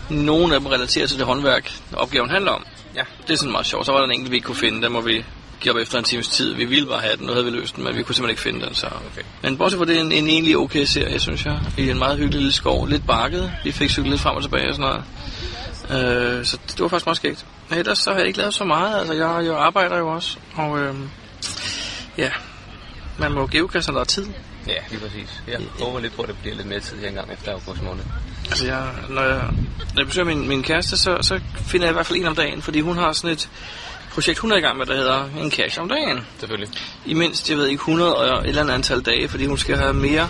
nogle 0.09 0.55
af 0.55 0.59
dem 0.59 0.67
relaterer 0.67 1.07
til 1.07 1.17
det 1.17 1.25
håndværk, 1.25 1.71
opgaven 1.93 2.29
handler 2.29 2.51
om. 2.51 2.65
Ja. 2.95 3.03
Det 3.27 3.33
er 3.33 3.37
sådan 3.37 3.51
meget 3.51 3.65
sjovt. 3.65 3.85
Så 3.85 3.91
var 3.91 3.99
der 3.99 4.05
en 4.05 4.11
enkelt, 4.11 4.31
vi 4.31 4.35
ikke 4.35 4.45
kunne 4.45 4.55
finde. 4.55 4.81
Den 4.81 4.91
må 4.91 5.01
vi 5.01 5.25
give 5.59 5.73
op 5.73 5.79
efter 5.79 5.97
en 5.97 6.03
times 6.03 6.27
tid. 6.27 6.53
Vi 6.53 6.65
ville 6.65 6.87
bare 6.87 7.01
have 7.01 7.17
den, 7.17 7.25
nu 7.25 7.31
havde 7.31 7.45
vi 7.45 7.51
løst 7.51 7.75
den, 7.75 7.83
men 7.83 7.95
vi 7.95 8.03
kunne 8.03 8.15
simpelthen 8.15 8.33
ikke 8.33 8.41
finde 8.41 8.65
den. 8.65 8.75
Så. 8.75 8.87
Okay. 8.87 9.21
Men 9.41 9.57
bortset 9.57 9.77
fra 9.77 9.85
det 9.85 9.97
er 9.97 10.01
en, 10.01 10.11
en 10.11 10.27
egentlig 10.27 10.57
okay 10.57 10.85
serie, 10.85 11.19
synes 11.19 11.45
jeg. 11.45 11.59
I 11.77 11.89
en 11.89 11.97
meget 11.97 12.17
hyggelig 12.17 12.39
lille 12.39 12.53
skov. 12.53 12.87
Lidt 12.87 13.07
bakket. 13.07 13.51
Vi 13.63 13.71
fik 13.71 13.89
cyklet 13.89 14.09
lidt 14.09 14.21
frem 14.21 14.35
og 14.35 14.41
tilbage 14.41 14.69
og 14.69 14.75
sådan 14.75 14.91
noget. 14.91 15.03
Øh, 16.39 16.45
så 16.45 16.57
det, 16.67 16.71
det 16.71 16.79
var 16.79 16.87
faktisk 16.87 17.05
meget 17.05 17.17
skægt. 17.17 17.45
Men 17.69 17.79
ellers 17.79 17.99
så 17.99 18.11
har 18.11 18.17
jeg 18.17 18.27
ikke 18.27 18.39
lavet 18.39 18.53
så 18.53 18.63
meget. 18.63 18.99
Altså, 18.99 19.13
jeg, 19.13 19.45
jeg 19.45 19.55
arbejder 19.55 19.97
jo 19.97 20.07
også. 20.07 20.37
Og 20.55 20.79
øh, 20.79 20.95
ja, 22.17 22.29
man 23.17 23.31
må 23.31 23.47
geocache, 23.47 23.91
når 23.91 23.99
der 23.99 24.01
er 24.01 24.05
tid. 24.05 24.25
Ja, 24.67 24.73
lige 24.89 24.99
præcis. 24.99 25.41
Jeg 25.47 25.59
håber 25.79 25.99
lidt 25.99 26.15
på, 26.15 26.21
at 26.21 26.27
det 26.27 26.37
bliver 26.41 26.55
lidt 26.55 26.67
mere 26.67 26.79
tid 26.79 26.97
her 26.97 27.07
engang 27.07 27.33
efter 27.33 27.51
august 27.51 27.83
måned. 27.83 28.03
Altså, 28.49 28.65
jeg, 28.65 28.87
når, 29.09 29.21
jeg, 29.21 29.41
når 29.93 30.01
jeg 30.01 30.07
besøger 30.07 30.25
min, 30.25 30.47
min 30.47 30.63
kæreste, 30.63 30.97
så, 30.97 31.17
så 31.21 31.39
finder 31.55 31.87
jeg 31.87 31.91
i 31.91 31.93
hvert 31.93 32.05
fald 32.05 32.19
en 32.19 32.25
om 32.25 32.35
dagen, 32.35 32.61
fordi 32.61 32.79
hun 32.79 32.97
har 32.97 33.11
sådan 33.13 33.29
et 33.29 33.49
projekt, 34.11 34.39
hun 34.39 34.51
er 34.51 34.57
i 34.57 34.61
gang 34.61 34.77
med, 34.77 34.85
der 34.85 34.95
hedder 34.95 35.29
en 35.41 35.51
cache 35.51 35.81
om 35.81 35.89
dagen. 35.89 36.19
Selvfølgelig. 36.39 36.69
I 37.05 37.13
mindst, 37.13 37.49
jeg 37.49 37.57
ved 37.57 37.67
ikke, 37.67 37.79
100 37.79 38.15
og 38.15 38.37
et 38.43 38.47
eller 38.49 38.61
andet 38.61 38.73
antal 38.73 39.01
dage, 39.01 39.27
fordi 39.27 39.45
hun 39.45 39.57
skal 39.57 39.77
have 39.77 39.93
mere. 39.93 40.27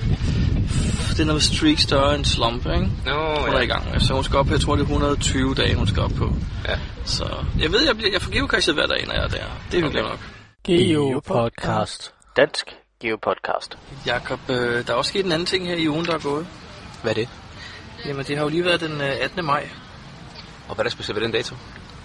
Det 1.10 1.20
er 1.20 1.25
noget 1.25 1.44
streak 1.44 1.80
større 1.80 2.15
end 2.15 2.25
slump, 2.25 2.65
ikke? 2.65 2.89
Nå, 3.06 3.36
Hun 3.46 3.54
er 3.54 3.62
i 3.62 3.65
gang 3.65 3.92
med, 3.92 4.00
så 4.00 4.13
hun 4.13 4.24
skal 4.24 4.39
op 4.39 4.51
jeg 4.51 4.62
tror 4.62 4.75
det 4.75 4.82
er 4.82 4.86
120 4.86 5.56
dage, 5.56 5.75
hun 5.75 5.88
skal 5.88 6.04
op 6.04 6.12
på. 6.18 6.36
Ja. 6.68 6.80
Så 7.06 7.25
jeg 7.60 7.72
ved, 7.72 7.86
jeg, 7.86 7.98
bliver, 7.98 8.12
jeg 8.12 8.22
får 8.22 8.32
geocachet 8.32 8.75
hver 8.75 8.86
dag, 8.86 9.04
når 9.08 9.13
jeg 9.13 9.24
er 9.24 9.27
der. 9.27 9.38
Det 9.72 9.77
er 9.77 9.82
hyggeligt 9.84 10.08
nok. 10.08 10.20
Geopodcast. 10.66 12.14
Dansk 12.38 12.76
Geopodcast. 13.02 13.78
Jakob, 14.06 14.40
øh, 14.50 14.88
der 14.88 14.94
er 14.94 14.98
også 14.98 15.10
sket 15.10 15.26
en 15.26 15.32
anden 15.32 15.46
ting 15.46 15.68
her 15.68 15.76
i 15.76 15.90
ugen, 15.90 16.06
der 16.06 16.14
er 16.14 16.20
gået. 16.20 16.48
Hvad 17.02 17.12
er 17.12 17.16
det? 17.16 17.30
Jamen, 18.06 18.26
det 18.26 18.38
har 18.38 18.44
jo 18.44 18.50
lige 18.50 18.66
været 18.66 18.82
den 18.82 19.02
øh, 19.02 19.18
18. 19.22 19.46
maj. 19.46 19.70
Og 20.68 20.76
hvad 20.76 20.86
er 20.86 20.90
der 20.90 20.90
specielt 20.90 21.16
ved 21.16 21.24
den 21.24 21.32
dato? 21.32 21.56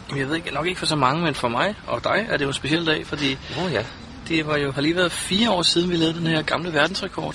Jamen, 0.08 0.20
Jeg 0.20 0.28
ved 0.28 0.36
ikke, 0.36 0.50
nok 0.54 0.66
ikke 0.66 0.78
for 0.78 0.86
så 0.86 0.96
mange, 0.96 1.22
men 1.24 1.34
for 1.34 1.48
mig 1.48 1.74
og 1.86 2.04
dig 2.04 2.26
er 2.30 2.36
det 2.36 2.44
jo 2.44 2.48
en 2.48 2.54
speciel 2.54 2.86
dag, 2.86 3.06
fordi 3.06 3.38
Nå 3.56 3.68
ja. 3.68 3.84
det 4.28 4.46
var 4.46 4.56
jo, 4.56 4.72
har 4.72 4.80
lige 4.80 4.96
været 4.96 5.12
fire 5.12 5.50
år 5.50 5.62
siden, 5.62 5.90
vi 5.90 5.96
lavede 5.96 6.18
den 6.18 6.26
her 6.26 6.42
gamle 6.42 6.72
verdensrekord. 6.72 7.34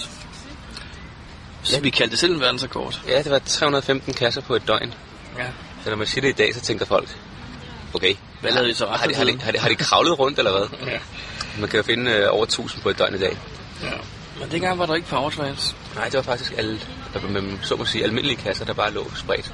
Så 1.63 1.75
Ja. 1.75 1.79
vi 1.79 1.89
kaldte 1.89 2.11
det 2.11 2.19
selv 2.19 2.33
en 2.33 2.39
verdensrekord. 2.39 3.01
Ja, 3.07 3.21
det 3.21 3.31
var 3.31 3.39
315 3.39 4.13
kasser 4.13 4.41
på 4.41 4.55
et 4.55 4.67
døgn. 4.67 4.93
Ja. 5.37 5.45
Så 5.83 5.89
når 5.89 5.97
man 5.97 6.07
siger 6.07 6.21
det 6.21 6.29
i 6.29 6.33
dag, 6.33 6.55
så 6.55 6.61
tænker 6.61 6.85
folk, 6.85 7.17
okay, 7.95 8.15
Hvad 8.41 8.51
lavede 8.51 8.69
I 8.69 8.73
så 8.73 8.85
har 8.87 9.07
de, 9.07 9.15
har, 9.15 9.23
de, 9.23 9.39
har, 9.41 9.51
de, 9.51 9.59
har 9.59 9.69
de 9.69 9.75
kravlet 9.75 10.19
rundt, 10.19 10.37
eller 10.39 10.51
hvad? 10.51 10.91
Ja. 10.91 10.99
Man 11.59 11.69
kan 11.69 11.77
jo 11.77 11.83
finde 11.83 12.11
øh, 12.11 12.27
over 12.31 12.43
1000 12.43 12.81
på 12.81 12.89
et 12.89 12.99
døgn 12.99 13.15
i 13.15 13.17
dag. 13.17 13.37
ja. 13.83 13.89
Men 14.39 14.51
dengang 14.51 14.79
var 14.79 14.85
der 14.85 14.95
ikke 14.95 15.07
powertrains. 15.07 15.75
Nej, 15.95 16.05
det 16.05 16.13
var 16.13 16.21
faktisk 16.21 16.53
alle, 16.57 16.79
der 17.13 17.19
var 17.19 17.29
med, 17.29 17.57
så 17.61 17.75
må 17.75 17.85
sige, 17.85 18.03
almindelige 18.03 18.37
kasser, 18.37 18.65
der 18.65 18.73
bare 18.73 18.91
lå 18.91 19.11
spredt. 19.15 19.53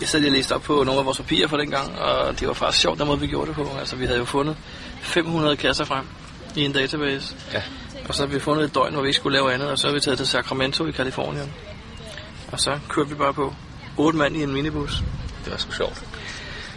Jeg 0.00 0.08
sad 0.08 0.20
lige 0.20 0.30
og 0.30 0.34
læste 0.36 0.54
op 0.54 0.62
på 0.62 0.82
nogle 0.84 1.00
af 1.00 1.06
vores 1.06 1.16
papirer 1.16 1.48
fra 1.48 1.58
dengang, 1.58 1.98
og 1.98 2.40
det 2.40 2.48
var 2.48 2.54
faktisk 2.54 2.82
sjovt, 2.82 2.98
den 2.98 3.06
måde 3.06 3.20
vi 3.20 3.26
gjorde 3.26 3.46
det 3.46 3.54
på. 3.54 3.70
Altså, 3.78 3.96
vi 3.96 4.06
havde 4.06 4.18
jo 4.18 4.24
fundet 4.24 4.56
500 5.00 5.56
kasser 5.56 5.84
frem 5.84 6.04
i 6.56 6.64
en 6.64 6.72
database. 6.72 7.34
Ja. 7.52 7.62
Og 8.08 8.14
så 8.14 8.22
har 8.22 8.26
vi 8.34 8.40
fundet 8.40 8.64
et 8.64 8.74
døgn, 8.74 8.92
hvor 8.92 9.02
vi 9.02 9.08
ikke 9.08 9.16
skulle 9.16 9.38
lave 9.38 9.54
andet, 9.54 9.70
og 9.70 9.78
så 9.78 9.86
har 9.86 9.94
vi 9.94 10.00
taget 10.00 10.18
til 10.18 10.26
Sacramento 10.26 10.86
i 10.86 10.90
Kalifornien. 10.90 11.52
Og 12.52 12.60
så 12.60 12.78
kørte 12.88 13.08
vi 13.08 13.14
bare 13.14 13.34
på. 13.34 13.54
Otte 13.96 14.18
mand 14.18 14.36
i 14.36 14.42
en 14.42 14.52
minibus. 14.52 15.02
Det 15.44 15.52
var 15.52 15.58
sgu 15.58 15.72
sjovt. 15.72 16.04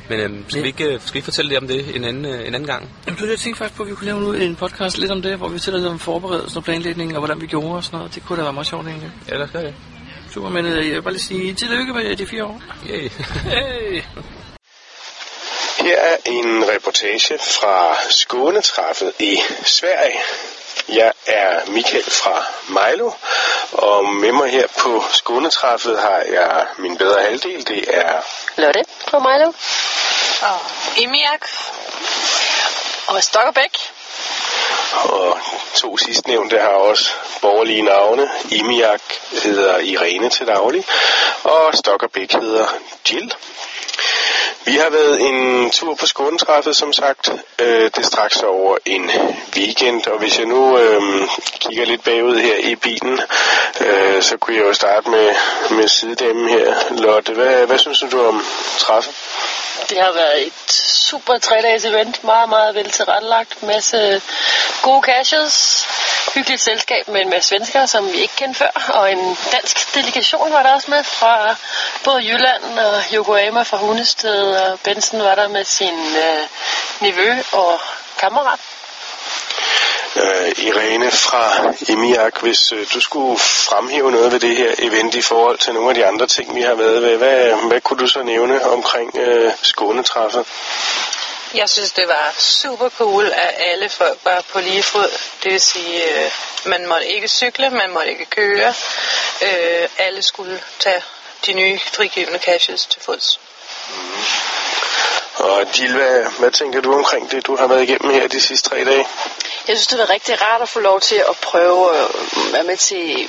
Men 0.09 0.19
øhm, 0.19 0.43
skal, 0.49 0.57
Ja. 0.57 0.61
vi 0.61 0.67
ikke, 0.67 0.83
øh, 0.83 0.99
skal 1.01 1.13
vi 1.13 1.17
ikke 1.17 1.25
fortælle 1.25 1.49
lidt 1.49 1.59
om 1.61 1.67
det 1.67 1.95
en 1.95 2.03
anden, 2.03 2.25
øh, 2.25 2.39
en 2.47 2.55
anden 2.55 2.65
gang? 2.65 2.89
Jamen, 3.07 3.19
du, 3.19 3.25
jeg 3.25 3.39
tænkte 3.39 3.57
faktisk 3.57 3.77
på, 3.77 3.83
at 3.83 3.89
vi 3.89 3.95
kunne 3.95 4.05
lave 4.05 4.21
nu 4.21 4.33
en 4.33 4.55
podcast 4.55 4.97
lidt 4.97 5.11
om 5.11 5.21
det, 5.21 5.37
hvor 5.37 5.47
vi 5.47 5.57
fortæller 5.57 5.79
lidt 5.79 5.91
om 5.91 5.99
forberedelsen 5.99 6.57
og 6.57 6.63
planlægningen, 6.63 7.15
og 7.15 7.19
hvordan 7.19 7.41
vi 7.41 7.47
gjorde 7.47 7.75
og 7.75 7.83
sådan 7.83 7.97
noget. 7.97 8.15
Det 8.15 8.23
kunne 8.25 8.37
da 8.37 8.43
være 8.43 8.53
meget 8.53 8.67
sjovt 8.67 8.87
egentlig. 8.87 9.11
Ja, 9.29 9.33
lad 9.35 9.43
os 9.43 9.51
gøre 9.51 9.63
det. 9.63 9.73
Super, 10.33 10.49
men 10.49 10.65
øh, 10.65 10.85
jeg 10.87 10.95
vil 10.95 11.01
bare 11.01 11.13
lige 11.13 11.23
sige 11.23 11.53
tillykke 11.53 11.93
med 11.93 12.15
de 12.15 12.25
fire 12.25 12.45
år. 12.45 12.61
Yay. 12.89 13.09
Hey. 13.43 14.01
Her 15.79 15.97
er 15.97 16.17
en 16.25 16.63
reportage 16.75 17.37
fra 17.39 17.95
Skånetræffet 18.11 19.11
i 19.19 19.37
Sverige. 19.65 20.19
Jeg 20.93 21.11
er 21.27 21.59
Michael 21.67 22.03
fra 22.03 22.45
Milo, 22.67 23.11
og 23.71 24.05
med 24.05 24.31
mig 24.31 24.51
her 24.51 24.67
på 24.79 25.03
Skånetræffet 25.11 25.99
har 25.99 26.23
jeg 26.31 26.65
min 26.77 26.97
bedre 26.97 27.21
halvdel. 27.21 27.67
Det 27.67 27.85
er 27.87 28.21
Lotte 28.55 28.83
fra 29.07 29.19
Milo. 29.19 29.53
Og 30.41 30.59
Emiak. 30.97 31.45
Og 33.07 33.23
Stokkerbæk. 33.23 33.77
Og 34.93 35.39
to 35.75 35.97
sidstnævnte 35.97 36.59
har 36.59 36.67
også 36.67 37.11
borgerlige 37.41 37.81
navne. 37.81 38.29
Imiak 38.49 39.01
hedder 39.43 39.77
Irene 39.77 40.29
til 40.29 40.47
daglig, 40.47 40.85
og 41.43 41.75
Stokkerbæk 41.75 42.31
hedder 42.31 42.67
Jill. 43.11 43.33
Vi 44.69 44.75
har 44.75 44.89
været 44.89 45.21
en 45.21 45.71
tur 45.71 45.95
på 45.95 46.05
Skånetræffet, 46.05 46.75
som 46.75 46.93
sagt. 46.93 47.31
Øh, 47.59 47.83
det 47.83 47.97
er 47.97 48.07
straks 48.07 48.41
over 48.41 48.77
en 48.85 49.11
weekend, 49.55 50.07
og 50.07 50.19
hvis 50.19 50.39
jeg 50.39 50.45
nu 50.45 50.77
øh, 50.77 51.01
kigger 51.59 51.85
lidt 51.85 52.03
bagud 52.03 52.39
her 52.39 52.55
i 52.55 52.75
bilen, 52.75 53.21
øh, 53.81 54.21
så 54.23 54.37
kunne 54.37 54.55
jeg 54.57 54.63
jo 54.63 54.73
starte 54.73 55.09
med, 55.09 55.35
med 55.69 55.87
sidedamen 55.87 56.49
her. 56.49 56.73
Lotte, 56.91 57.33
hvad, 57.33 57.67
hvad 57.67 57.77
synes 57.77 58.03
du 58.11 58.27
om 58.27 58.45
træffet? 58.77 59.13
Det 59.89 59.97
har 59.97 60.13
været 60.13 60.47
et 60.47 60.71
super 61.09 61.37
tre-dages 61.37 61.85
event. 61.85 62.23
Meget, 62.23 62.49
meget 62.49 62.75
vel 62.75 62.91
tilrettelagt. 62.91 63.63
Masse 63.63 64.21
gode 64.81 65.01
caches. 65.01 65.85
Hyggeligt 66.35 66.61
selskab 66.61 67.07
med 67.07 67.21
en 67.21 67.29
masse 67.29 67.49
svenskere, 67.49 67.87
som 67.87 68.11
vi 68.11 68.17
ikke 68.17 68.35
kendte 68.35 68.57
før. 68.57 68.91
Og 68.93 69.11
en 69.11 69.37
dansk 69.51 69.95
delegation 69.95 70.53
var 70.53 70.63
der 70.63 70.73
også 70.73 70.91
med 70.91 71.03
fra 71.03 71.55
både 72.03 72.27
Jylland 72.27 72.79
og 72.79 73.03
Yokohama 73.13 73.61
fra 73.61 73.77
Hundested. 73.77 74.55
Og 74.59 74.79
Benson 74.83 75.19
var 75.23 75.35
der 75.35 75.47
med 75.47 75.65
sin 75.65 76.15
øh, 76.17 76.47
nevø 76.99 77.35
og 77.51 77.79
kammerat. 78.19 78.59
Øh, 80.15 80.51
Irene 80.57 81.11
fra 81.11 81.73
Emiak, 81.89 82.41
hvis 82.41 82.71
øh, 82.71 82.87
du 82.93 83.01
skulle 83.01 83.39
fremhæve 83.39 84.11
noget 84.11 84.31
ved 84.31 84.39
det 84.39 84.55
her 84.55 84.75
event 84.79 85.15
i 85.15 85.21
forhold 85.21 85.57
til 85.57 85.73
nogle 85.73 85.89
af 85.89 85.95
de 85.95 86.05
andre 86.05 86.27
ting, 86.27 86.55
vi 86.55 86.61
har 86.61 86.75
været 86.75 87.01
ved, 87.01 87.17
hvad, 87.17 87.67
hvad 87.67 87.81
kunne 87.81 87.99
du 87.99 88.07
så 88.07 88.23
nævne 88.23 88.65
omkring 88.65 89.17
øh, 89.17 89.51
Skånetræffet? 89.61 90.45
Jeg 91.53 91.69
synes, 91.69 91.91
det 91.91 92.07
var 92.07 92.33
super 92.37 92.89
cool, 92.89 93.25
at 93.25 93.53
alle 93.57 93.89
folk 93.89 94.19
var 94.23 94.43
på 94.53 94.59
lige 94.59 94.83
fod. 94.83 95.09
Det 95.43 95.51
vil 95.51 95.61
sige, 95.61 96.03
øh, 96.03 96.31
man 96.65 96.87
måtte 96.87 97.07
ikke 97.07 97.27
cykle, 97.27 97.69
man 97.69 97.91
måtte 97.91 98.09
ikke 98.09 98.25
køre. 98.25 98.73
Øh, 99.41 99.89
alle 99.97 100.21
skulle 100.23 100.61
tage 100.79 101.03
de 101.45 101.53
nye 101.53 101.79
frigivende 101.79 102.39
caches 102.39 102.85
til 102.85 103.01
fods. 103.01 103.39
Og 105.35 105.65
Jill, 105.79 105.95
hvad, 105.95 106.39
hvad 106.39 106.51
tænker 106.51 106.81
du 106.81 106.93
omkring 106.93 107.31
det, 107.31 107.47
du 107.47 107.55
har 107.55 107.67
været 107.67 107.83
igennem 107.83 108.13
her 108.13 108.27
de 108.27 108.41
sidste 108.41 108.69
tre 108.69 108.85
dage? 108.85 109.05
Jeg 109.67 109.77
synes, 109.77 109.87
det 109.87 109.99
var 109.99 110.09
rigtig 110.09 110.41
rart 110.41 110.61
at 110.61 110.69
få 110.69 110.79
lov 110.79 111.01
til 111.01 111.15
at 111.15 111.37
prøve 111.41 111.97
at 111.97 112.07
være 112.53 112.63
med 112.63 112.77
til 112.77 113.27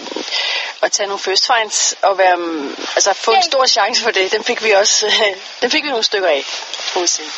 at 0.82 0.92
tage 0.92 1.06
nogle 1.06 1.18
first 1.18 1.46
finds 1.46 1.94
og 2.02 2.18
være, 2.18 2.38
altså 2.94 3.12
få 3.14 3.32
en 3.32 3.42
stor 3.42 3.66
chance 3.66 4.02
for 4.02 4.10
det. 4.10 4.32
Den 4.32 4.44
fik 4.44 4.64
vi 4.64 4.70
også, 4.70 5.12
den 5.62 5.70
fik 5.70 5.84
vi 5.84 5.88
nogle 5.88 6.04
stykker 6.04 6.28
af, 6.28 6.44
må 6.94 7.00
man 7.00 7.08
sige. 7.08 7.28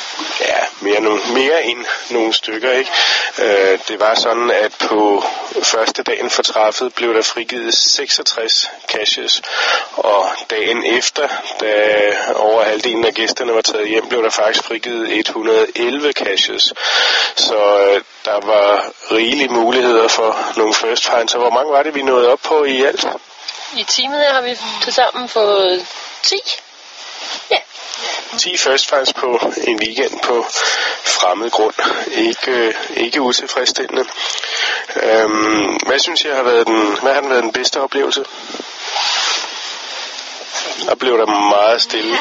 Ja, 0.40 0.58
mere, 0.80 1.00
nogle, 1.00 1.20
mere 1.34 1.64
end 1.64 1.84
nogle 2.10 2.32
stykker, 2.32 2.72
ikke? 2.72 2.90
Øh, 3.38 3.78
det 3.88 4.00
var 4.00 4.14
sådan, 4.14 4.50
at 4.50 4.72
på 4.78 5.24
første 5.62 6.02
dagen 6.02 6.30
for 6.30 6.42
træffet 6.42 6.94
blev 6.94 7.14
der 7.14 7.22
frigivet 7.22 7.74
66 7.74 8.70
caches, 8.88 9.42
og 9.92 10.30
dagen 10.50 10.84
efter, 10.84 11.28
da 11.60 12.12
over 12.34 12.62
halvdelen 12.62 13.04
af 13.04 13.14
gæsterne 13.14 13.54
var 13.54 13.60
taget 13.60 13.88
hjem, 13.88 14.08
blev 14.08 14.22
der 14.22 14.30
faktisk 14.30 14.64
frigivet 14.64 15.18
111 15.18 16.12
caches. 16.12 16.72
Så 17.36 17.88
øh, 17.88 18.02
der 18.24 18.46
var 18.46 18.81
rigelige 19.10 19.48
muligheder 19.48 20.08
for 20.08 20.52
nogle 20.56 20.74
first 20.74 21.10
finds. 21.10 21.32
Så 21.32 21.38
hvor 21.38 21.50
mange 21.50 21.72
var 21.72 21.82
det, 21.82 21.94
vi 21.94 22.02
nåede 22.02 22.28
op 22.28 22.40
på 22.44 22.64
i 22.64 22.82
alt? 22.82 23.06
I 23.76 23.84
teamet 23.88 24.18
her 24.18 24.32
har 24.32 24.40
vi 24.40 24.58
til 24.82 24.92
sammen 24.92 25.28
fået 25.28 25.86
10. 26.22 26.36
10 28.38 28.56
first 28.56 28.90
finds 28.90 29.12
på 29.12 29.40
en 29.66 29.78
weekend 29.78 30.20
på 30.20 30.44
fremmed 31.04 31.50
grund. 31.50 31.74
Ikke, 32.12 32.50
øh, 32.50 32.74
ikke 32.96 33.20
utilfredsstillende. 33.20 34.04
Øhm, 34.96 35.76
hvad 35.86 35.98
synes 35.98 36.24
jeg 36.24 36.36
har 36.36 36.42
været 36.42 36.66
den, 36.66 36.98
hvad 37.02 37.14
har 37.14 37.20
den 37.20 37.30
været 37.30 37.42
den 37.42 37.52
bedste 37.52 37.80
oplevelse? 37.80 38.24
Der 40.88 40.94
blev 40.94 41.18
der 41.18 41.26
meget 41.26 41.82
stille. 41.82 42.16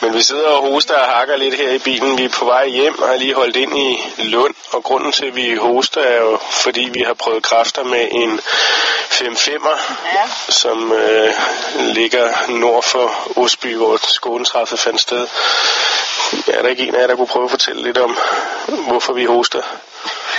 Men 0.00 0.14
vi 0.14 0.22
sidder 0.22 0.46
og 0.48 0.70
hoster 0.72 0.94
og 0.94 1.08
hakker 1.08 1.36
lidt 1.36 1.54
her 1.54 1.70
i 1.70 1.78
bilen. 1.78 2.18
Vi 2.18 2.24
er 2.24 2.28
på 2.28 2.44
vej 2.44 2.68
hjem 2.68 2.98
og 2.98 3.08
har 3.08 3.16
lige 3.16 3.34
holdt 3.34 3.56
ind 3.56 3.78
i 3.78 3.96
Lund. 4.18 4.54
Og 4.72 4.84
grunden 4.84 5.12
til, 5.12 5.24
at 5.26 5.36
vi 5.36 5.54
hoster, 5.54 6.00
er 6.00 6.20
jo, 6.20 6.38
fordi 6.50 6.80
vi 6.92 7.00
har 7.00 7.14
prøvet 7.14 7.42
kræfter 7.42 7.84
med 7.84 8.08
en 8.10 8.40
5-5'er, 9.10 9.94
Ja. 10.14 10.28
som 10.48 10.92
øh, 10.92 11.34
ligger 11.78 12.32
nord 12.48 12.82
for 12.82 13.14
Osby, 13.36 13.76
hvor 13.76 13.96
skoletræffet 14.02 14.78
fandt 14.78 15.00
sted. 15.00 15.26
Er 16.48 16.62
der 16.62 16.68
ikke 16.68 16.82
en 16.82 16.94
af 16.94 17.00
jer, 17.00 17.06
der 17.06 17.16
kunne 17.16 17.26
prøve 17.26 17.44
at 17.44 17.50
fortælle 17.50 17.82
lidt 17.82 17.98
om, 17.98 18.18
hvorfor 18.66 19.12
vi 19.12 19.24
hoster? 19.24 19.62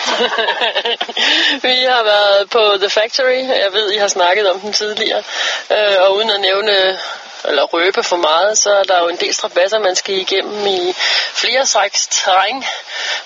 vi 1.67 1.75
har 1.89 2.03
været 2.03 2.49
på 2.49 2.77
The 2.79 2.89
Factory. 2.89 3.47
Jeg 3.47 3.69
ved, 3.71 3.91
I 3.91 3.97
har 3.97 4.07
snakket 4.07 4.51
om 4.51 4.59
den 4.59 4.73
tidligere. 4.73 5.23
Øh, 5.71 5.95
og 5.99 6.15
uden 6.15 6.29
at 6.29 6.41
nævne 6.41 6.99
eller 7.45 7.63
røbe 7.63 8.03
for 8.03 8.15
meget, 8.15 8.57
så 8.57 8.69
er 8.73 8.83
der 8.83 8.99
jo 8.99 9.07
en 9.07 9.17
del 9.17 9.33
strabasser, 9.33 9.79
man 9.79 9.95
skal 9.95 10.15
igennem 10.15 10.67
i 10.67 10.93
flere 11.33 11.65
slags 11.65 12.07
terræn. 12.07 12.63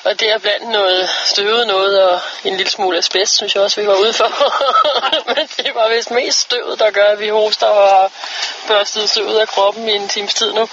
Og 0.04 0.20
det 0.20 0.32
er 0.32 0.38
blandt 0.38 0.70
noget 0.70 1.10
støvet 1.26 1.68
noget 1.68 2.04
og 2.04 2.20
en 2.44 2.58
lille 2.58 2.72
smule 2.72 2.98
asbest, 2.98 3.36
synes 3.36 3.56
jeg 3.56 3.64
også, 3.64 3.82
vi 3.82 3.88
var 3.88 3.96
ude 3.96 4.14
for. 4.14 4.32
Men 5.36 5.50
det 5.58 5.76
var 5.76 5.90
vist 5.90 6.12
mest 6.12 6.40
støvet, 6.40 6.80
der 6.80 6.92
gør, 6.92 7.06
at 7.06 7.20
vi 7.20 7.30
hoster 7.30 7.68
og 7.68 7.90
har 7.90 8.12
børstet 8.68 9.10
støvet 9.10 9.40
af 9.40 9.48
kroppen 9.48 9.90
i 9.90 9.94
en 9.94 10.08
times 10.10 10.34
tid 10.34 10.54
nu. 10.54 10.70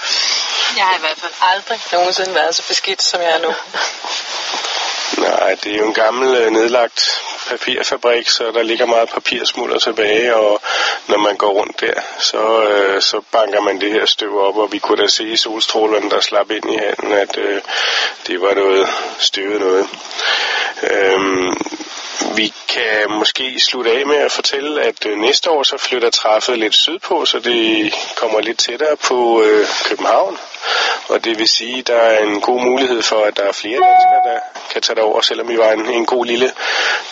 Jeg 0.77 0.85
har 0.85 0.97
i 0.97 1.01
hvert 1.01 1.19
fald 1.19 1.33
aldrig 1.43 1.81
nogensinde 1.93 2.35
været 2.35 2.55
så 2.55 2.63
beskidt, 2.69 3.03
som 3.03 3.21
jeg 3.21 3.31
er 3.31 3.39
nu. 3.39 3.55
Nej, 5.19 5.57
det 5.65 5.75
er 5.75 5.79
jo 5.79 5.87
en 5.87 5.95
gammel 5.95 6.37
øh, 6.37 6.51
nedlagt 6.51 7.23
papirfabrik, 7.49 8.29
så 8.29 8.45
der 8.55 8.63
ligger 8.63 8.87
meget 8.87 9.09
papirsmulder 9.09 9.79
tilbage, 9.79 10.37
og 10.37 10.61
når 11.09 11.19
man 11.19 11.37
går 11.37 11.53
rundt 11.53 11.81
der, 11.81 12.01
så, 12.19 12.63
øh, 12.63 13.03
så 13.03 13.21
banker 13.33 13.61
man 13.61 13.81
det 13.81 13.93
her 13.93 14.07
støv 14.07 14.39
op, 14.39 14.57
og 14.57 14.73
vi 14.73 14.79
kunne 14.79 15.03
da 15.03 15.09
se 15.09 15.29
i 15.29 15.37
solstrålerne, 15.37 16.11
der 16.11 16.21
slap 16.21 16.51
ind 16.51 16.71
i 16.71 16.77
handen, 16.77 17.13
at 17.13 17.39
øh, 17.39 17.61
det 18.27 18.41
var 18.41 18.55
noget 18.55 18.89
støvet 19.19 19.61
noget. 19.61 19.89
Øhm, 20.83 21.57
vi 22.37 22.53
kan 22.69 23.11
måske 23.11 23.61
slutte 23.61 23.91
af 23.91 24.07
med 24.07 24.17
at 24.17 24.33
fortælle, 24.33 24.83
at 24.83 25.07
øh, 25.07 25.19
næste 25.19 25.51
år 25.51 25.63
så 25.63 25.79
flytter 25.79 26.11
træffet 26.11 26.59
lidt 26.59 26.75
sydpå, 26.75 27.25
så 27.25 27.39
det 27.39 27.95
kommer 28.17 28.41
lidt 28.41 28.59
tættere 28.59 28.97
på 28.97 29.43
øh, 29.43 29.67
København. 29.89 30.39
Og 31.09 31.25
det 31.25 31.39
vil 31.39 31.49
sige, 31.49 31.79
at 31.79 31.87
der 31.87 31.97
er 31.97 32.25
en 32.25 32.41
god 32.41 32.61
mulighed 32.61 33.03
for, 33.03 33.25
at 33.25 33.37
der 33.37 33.43
er 33.43 33.53
flere 33.53 33.81
danskere, 33.81 34.23
der 34.35 34.41
kan 34.73 34.83
tage 34.83 34.97
derover, 34.97 35.21
selvom 35.21 35.49
vi 35.49 35.59
var 35.59 35.73
en, 35.73 35.87
en 35.87 36.07
god 36.07 36.27
lille 36.27 36.53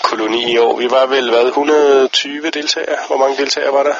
koloni 0.02 0.52
i 0.52 0.58
år. 0.58 0.76
Vi 0.76 0.90
var 0.90 1.06
vel, 1.06 1.30
hvad, 1.30 1.46
120 1.46 2.50
deltagere? 2.50 2.98
Hvor 3.06 3.16
mange 3.16 3.36
deltagere 3.36 3.72
var 3.72 3.82
der? 3.82 3.94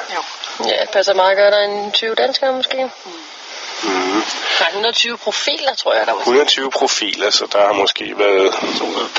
Ja, 0.67 0.85
passer 0.93 1.13
meget 1.13 1.37
godt. 1.37 1.53
Der 1.53 1.59
er 1.59 1.85
en 1.85 1.91
20 1.91 2.15
danskere 2.15 2.53
måske. 2.53 2.83
Mm. 3.05 3.11
Nej, 4.59 4.69
120 4.69 5.17
profiler, 5.17 5.75
tror 5.75 5.93
jeg, 5.93 6.07
der 6.07 6.13
var. 6.13 6.19
120 6.19 6.71
profiler, 6.71 7.29
så 7.29 7.47
der 7.51 7.65
har 7.65 7.73
måske 7.73 8.13
været 8.17 8.53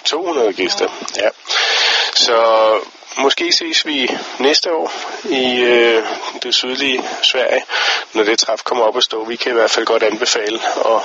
200 0.04 0.52
gæster. 0.52 0.88
Ja. 1.16 1.28
Så 2.14 2.36
måske 3.16 3.52
ses 3.52 3.86
vi 3.86 4.10
næste 4.38 4.72
år 4.72 4.92
i 5.24 5.60
øh, 5.60 6.04
det 6.42 6.54
sydlige 6.54 7.04
Sverige, 7.22 7.64
når 8.12 8.24
det 8.24 8.38
træf 8.38 8.62
kommer 8.64 8.84
op 8.84 8.96
at 8.96 9.02
stå. 9.02 9.24
Vi 9.24 9.36
kan 9.36 9.52
i 9.52 9.54
hvert 9.54 9.70
fald 9.70 9.86
godt 9.86 10.02
anbefale 10.02 10.60
at 10.76 11.02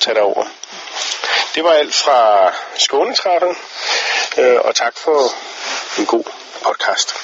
tage 0.00 0.14
derover. 0.14 0.44
Det 1.54 1.64
var 1.64 1.72
alt 1.72 1.94
fra 1.94 2.52
Skånetræffet, 2.76 3.56
øh, 4.38 4.60
og 4.64 4.74
tak 4.74 4.98
for 4.98 5.32
en 5.98 6.06
god 6.06 6.24
podcast. 6.62 7.14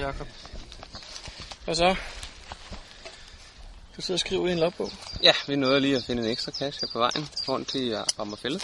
Nå, 0.00 0.06
Jacob. 0.06 0.26
Hvad 1.64 1.74
så? 1.74 1.94
Du 3.96 4.02
sidder 4.02 4.16
og 4.16 4.20
skriver 4.20 4.48
i 4.48 4.52
en 4.52 4.58
logbog. 4.58 4.92
Ja, 5.22 5.32
vi 5.46 5.56
nåede 5.56 5.80
lige 5.80 5.96
at 5.96 6.04
finde 6.04 6.22
en 6.22 6.28
ekstra 6.30 6.52
her 6.60 6.88
på 6.92 6.98
vejen, 6.98 7.28
foran 7.44 7.64
til 7.64 7.96
Rammerfælde. 8.18 8.60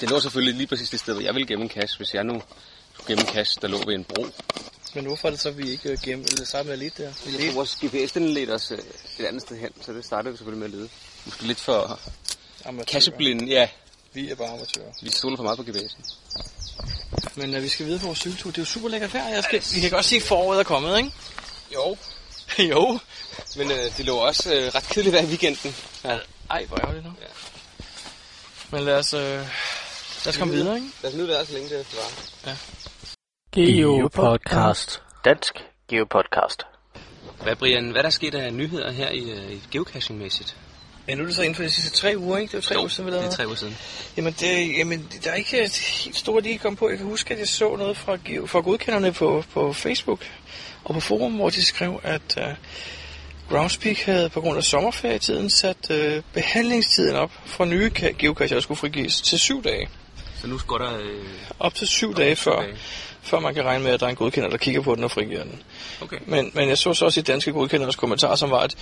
Det 0.00 0.10
lå 0.10 0.20
selvfølgelig 0.20 0.54
lige 0.54 0.66
præcis 0.66 0.90
det 0.90 1.00
sted, 1.00 1.14
hvor 1.14 1.22
jeg 1.22 1.34
ville 1.34 1.46
gemme 1.46 1.64
en 1.64 1.70
cache, 1.70 1.96
hvis 1.96 2.14
jeg 2.14 2.24
nu 2.24 2.42
skulle 2.92 3.06
gemme 3.08 3.28
en 3.28 3.34
cache, 3.34 3.60
der 3.62 3.68
lå 3.68 3.78
ved 3.86 3.94
en 3.94 4.04
bro. 4.04 4.26
Men 4.94 5.06
hvorfor 5.06 5.28
er 5.28 5.32
det 5.32 5.40
så, 5.40 5.50
vi 5.50 5.70
ikke 5.70 5.90
øh, 5.90 5.98
gemme, 6.02 6.24
eller 6.24 6.44
sammen 6.44 6.70
med 6.70 6.76
lidt 6.76 6.98
der? 6.98 7.12
Vi 7.24 7.30
lidt. 7.30 7.54
vores 7.54 7.76
GPS 7.76 8.12
den 8.12 8.28
ledte 8.28 8.50
os 8.50 8.70
øh, 8.70 8.78
et 9.18 9.24
andet 9.24 9.42
sted 9.42 9.56
hen, 9.56 9.70
så 9.82 9.92
det 9.92 10.04
startede 10.04 10.32
vi 10.32 10.36
selvfølgelig 10.36 10.58
med 10.58 10.66
at 10.66 10.74
lede. 10.74 10.88
Måske 11.24 11.42
lidt 11.42 11.60
for 11.60 12.00
Amatører. 12.64 12.84
kasseblinde, 12.84 13.44
ja. 13.44 13.68
Vi 14.12 14.30
er 14.30 14.34
bare 14.34 14.48
amatører. 14.48 14.92
Vi 15.02 15.10
stoler 15.10 15.36
for 15.36 15.44
meget 15.44 15.58
på 15.58 15.62
GPS'en. 15.62 16.14
Men 17.34 17.54
uh, 17.54 17.62
vi 17.62 17.68
skal 17.68 17.86
videre 17.86 18.00
på 18.00 18.06
vores 18.06 18.18
cykeltur. 18.18 18.50
Det 18.50 18.58
er 18.58 18.62
jo 18.62 18.66
super 18.66 18.88
lækkert 18.88 19.14
vejr. 19.14 19.28
Jeg 19.28 19.44
skal, 19.44 19.62
vi 19.74 19.80
kan 19.80 19.90
godt 19.90 20.04
se, 20.04 20.16
at 20.16 20.22
foråret 20.22 20.60
er 20.60 20.64
kommet, 20.64 20.98
ikke? 20.98 21.12
Jo, 21.74 21.96
jo. 22.72 22.98
men 23.56 23.70
øh, 23.70 23.96
det 23.96 24.04
lå 24.04 24.16
også 24.16 24.54
øh, 24.54 24.74
ret 24.74 24.84
kedeligt 24.84 25.12
vejr 25.12 25.22
i 25.22 25.26
weekenden. 25.26 25.74
Ja. 26.04 26.18
Ej, 26.50 26.64
hvor 26.64 26.78
ærgerligt 26.78 27.04
nu. 27.04 27.12
Ja. 27.20 27.26
Men 28.70 28.84
lad 28.84 28.98
os, 28.98 29.14
øh, 29.14 29.20
lad 29.20 30.26
os 30.26 30.36
komme 30.36 30.54
videre, 30.54 30.76
ikke? 30.76 30.88
Lad 31.02 31.10
os 31.10 31.16
nyde 31.16 31.28
vejret, 31.28 31.46
så 31.46 31.52
længe 31.52 31.68
det 31.68 31.86
varer. 32.44 32.56
Geopodcast. 33.52 35.02
Dansk 35.24 35.64
Geopodcast. 35.88 36.62
Hvad, 37.42 37.56
Brian, 37.56 37.90
hvad 37.90 37.98
er 37.98 38.02
der 38.02 38.10
sket 38.10 38.34
af 38.34 38.54
nyheder 38.54 38.90
her 38.90 39.10
i, 39.10 39.30
øh, 39.30 39.52
i 39.52 39.62
geocaching-mæssigt? 39.70 40.56
Ja, 41.08 41.14
nu 41.14 41.22
er 41.22 41.26
det 41.26 41.36
så 41.36 41.42
inden 41.42 41.54
for 41.54 41.62
de 41.62 41.70
sidste 41.70 41.90
tre 41.90 42.14
uger, 42.16 42.38
ikke? 42.38 42.50
Det 42.50 42.54
er 42.54 42.58
jo 42.58 42.62
tre 42.62 42.74
Jo, 42.74 42.80
uger 42.80 42.88
siden, 42.88 43.06
vi 43.06 43.10
det 43.10 43.20
lavede 43.20 43.32
er 43.32 43.36
tre 43.36 43.46
uger 43.46 43.56
siden. 43.56 43.76
Jamen, 44.16 44.34
det, 44.40 44.78
jamen, 44.78 45.08
der 45.24 45.30
er 45.30 45.34
ikke 45.34 45.50
helt 45.50 46.16
store, 46.16 46.42
de 46.42 46.58
komme 46.58 46.76
på. 46.76 46.88
Jeg 46.88 46.98
kan 46.98 47.06
huske, 47.06 47.34
at 47.34 47.40
jeg 47.40 47.48
så 47.48 47.76
noget 47.76 47.96
fra, 47.96 48.18
fra 48.46 48.60
godkenderne 48.60 49.12
på, 49.12 49.44
på 49.52 49.72
Facebook 49.72 50.20
og 50.84 50.94
på 50.94 51.00
forum, 51.00 51.32
hvor 51.32 51.50
de 51.50 51.64
skrev, 51.64 52.00
at 52.02 52.36
uh, 52.36 52.44
Groundspeak 53.50 53.98
havde 53.98 54.28
på 54.28 54.40
grund 54.40 54.58
af 54.58 54.64
sommerferietiden 54.64 55.50
sat 55.50 55.76
uh, 55.90 56.22
behandlingstiden 56.32 57.16
op 57.16 57.30
for 57.46 57.64
nye 57.64 57.90
geocacher, 58.18 58.56
der 58.56 58.62
skulle 58.62 58.78
frigives 58.78 59.20
til 59.20 59.38
syv 59.38 59.62
dage. 59.64 59.88
Så 60.40 60.46
nu 60.46 60.58
går 60.66 60.78
der... 60.78 60.98
Øh, 60.98 61.24
Op 61.58 61.74
til 61.74 61.88
syv 61.88 62.16
dage 62.16 62.36
før, 62.36 62.60
dage. 62.60 62.76
før 63.22 63.40
man 63.40 63.54
kan 63.54 63.64
regne 63.64 63.84
med, 63.84 63.92
at 63.92 64.00
der 64.00 64.06
er 64.06 64.10
en 64.10 64.16
godkender, 64.16 64.50
der 64.50 64.56
kigger 64.56 64.80
på 64.80 64.94
den 64.94 65.04
og 65.04 65.10
frigiver 65.10 65.42
den. 65.42 65.62
Okay. 66.00 66.18
Men, 66.26 66.50
men 66.54 66.68
jeg 66.68 66.78
så 66.78 66.94
så 66.94 67.04
også 67.04 67.20
i 67.20 67.22
danske 67.22 67.52
godkenderes 67.52 67.96
kommentar, 67.96 68.34
som 68.34 68.50
var, 68.50 68.58
at 68.58 68.76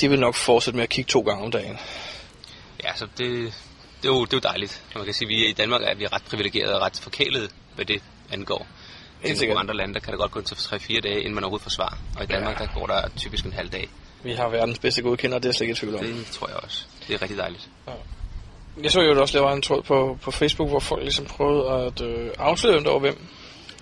de 0.00 0.08
vil 0.08 0.20
nok 0.20 0.34
fortsætte 0.34 0.76
med 0.76 0.84
at 0.84 0.90
kigge 0.90 1.08
to 1.08 1.20
gange 1.20 1.44
om 1.44 1.50
dagen. 1.50 1.78
Ja, 2.84 2.96
så 2.96 3.06
det, 3.18 3.18
det, 4.02 4.08
er 4.08 4.14
jo, 4.14 4.24
det 4.24 4.32
er 4.32 4.36
jo 4.36 4.40
dejligt. 4.48 4.82
Man 4.94 5.04
kan 5.04 5.14
sige, 5.14 5.26
at 5.26 5.28
vi, 5.28 5.48
i 5.48 5.52
Danmark 5.52 5.80
er 5.84 5.94
vi 5.94 6.06
ret 6.06 6.22
privilegerede 6.22 6.74
og 6.74 6.82
ret 6.82 7.00
forkælet, 7.02 7.50
hvad 7.74 7.84
det 7.84 8.02
angår. 8.32 8.66
Helt 9.20 9.34
I 9.34 9.38
sikkert. 9.38 9.58
andre 9.58 9.74
lande, 9.74 9.94
der 9.94 10.00
kan 10.00 10.12
det 10.12 10.20
godt 10.20 10.30
gå 10.30 10.40
til 10.40 10.54
3-4 10.54 11.00
dage, 11.00 11.18
inden 11.18 11.34
man 11.34 11.44
overhovedet 11.44 11.62
får 11.62 11.70
svar. 11.70 11.98
Og 12.16 12.24
i 12.24 12.26
Danmark, 12.26 12.58
der 12.58 12.66
går 12.74 12.86
der 12.86 13.08
typisk 13.16 13.44
en 13.44 13.52
halv 13.52 13.68
dag. 13.68 13.88
Vi 14.22 14.32
har 14.32 14.48
verdens 14.48 14.78
bedste 14.78 15.02
godkender, 15.02 15.38
det 15.38 15.44
er 15.44 15.48
jeg 15.48 15.54
slet 15.54 15.66
ikke 15.66 15.72
i 15.72 15.76
tvivl 15.76 15.94
om. 15.94 16.04
Det 16.04 16.26
tror 16.26 16.48
jeg 16.48 16.56
også. 16.56 16.86
Det 17.08 17.14
er 17.14 17.22
rigtig 17.22 17.38
dejligt. 17.38 17.68
Jeg 18.82 18.90
så 18.90 19.00
jo 19.00 19.20
også 19.20 19.38
laver 19.38 19.52
en 19.52 19.62
tråd 19.62 19.82
på, 19.82 20.18
på 20.22 20.30
Facebook, 20.30 20.68
hvor 20.68 20.78
folk 20.80 21.02
ligesom 21.02 21.26
prøvede 21.26 21.70
at 21.70 22.00
øh, 22.00 22.30
afsløre 22.38 22.76
dem 22.76 22.86
over 22.86 23.00
hvem. 23.00 23.26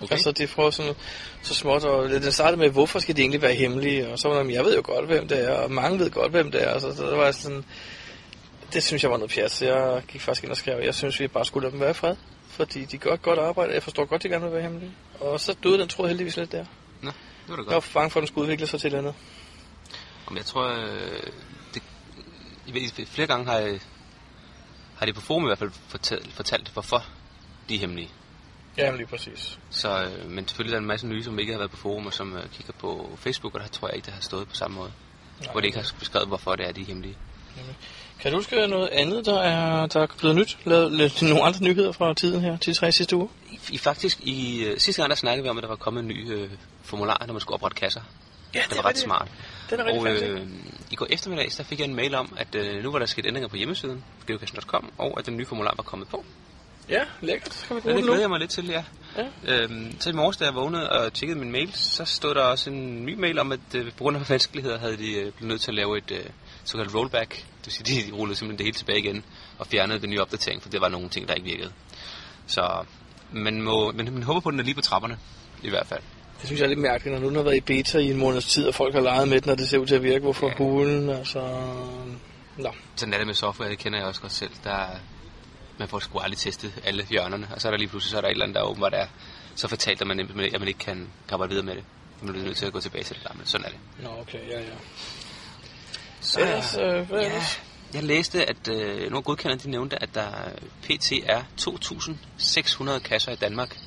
Okay. 0.01 0.11
Altså, 0.11 0.31
de 0.31 0.47
prøvede 0.47 0.71
sådan 0.71 0.95
så 1.41 1.53
småt, 1.53 1.83
og 1.83 2.09
den 2.09 2.31
startede 2.31 2.61
med, 2.61 2.69
hvorfor 2.69 2.99
skal 2.99 3.15
de 3.15 3.21
egentlig 3.21 3.41
være 3.41 3.53
hemmelige? 3.53 4.09
Og 4.09 4.19
så 4.19 4.27
var 4.27 4.43
der, 4.43 4.49
jeg 4.49 4.65
ved 4.65 4.75
jo 4.75 4.81
godt, 4.85 5.05
hvem 5.05 5.27
det 5.27 5.49
er, 5.49 5.53
og 5.53 5.71
mange 5.71 5.99
ved 5.99 6.11
godt, 6.11 6.31
hvem 6.31 6.51
det 6.51 6.63
er. 6.67 6.79
Så, 6.79 6.95
så 6.95 7.03
der 7.03 7.15
var 7.15 7.31
sådan, 7.31 7.65
det 8.73 8.83
synes 8.83 9.03
jeg 9.03 9.11
var 9.11 9.17
noget 9.17 9.31
pjat, 9.31 9.51
så 9.51 9.65
jeg 9.65 10.03
gik 10.07 10.21
faktisk 10.21 10.43
ind 10.43 10.51
og 10.51 10.57
skrev, 10.57 10.79
jeg 10.83 10.95
synes, 10.95 11.19
vi 11.19 11.27
bare 11.27 11.45
skulle 11.45 11.63
lade 11.63 11.71
dem 11.71 11.79
være 11.79 11.89
i 11.89 11.93
fred. 11.93 12.15
Fordi 12.47 12.85
de 12.85 12.97
gør 12.97 13.13
et 13.13 13.21
godt 13.21 13.39
arbejde, 13.39 13.73
jeg 13.73 13.83
forstår 13.83 14.05
godt, 14.05 14.23
de 14.23 14.29
gerne 14.29 14.43
vil 14.43 14.53
være 14.53 14.61
hemmelige. 14.61 14.91
Og 15.19 15.39
så 15.39 15.55
døde 15.63 15.79
den 15.79 15.87
tråd 15.87 16.07
heldigvis 16.07 16.37
lidt 16.37 16.51
der. 16.51 16.65
Nå, 17.01 17.11
det 17.11 17.49
var 17.49 17.55
da 17.55 17.61
Jeg 17.61 17.67
var 17.67 17.73
godt. 17.73 17.91
bange 17.93 18.09
for, 18.09 18.19
at 18.19 18.21
den 18.21 18.27
skulle 18.27 18.43
udvikle 18.43 18.67
sig 18.67 18.79
til 18.79 18.93
et 18.93 18.97
andet. 18.97 19.13
Om 20.27 20.37
jeg 20.37 20.45
tror, 20.45 20.67
øh, 20.67 21.23
det, 21.73 21.83
ved, 22.73 23.05
flere 23.05 23.27
gange 23.27 23.45
har, 23.45 23.57
jeg, 23.57 23.79
har 24.97 25.05
de 25.05 25.13
på 25.13 25.21
forum 25.21 25.43
i 25.43 25.47
hvert 25.47 25.57
fald 25.57 25.71
fortalt, 25.87 26.33
fortalt 26.33 26.69
hvorfor 26.69 27.05
de 27.69 27.75
er 27.75 27.79
hemmelige. 27.79 28.09
Ja, 28.77 28.95
lige 28.95 29.07
præcis. 29.07 29.59
Så, 29.69 30.03
øh, 30.03 30.29
men 30.31 30.47
selvfølgelig 30.47 30.73
er 30.73 30.77
der 30.77 30.81
en 30.81 30.87
masse 30.87 31.07
nye, 31.07 31.23
som 31.23 31.39
ikke 31.39 31.51
har 31.51 31.59
været 31.59 31.71
på 31.71 31.77
forum, 31.77 32.05
og 32.05 32.13
som 32.13 32.35
øh, 32.35 32.49
kigger 32.49 32.73
på 32.79 33.17
Facebook, 33.17 33.55
og 33.55 33.61
der 33.61 33.67
tror 33.67 33.87
jeg 33.87 33.95
ikke, 33.95 34.05
det 34.05 34.13
har 34.13 34.21
stået 34.21 34.47
på 34.47 34.55
samme 34.55 34.77
måde. 34.77 34.91
Nej, 35.41 35.51
hvor 35.51 35.61
de 35.61 35.67
ikke 35.67 35.77
har 35.77 35.93
beskrevet, 35.99 36.27
hvorfor 36.27 36.55
det 36.55 36.67
er, 36.67 36.71
de 36.71 36.81
er 36.81 36.85
hemmelige. 36.85 37.17
Kan 38.19 38.31
du 38.31 38.37
huske 38.37 38.67
noget 38.67 38.87
andet, 38.87 39.25
der 39.25 39.39
er, 39.39 39.85
der 39.85 40.01
er 40.01 40.07
blevet 40.19 40.35
nyt? 40.35 40.57
Lavet 40.65 40.91
lidt, 40.91 41.21
nogle 41.21 41.43
andre 41.43 41.63
nyheder 41.63 41.91
fra 41.91 42.13
tiden 42.13 42.41
her, 42.41 42.57
til 42.57 42.75
tre 42.75 42.91
sidste 42.91 43.15
uger? 43.15 43.27
I, 43.51 43.59
i 43.71 43.77
faktisk, 43.77 44.19
i 44.21 44.63
øh, 44.63 44.79
sidste 44.79 45.01
gang 45.01 45.09
der 45.09 45.15
snakkede 45.15 45.43
vi 45.43 45.49
om, 45.49 45.57
at 45.57 45.61
der 45.61 45.67
var 45.67 45.75
kommet 45.75 46.01
en 46.01 46.07
ny 46.07 46.31
øh, 46.33 46.49
formular, 46.83 47.23
når 47.27 47.33
man 47.33 47.41
skulle 47.41 47.55
oprette 47.55 47.75
kasser. 47.75 48.01
Ja, 48.55 48.61
Det 48.69 48.77
var 48.77 48.85
ret 48.85 48.97
smart. 48.97 49.27
Den 49.69 49.79
er 49.79 49.99
Og 49.99 50.07
øh, 50.07 50.47
i 50.91 50.95
går 50.95 51.07
eftermiddag, 51.09 51.49
der 51.57 51.63
fik 51.63 51.79
jeg 51.79 51.85
en 51.85 51.95
mail 51.95 52.15
om, 52.15 52.33
at 52.37 52.55
øh, 52.55 52.83
nu 52.83 52.91
var 52.91 52.99
der 52.99 53.05
sket 53.05 53.25
ændringer 53.25 53.47
på 53.47 53.55
hjemmesiden, 53.55 54.03
geocaching.com, 54.27 54.91
og 54.97 55.19
at 55.19 55.25
den 55.25 55.37
nye 55.37 55.45
formular 55.45 55.73
var 55.77 55.83
kommet 55.83 56.07
på. 56.07 56.25
Ja, 56.89 57.01
lækkert. 57.21 57.53
Så 57.53 57.65
kan 57.67 57.75
vi 57.75 57.79
Ja, 57.79 57.81
bruge 57.81 57.93
det 57.93 57.97
den 57.97 58.05
nu. 58.05 58.11
glæder 58.11 58.19
jeg 58.23 58.29
mig 58.29 58.39
lidt 58.39 58.51
til, 58.51 58.65
ja. 58.67 58.83
Ja. 59.17 59.25
Øhm, 59.63 59.95
så 60.01 60.09
i 60.09 60.13
morges, 60.13 60.37
da 60.37 60.45
jeg 60.45 60.55
vågnede 60.55 60.89
og 60.89 61.13
tjekkede 61.13 61.39
min 61.39 61.51
mail, 61.51 61.71
så 61.73 62.05
stod 62.05 62.35
der 62.35 62.41
også 62.41 62.69
en 62.69 63.05
ny 63.05 63.13
mail 63.19 63.39
om, 63.39 63.51
at 63.51 63.59
øh, 63.75 63.85
på 63.91 63.97
grund 63.97 64.17
af 64.17 64.29
vanskeligheder 64.29 64.79
havde 64.79 64.97
de 64.97 65.11
øh, 65.11 65.31
blevet 65.31 65.41
nødt 65.41 65.61
til 65.61 65.71
at 65.71 65.75
lave 65.75 65.97
et 65.97 66.11
øh, 66.11 66.19
såkaldt 66.63 66.95
rollback. 66.95 67.31
Det 67.35 67.65
vil 67.65 67.73
sige, 67.73 68.11
de 68.11 68.15
rullede 68.15 68.37
simpelthen 68.37 68.57
det 68.57 68.65
hele 68.65 68.77
tilbage 68.77 68.99
igen 68.99 69.25
og 69.59 69.67
fjernede 69.67 69.99
den 69.99 70.09
nye 70.09 70.21
opdatering, 70.21 70.61
for 70.61 70.69
det 70.69 70.81
var 70.81 70.89
nogle 70.89 71.09
ting, 71.09 71.27
der 71.27 71.33
ikke 71.33 71.45
virkede. 71.49 71.71
Så 72.47 72.83
man, 73.31 73.61
må, 73.61 73.91
men 73.91 74.13
man 74.13 74.23
håber 74.23 74.39
på, 74.39 74.49
at 74.49 74.53
den 74.53 74.59
er 74.59 74.63
lige 74.63 74.75
på 74.75 74.81
trapperne, 74.81 75.17
i 75.63 75.69
hvert 75.69 75.87
fald. 75.87 76.01
Det 76.39 76.45
synes 76.47 76.59
jeg 76.59 76.65
er 76.65 76.69
lidt 76.69 76.79
mærkeligt, 76.79 77.13
når 77.13 77.21
nu 77.21 77.27
den 77.27 77.35
har 77.35 77.43
været 77.43 77.55
i 77.57 77.61
beta 77.61 77.97
i 77.99 78.11
en 78.11 78.17
måneds 78.17 78.45
tid, 78.45 78.67
og 78.67 78.75
folk 78.75 78.93
har 78.93 79.01
leget 79.01 79.27
med 79.27 79.41
den, 79.41 79.51
og 79.51 79.57
det 79.57 79.69
ser 79.69 79.77
ud 79.77 79.85
til 79.87 79.95
at 79.95 80.03
virke. 80.03 80.19
Hvorfor 80.19 80.47
Ja. 80.47 80.51
ja. 80.51 80.57
hulen? 80.57 81.09
Altså... 81.09 81.39
Nå. 82.57 82.69
Sådan 82.95 83.13
er 83.13 83.17
det 83.17 83.27
med 83.27 83.35
software, 83.35 83.69
det 83.69 83.77
kender 83.79 83.99
jeg 83.99 84.07
også 84.07 84.21
godt 84.21 84.33
selv. 84.33 84.51
Der, 84.63 84.71
er- 84.71 84.97
man 85.77 85.87
får 85.87 85.99
sgu 85.99 86.19
aldrig 86.19 86.37
testet 86.37 86.81
alle 86.83 87.05
hjørnerne, 87.09 87.47
og 87.53 87.61
så 87.61 87.67
er 87.67 87.71
der 87.71 87.77
lige 87.77 87.89
pludselig 87.89 88.11
så 88.11 88.17
er 88.17 88.21
der 88.21 88.27
et 88.27 88.31
eller 88.31 88.45
andet, 88.45 88.55
der 88.55 88.61
åbenbart 88.61 88.93
er 88.93 89.07
så 89.55 89.67
fatalt, 89.67 90.01
at 90.01 90.07
man, 90.07 90.19
at 90.19 90.59
man 90.59 90.67
ikke 90.67 90.79
kan 90.79 91.09
arbejde 91.31 91.49
videre 91.49 91.65
med 91.65 91.75
det. 91.75 91.83
Man 92.21 92.31
bliver 92.31 92.45
nødt 92.45 92.57
til 92.57 92.65
at 92.65 92.73
gå 92.73 92.79
tilbage 92.79 93.03
til 93.03 93.15
det 93.15 93.35
men 93.35 93.45
sådan 93.45 93.65
er 93.65 93.69
det. 93.69 93.79
Nå, 94.03 94.09
okay, 94.21 94.49
ja, 94.49 94.59
ja. 94.59 94.73
Så, 96.21 96.39
Ellers, 96.39 96.77
øh, 96.77 97.09
hvad 97.09 97.21
ja, 97.21 97.41
jeg 97.93 98.03
læste, 98.03 98.49
at 98.49 98.67
øh, 98.67 98.99
nogle 98.99 99.17
af 99.17 99.23
godkenderne 99.23 99.59
de 99.59 99.69
nævnte, 99.69 100.01
at 100.01 100.15
der 100.15 100.31
pt. 100.81 101.11
er 101.25 101.43
2.600 101.61 102.99
kasser 102.99 103.31
i 103.31 103.35
Danmark, 103.35 103.79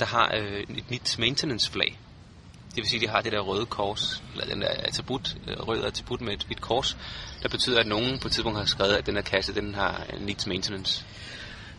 der 0.00 0.06
har 0.06 0.32
øh, 0.34 0.60
et 0.60 0.90
nyt 0.90 1.18
maintenance 1.18 1.72
flag. 1.72 1.98
Det 2.74 2.76
vil 2.76 2.86
sige, 2.86 2.98
at 2.98 3.02
de 3.02 3.08
har 3.08 3.20
det 3.20 3.32
der 3.32 3.40
røde 3.40 3.66
kors, 3.66 4.22
eller 4.32 4.46
den 4.46 4.62
der 4.62 4.68
attribut, 4.68 5.36
øh, 5.48 5.56
røde 5.68 5.86
attribut 5.86 6.20
med 6.20 6.32
et, 6.32 6.46
et 6.50 6.60
kors, 6.60 6.96
der 7.42 7.48
betyder, 7.48 7.80
at 7.80 7.86
nogen 7.86 8.18
på 8.18 8.28
et 8.28 8.32
tidspunkt 8.32 8.58
har 8.58 8.66
skrevet, 8.66 8.94
at 8.94 9.06
den 9.06 9.14
her 9.14 9.22
kasse, 9.22 9.54
den 9.54 9.74
har 9.74 10.06
øh, 10.12 10.20
needs 10.20 10.46
maintenance. 10.46 11.04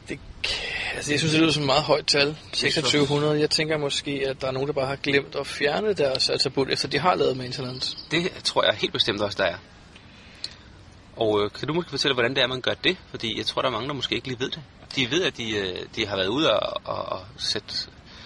Det, 0.10 0.20
altså, 0.96 1.12
jeg 1.12 1.20
synes, 1.20 1.32
det 1.32 1.42
lyder 1.42 1.52
som 1.52 1.64
et 1.64 1.68
meget 1.68 1.84
højt 1.84 2.08
tal. 2.08 2.38
synes 2.54 2.76
2600. 2.76 3.40
Jeg 3.40 3.50
tænker 3.50 3.78
måske, 3.78 4.26
at 4.28 4.42
der 4.42 4.48
er 4.48 4.52
nogen, 4.52 4.68
der 4.68 4.74
bare 4.74 4.88
har 4.88 4.96
glemt 4.96 5.36
at 5.36 5.48
fjerne 5.48 5.94
deres 5.94 6.30
attribut, 6.30 6.70
efter 6.70 6.88
de 6.88 7.00
har 7.00 7.16
lavet 7.16 7.38
maintenance. 7.38 7.98
Det 8.12 8.32
tror 8.44 8.64
jeg 8.64 8.74
helt 8.76 8.94
bestemt 8.94 9.22
også, 9.22 9.38
der 9.38 9.46
er. 9.46 9.58
Og 11.16 11.44
øh, 11.44 11.52
kan 11.52 11.68
du 11.68 11.74
måske 11.74 11.90
fortælle, 11.90 12.14
hvordan 12.14 12.36
det 12.36 12.44
er, 12.44 12.48
man 12.48 12.62
gør 12.62 12.74
det? 12.74 12.98
Fordi 13.10 13.38
jeg 13.38 13.46
tror, 13.46 13.62
der 13.62 13.70
er 13.70 13.74
mange, 13.74 13.88
der 13.88 13.94
måske 13.94 14.16
ikke 14.16 14.28
lige 14.28 14.40
ved 14.40 14.50
det. 14.50 14.62
De 14.96 15.12
ved, 15.12 15.24
at 15.24 15.38
de, 15.38 15.52
øh, 15.52 15.80
de 15.96 16.08
har 16.08 16.16
været 16.16 16.28
ude 16.28 16.54
og, 16.54 16.82
og, 16.84 17.06
og 17.06 17.26
sætte... 17.38 17.76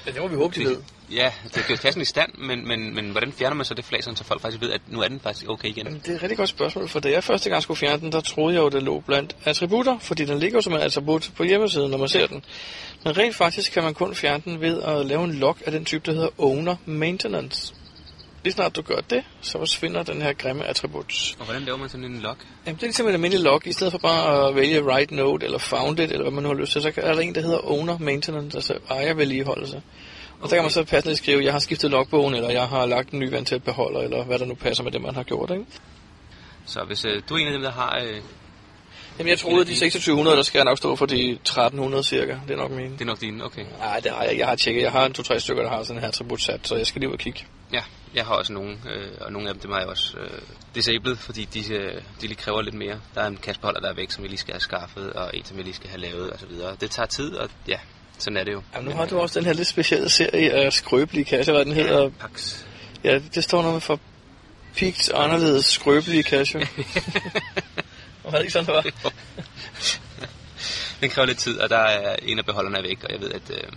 Ja, 0.05 0.11
det 0.11 0.21
må 0.21 0.27
vi 0.27 0.35
håbe, 0.35 0.55
de 0.55 0.65
ved. 0.65 0.77
Ja, 1.11 1.31
det 1.43 1.55
har 1.55 1.67
gjort 1.67 1.79
kassen 1.79 2.01
i 2.01 2.05
stand, 2.05 2.31
men, 2.37 2.67
men, 2.67 2.95
men 2.95 3.09
hvordan 3.09 3.31
fjerner 3.31 3.55
man 3.55 3.65
så 3.65 3.73
det 3.73 3.85
flag, 3.85 4.03
så 4.03 4.23
folk 4.23 4.41
faktisk 4.41 4.61
ved, 4.61 4.71
at 4.71 4.81
nu 4.87 5.01
er 5.01 5.07
den 5.07 5.19
faktisk 5.19 5.49
okay 5.49 5.69
igen? 5.69 5.85
Det 5.85 6.07
er 6.07 6.15
et 6.15 6.21
rigtig 6.21 6.37
godt 6.37 6.49
spørgsmål, 6.49 6.87
for 6.87 6.99
da 6.99 7.11
jeg 7.11 7.23
første 7.23 7.49
gang 7.49 7.63
skulle 7.63 7.77
fjerne 7.77 8.01
den, 8.01 8.11
der 8.11 8.21
troede 8.21 8.55
jeg 8.55 8.61
jo, 8.61 8.69
det 8.69 8.83
lå 8.83 8.99
blandt 8.99 9.35
attributter, 9.45 9.99
fordi 9.99 10.25
den 10.25 10.39
ligger 10.39 10.61
som 10.61 10.73
en 10.73 10.79
attribut 10.79 11.31
på 11.35 11.43
hjemmesiden, 11.43 11.91
når 11.91 11.97
man 11.97 12.07
ser 12.07 12.27
den. 12.27 12.43
Men 13.03 13.17
rent 13.17 13.35
faktisk 13.35 13.71
kan 13.71 13.83
man 13.83 13.93
kun 13.93 14.15
fjerne 14.15 14.43
den 14.45 14.61
ved 14.61 14.81
at 14.81 15.05
lave 15.05 15.23
en 15.23 15.33
log 15.33 15.57
af 15.65 15.71
den 15.71 15.85
type, 15.85 16.05
der 16.05 16.13
hedder 16.13 16.29
Owner 16.37 16.75
Maintenance. 16.85 17.73
Lige 18.43 18.53
snart 18.53 18.75
du 18.75 18.81
gør 18.81 18.95
det, 19.09 19.23
så 19.41 19.57
forsvinder 19.57 20.03
den 20.03 20.21
her 20.21 20.33
grimme 20.33 20.65
attribut. 20.65 21.35
Og 21.39 21.45
hvordan 21.45 21.61
laver 21.61 21.77
man 21.77 21.89
sådan 21.89 22.03
en 22.03 22.19
log? 22.19 22.35
Jamen, 22.65 22.75
det 22.75 22.83
er 22.83 22.87
ligesom 22.87 23.07
en 23.07 23.13
almindelig 23.13 23.43
log. 23.43 23.67
I 23.67 23.73
stedet 23.73 23.91
for 23.91 23.97
bare 23.97 24.47
at 24.47 24.55
vælge 24.55 24.83
write 24.83 25.15
note 25.15 25.45
eller 25.45 25.57
found 25.57 25.99
it, 25.99 26.11
eller 26.11 26.21
hvad 26.21 26.31
man 26.31 26.43
nu 26.43 26.49
har 26.49 26.55
lyst 26.55 26.71
til, 26.71 26.81
så 26.81 26.91
er 26.97 27.13
der 27.13 27.21
en, 27.21 27.35
der 27.35 27.41
hedder 27.41 27.71
owner 27.71 27.97
maintenance, 27.97 28.57
altså 28.57 28.73
ejer 28.89 29.13
vedligeholdelse. 29.13 29.81
Og 30.45 30.49
så 30.49 30.55
kan 30.55 30.63
man 30.63 30.71
så 30.71 30.83
passende 30.83 31.15
skrive, 31.15 31.43
jeg 31.43 31.51
har 31.51 31.59
skiftet 31.59 31.91
logbogen, 31.91 32.33
eller 32.33 32.49
jeg 32.49 32.67
har 32.67 32.85
lagt 32.85 33.09
en 33.09 33.19
ny 33.19 33.29
vandtæt 33.29 33.63
beholder, 33.63 33.99
eller 33.99 34.23
hvad 34.23 34.39
der 34.39 34.45
nu 34.45 34.55
passer 34.55 34.83
med 34.83 34.91
det, 34.91 35.01
man 35.01 35.15
har 35.15 35.23
gjort, 35.23 35.51
ikke? 35.51 35.65
Så 36.65 36.83
hvis 36.87 37.05
øh, 37.05 37.21
du 37.29 37.35
er 37.35 37.39
en 37.39 37.47
af 37.47 37.53
dem, 37.53 37.61
der 37.61 37.71
har... 37.71 37.99
Øh, 38.07 38.21
Jamen, 39.19 39.29
jeg 39.29 39.39
troede, 39.39 39.61
at 39.61 39.67
de 39.67 39.71
2600, 39.71 40.37
der 40.37 40.43
skal 40.43 40.59
jeg 40.59 40.65
nok 40.65 40.77
stå 40.77 40.95
for 40.95 41.05
de 41.05 41.31
1300 41.31 42.03
cirka. 42.03 42.37
Det 42.47 42.53
er 42.53 42.57
nok 42.57 42.71
min. 42.71 42.91
det 42.91 43.01
er 43.01 43.05
nok 43.05 43.21
din, 43.21 43.41
okay. 43.41 43.65
Nej, 43.79 43.99
det 43.99 44.11
har 44.11 44.23
jeg. 44.23 44.37
Jeg 44.37 44.47
har 44.47 44.55
tjekket. 44.55 44.81
Jeg 44.81 44.91
har 44.91 45.05
en 45.05 45.13
to-tre 45.13 45.39
stykker, 45.39 45.63
der 45.63 45.69
har 45.69 45.83
sådan 45.83 46.01
her 46.01 46.07
attribut 46.07 46.41
sat, 46.41 46.67
så 46.67 46.75
jeg 46.75 46.87
skal 46.87 46.99
lige 46.99 47.09
ud 47.09 47.13
og 47.13 47.19
kigge. 47.19 47.45
Ja, 47.73 47.81
jeg 48.15 48.25
har 48.25 48.35
også 48.35 48.53
nogle, 48.53 48.71
øh, 48.71 49.11
og 49.21 49.31
nogle 49.31 49.47
af 49.47 49.53
dem, 49.53 49.61
dem 49.61 49.71
har 49.71 49.79
jeg 49.79 49.87
også 49.87 50.17
øh, 50.17 50.41
disabled, 50.75 51.15
fordi 51.15 51.45
de, 51.45 51.73
øh, 51.73 52.01
de 52.21 52.27
lige 52.27 52.35
kræver 52.35 52.61
lidt 52.61 52.75
mere. 52.75 52.99
Der 53.15 53.21
er 53.21 53.27
en 53.27 53.37
kassebeholder, 53.37 53.79
der 53.79 53.89
er 53.89 53.93
væk, 53.93 54.11
som 54.11 54.23
vi 54.23 54.27
lige 54.27 54.37
skal 54.37 54.53
have 54.53 54.61
skaffet, 54.61 55.13
og 55.13 55.31
en, 55.33 55.45
som 55.45 55.57
vi 55.57 55.63
lige 55.63 55.73
skal 55.73 55.89
have 55.89 56.01
lavet, 56.01 56.29
og 56.29 56.39
så 56.39 56.45
videre. 56.45 56.75
Det 56.81 56.91
tager 56.91 57.07
tid, 57.07 57.35
og 57.35 57.49
ja, 57.67 57.79
sådan 58.17 58.37
er 58.37 58.43
det 58.43 58.51
jo. 58.53 58.61
Jamen, 58.75 58.89
nu 58.89 58.95
har 58.95 59.05
du 59.05 59.19
også 59.19 59.39
den 59.39 59.45
her 59.45 59.53
lidt 59.53 59.67
specielle 59.67 60.09
serie 60.09 60.51
af 60.51 60.73
skrøbelige 60.73 61.25
kasser, 61.25 61.53
hvad 61.53 61.65
den 61.65 61.73
hedder. 61.73 62.09
Pax. 62.09 62.55
Ja, 63.03 63.19
det 63.35 63.43
står 63.43 63.61
noget 63.61 63.83
for 63.83 63.99
pigt 64.75 65.11
anderledes 65.13 65.65
skrøbelige 65.65 66.23
kasser. 66.23 66.59
Var 68.23 68.31
det 68.31 68.39
ikke 68.39 68.53
sådan, 68.53 68.83
det 68.83 68.93
var? 69.03 69.11
Den 71.01 71.09
kræver 71.09 71.25
lidt 71.25 71.37
tid, 71.37 71.59
og 71.59 71.69
der 71.69 71.77
er 71.77 72.15
en 72.23 72.39
af 72.39 72.45
beholderne 72.45 72.77
er 72.77 72.81
væk, 72.81 73.03
og 73.03 73.11
jeg 73.11 73.21
ved, 73.21 73.31
at 73.31 73.49
øh, 73.49 73.71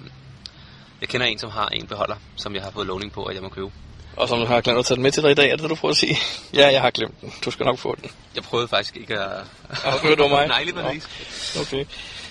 jeg 1.01 1.09
kender 1.09 1.27
en, 1.27 1.38
som 1.38 1.51
har 1.51 1.66
en 1.66 1.87
beholder, 1.87 2.16
som 2.37 2.55
jeg 2.55 2.62
har 2.62 2.70
fået 2.70 2.87
lovning 2.87 3.12
på, 3.12 3.24
at 3.24 3.35
jeg 3.35 3.42
må 3.42 3.48
købe. 3.48 3.70
Og 4.16 4.29
som 4.29 4.38
du 4.38 4.46
har 4.46 4.61
glemt 4.61 4.79
at 4.79 4.87
tage 4.87 4.96
den 4.96 5.03
med 5.03 5.12
til 5.12 5.22
dig 5.22 5.31
i 5.31 5.35
dag, 5.35 5.51
er 5.51 5.57
det 5.57 5.62
det, 5.62 5.70
du 5.70 5.74
prøver 5.74 5.90
at 5.92 5.96
sige? 5.96 6.16
ja, 6.55 6.72
jeg 6.72 6.81
har 6.81 6.90
glemt 6.90 7.20
den. 7.20 7.33
Du 7.44 7.51
skal 7.51 7.66
nok 7.66 7.79
få 7.79 7.96
den. 8.03 8.11
Jeg 8.35 8.42
prøvede 8.42 8.68
faktisk 8.68 8.96
ikke 8.96 9.18
at... 9.18 9.44
Okay, 9.85 10.11
det 10.11 10.18
var 10.18 10.29
mig. 10.38 10.46
Nej, 10.48 10.62
lige 10.62 10.74
præcis. 10.74 11.57
Okay. 11.61 11.85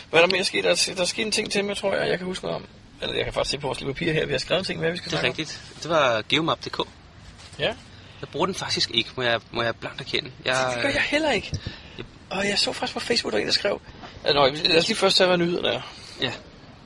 Hvad 0.10 0.20
er 0.22 0.26
der 0.26 0.32
mere 0.36 0.44
sket? 0.44 0.64
Der, 0.64 0.70
er- 0.70 0.92
der 0.96 1.02
er 1.02 1.06
sket 1.06 1.26
en 1.26 1.32
ting 1.32 1.52
til 1.52 1.66
mig, 1.66 1.78
tror 1.78 1.96
jeg, 1.96 2.10
jeg 2.10 2.18
kan 2.18 2.28
huske 2.28 2.46
noget 2.46 2.56
om. 2.56 2.66
Eller 3.02 3.16
jeg 3.16 3.24
kan 3.24 3.34
faktisk 3.34 3.52
se 3.52 3.58
på 3.58 3.68
vores 3.68 3.80
lille 3.80 3.94
papir 3.94 4.14
her, 4.14 4.26
vi 4.26 4.32
har 4.32 4.40
skrevet 4.40 4.66
ting 4.66 4.80
med, 4.80 4.92
vi 4.92 4.98
skal 4.98 5.12
Det 5.12 5.20
er 5.20 5.24
rigtigt. 5.24 5.62
Det 5.84 5.90
var 5.90 6.24
geomap.dk. 6.30 6.80
Ja. 7.60 7.74
Jeg 8.22 8.30
bruger 8.32 8.46
den 8.46 8.56
faktisk 8.56 8.92
ikke, 8.94 9.10
må 9.16 9.24
jeg, 9.24 9.40
må 9.52 9.62
jeg 9.62 9.76
blankt 9.76 10.02
erkende. 10.02 10.32
Jeg, 10.46 10.72
Det 10.76 10.82
gør 10.82 10.90
jeg 10.90 11.02
heller 11.02 11.32
ikke. 11.32 11.60
Og 12.30 12.48
jeg 12.48 12.60
så 12.60 12.74
faktisk 12.74 12.94
på 12.94 13.00
Facebook, 13.00 13.34
der 13.34 13.40
en, 13.40 13.46
der 13.46 13.52
skrev... 13.54 13.82
Nå, 14.34 14.48
lad 14.66 14.78
os 14.78 14.88
lige 14.88 14.98
først 14.98 15.18
tage, 15.18 15.28
hvad 15.28 15.38
nyhederne 15.38 15.68
er. 15.68 15.82
Ja. 16.22 16.32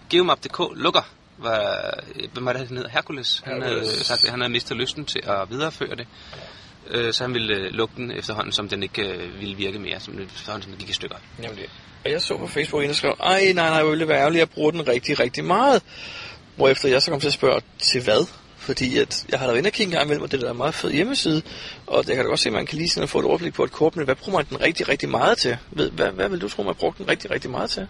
Geomap.dk 0.09 0.59
lukker. 0.75 1.01
Var, 1.37 1.99
hvem 2.33 2.45
var 2.45 2.53
det, 2.53 2.67
han 2.67 2.77
hed? 2.77 2.85
Hercules. 2.89 3.41
Han 3.45 3.61
Hercules. 3.63 3.89
havde 3.89 4.03
sagt, 4.03 4.23
at 4.23 4.29
han 4.29 4.39
havde 4.41 4.51
mistet 4.51 4.77
lysten 4.77 5.05
til 5.05 5.21
at 5.23 5.49
videreføre 5.49 5.95
det. 5.95 6.07
Øh, 6.87 7.13
Så 7.13 7.23
han 7.23 7.33
ville 7.33 7.55
øh, 7.55 7.71
lukke 7.71 7.95
den 7.97 8.11
efterhånden, 8.11 8.51
som 8.53 8.69
den 8.69 8.83
ikke 8.83 9.01
øh, 9.01 9.39
ville 9.39 9.55
virke 9.55 9.79
mere, 9.79 9.99
som 9.99 10.13
den 10.13 10.23
efterhånden 10.23 10.63
som 10.63 10.71
den 10.71 10.79
gik 10.79 10.89
i 10.89 10.93
stykker. 10.93 11.15
Jamen 11.43 11.57
det. 11.57 11.65
Og 12.05 12.11
jeg 12.11 12.21
så 12.21 12.37
på 12.37 12.47
Facebook 12.47 12.83
en, 12.83 12.89
der 12.89 12.95
skrev, 12.95 13.15
ej, 13.19 13.51
nej, 13.55 13.69
nej, 13.69 13.81
hvor 13.81 13.89
ville 13.89 13.99
det 13.99 14.07
være 14.07 14.19
ærgerligt, 14.19 14.39
jeg 14.39 14.49
bruger 14.49 14.71
den 14.71 14.87
rigtig, 14.87 15.19
rigtig 15.19 15.45
meget. 15.45 15.83
Hvorefter 16.55 16.89
jeg 16.89 17.01
så 17.01 17.11
kom 17.11 17.19
til 17.19 17.27
at 17.27 17.33
spørge, 17.33 17.61
til 17.79 18.03
hvad? 18.03 18.27
Fordi 18.57 18.97
at 18.97 19.25
jeg 19.29 19.39
har 19.39 19.45
da 19.45 19.51
været 19.51 19.57
inde 19.57 19.67
og 19.67 19.73
kigge 19.73 19.91
en 19.91 19.97
gang 19.97 20.05
imellem, 20.05 20.23
og 20.23 20.31
det 20.31 20.37
er 20.37 20.45
da 20.45 20.51
en 20.51 20.57
meget 20.57 20.73
fed 20.73 20.91
hjemmeside. 20.91 21.41
Og 21.87 22.03
jeg 22.07 22.15
kan 22.15 22.25
da 22.25 22.29
godt 22.29 22.39
se, 22.39 22.49
at 22.49 22.53
man 22.53 22.65
kan 22.65 22.77
lige 22.77 22.89
sådan 22.89 23.07
få 23.07 23.19
et 23.19 23.25
overblik 23.25 23.53
på 23.53 23.63
et 23.63 23.71
kort, 23.71 23.95
men 23.95 24.05
hvad 24.05 24.15
bruger 24.15 24.37
man 24.37 24.45
den 24.49 24.61
rigtig, 24.61 24.89
rigtig 24.89 25.09
meget 25.09 25.37
til? 25.37 25.57
Ved, 25.71 25.91
hvad, 25.91 26.11
hvad 26.11 26.29
vil 26.29 26.41
du 26.41 26.49
tro, 26.49 26.63
man 26.63 26.75
brugte 26.75 27.03
den 27.03 27.09
rigtig, 27.11 27.31
rigtig 27.31 27.51
meget 27.51 27.69
til? 27.69 27.87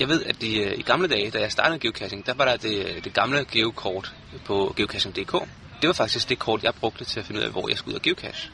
Jeg 0.00 0.08
ved, 0.08 0.24
at 0.24 0.42
i, 0.42 0.60
øh, 0.60 0.78
i 0.78 0.82
gamle 0.82 1.08
dage, 1.08 1.30
da 1.30 1.38
jeg 1.40 1.52
startede 1.52 1.78
geocaching, 1.78 2.26
der 2.26 2.34
var 2.34 2.44
der 2.44 2.56
det, 2.56 3.04
det 3.04 3.14
gamle 3.14 3.44
geokort 3.52 4.12
på 4.44 4.74
geocaching.dk. 4.76 5.34
Det 5.80 5.86
var 5.88 5.92
faktisk 5.94 6.28
det 6.28 6.38
kort, 6.38 6.62
jeg 6.62 6.74
brugte 6.74 7.04
til 7.04 7.20
at 7.20 7.26
finde 7.26 7.40
ud 7.40 7.44
af, 7.46 7.50
hvor 7.50 7.68
jeg 7.68 7.78
skulle 7.78 7.92
ud 7.94 7.98
og 7.98 8.02
geocache. 8.02 8.50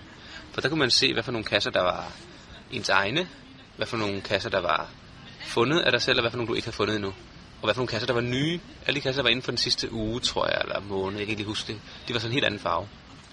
For 0.53 0.61
der 0.61 0.69
kunne 0.69 0.79
man 0.79 0.91
se, 0.91 1.13
hvad 1.13 1.23
for 1.23 1.33
nogle 1.33 1.45
kasser, 1.45 1.71
der 1.71 1.81
var 1.83 2.13
ens 2.73 2.89
egne, 2.89 3.29
hvad 3.77 3.87
for 3.87 3.97
nogle 3.97 4.21
kasser, 4.21 4.51
der 4.51 4.61
var 4.61 4.89
fundet 5.47 5.81
af 5.81 5.93
dig 5.93 6.03
selv, 6.03 6.19
og 6.19 6.23
hvad 6.23 6.31
for 6.31 6.37
nogle, 6.37 6.49
du 6.49 6.55
ikke 6.55 6.67
havde 6.67 6.77
fundet 6.77 6.95
endnu. 6.97 7.09
Og 7.61 7.65
hvad 7.67 7.75
for 7.75 7.79
nogle 7.81 7.89
kasser, 7.89 8.07
der 8.07 8.15
var 8.15 8.21
nye. 8.21 8.61
Alle 8.87 8.97
de 8.97 9.01
kasser, 9.01 9.19
der 9.19 9.23
var 9.23 9.31
inden 9.31 9.43
for 9.43 9.51
den 9.51 9.59
sidste 9.59 9.93
uge, 9.93 10.21
tror 10.21 10.47
jeg, 10.47 10.59
eller 10.63 10.81
måned, 10.81 11.19
jeg 11.19 11.27
kan 11.27 11.31
ikke 11.31 11.41
lige 11.43 11.47
huske 11.49 11.73
det. 11.73 11.81
De 12.09 12.13
var 12.15 12.21
sådan 12.21 12.31
en 12.31 12.33
helt 12.33 12.45
anden 12.45 12.61
farve. 12.61 12.89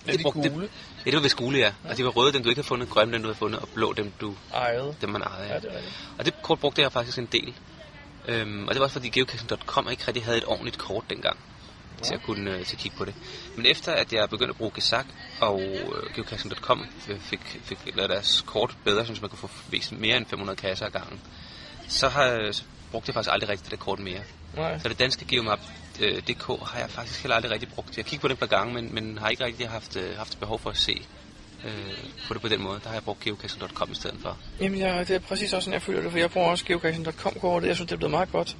Er 0.07 0.17
de 0.17 0.23
brugte- 0.23 0.49
gule? 0.49 0.69
Ja, 1.05 1.11
det 1.11 1.15
var 1.17 1.21
vist 1.23 1.35
gule, 1.35 1.57
ja. 1.57 1.73
Og 1.89 1.97
de 1.97 2.03
var 2.05 2.09
røde, 2.09 2.33
dem 2.33 2.43
du 2.43 2.49
ikke 2.49 2.59
havde 2.59 2.67
fundet, 2.67 2.89
grønne, 2.89 3.13
dem 3.13 3.21
du 3.21 3.27
havde 3.27 3.37
fundet, 3.37 3.59
og 3.59 3.69
blå, 3.69 3.93
dem, 3.93 4.11
du, 4.21 4.35
Ejede. 4.53 4.95
dem 5.01 5.09
man 5.09 5.21
ejede. 5.21 5.47
Ja, 5.53 5.59
det 5.59 5.65
er 5.71 5.75
rigtigt. 5.75 5.95
Og 6.17 6.25
det 6.25 6.41
kort 6.41 6.59
brugte 6.59 6.81
jeg 6.81 6.91
faktisk 6.91 7.17
en 7.17 7.25
del. 7.31 7.53
Øhm, 8.27 8.67
og 8.67 8.73
det 8.73 8.79
var 8.79 8.83
også 8.85 8.93
fordi 8.93 9.09
geocaching.com 9.09 9.89
ikke 9.91 10.03
rigtig 10.07 10.23
havde 10.25 10.37
et 10.37 10.45
ordentligt 10.45 10.77
kort 10.77 11.03
dengang 11.09 11.37
til 12.01 12.13
at 12.13 12.21
kunne 12.23 12.51
øh, 12.51 12.65
til 12.65 12.75
at 12.75 12.79
kigge 12.81 12.97
på 12.97 13.05
det. 13.05 13.13
Men 13.55 13.65
efter 13.65 13.91
at 13.91 14.13
jeg 14.13 14.29
begyndte 14.29 14.49
at 14.51 14.55
bruge 14.57 14.71
Gesak 14.75 15.05
og 15.41 15.61
øh, 15.61 16.13
geocaching.com 16.15 16.85
øh, 17.09 17.19
fik, 17.19 17.59
fik 17.63 17.77
lavet 17.95 18.09
deres 18.09 18.43
kort 18.47 18.77
bedre, 18.83 19.05
så 19.05 19.13
man 19.21 19.29
kunne 19.29 19.39
få 19.39 19.49
vist 19.69 19.91
mere 19.91 20.17
end 20.17 20.25
500 20.25 20.55
kasser 20.57 20.85
ad 20.85 20.91
gangen, 20.91 21.19
så, 21.87 22.09
har, 22.09 22.23
jeg- 22.25 22.55
så 22.55 22.63
brugte 22.91 23.09
jeg 23.09 23.13
faktisk 23.13 23.33
aldrig 23.33 23.49
rigtig 23.49 23.71
det 23.71 23.79
kort 23.79 23.99
mere. 23.99 24.19
Nej. 24.55 24.79
Så 24.79 24.89
det 24.89 24.99
danske 24.99 25.25
Geomap 25.25 25.59
øh, 25.99 26.21
DK 26.21 26.43
har 26.47 26.79
jeg 26.79 26.89
faktisk 26.89 27.21
heller 27.21 27.35
aldrig 27.35 27.51
rigtig 27.51 27.69
brugt. 27.69 27.97
Jeg 27.97 28.05
kigger 28.05 28.21
på 28.21 28.27
det 28.27 28.33
et 28.33 28.39
par 28.39 28.45
gange, 28.57 28.73
men, 28.73 28.93
men 28.93 29.17
har 29.17 29.29
ikke 29.29 29.45
rigtig 29.45 29.69
haft, 29.69 29.95
øh, 29.95 30.17
haft 30.17 30.39
behov 30.39 30.59
for 30.59 30.69
at 30.69 30.77
se 30.77 31.01
øh, 31.65 31.71
på 32.27 32.33
det 32.33 32.41
på 32.41 32.47
den 32.47 32.61
måde. 32.61 32.79
Der 32.83 32.87
har 32.87 32.95
jeg 32.95 33.03
brugt 33.03 33.19
geocaching.com 33.19 33.91
i 33.91 33.95
stedet 33.95 34.17
for. 34.21 34.37
Jamen, 34.61 34.79
jeg, 34.79 35.07
det 35.07 35.15
er 35.15 35.19
præcis 35.19 35.53
også 35.53 35.65
sådan, 35.65 35.73
jeg 35.73 35.81
føler 35.81 36.01
det, 36.01 36.11
for 36.11 36.19
jeg 36.19 36.31
bruger 36.31 36.47
også 36.49 36.65
geocaching.com-kortet. 36.65 37.67
Jeg 37.67 37.75
synes, 37.75 37.87
det 37.87 37.93
er 37.95 37.97
blevet 37.97 38.11
meget 38.11 38.31
godt. 38.31 38.57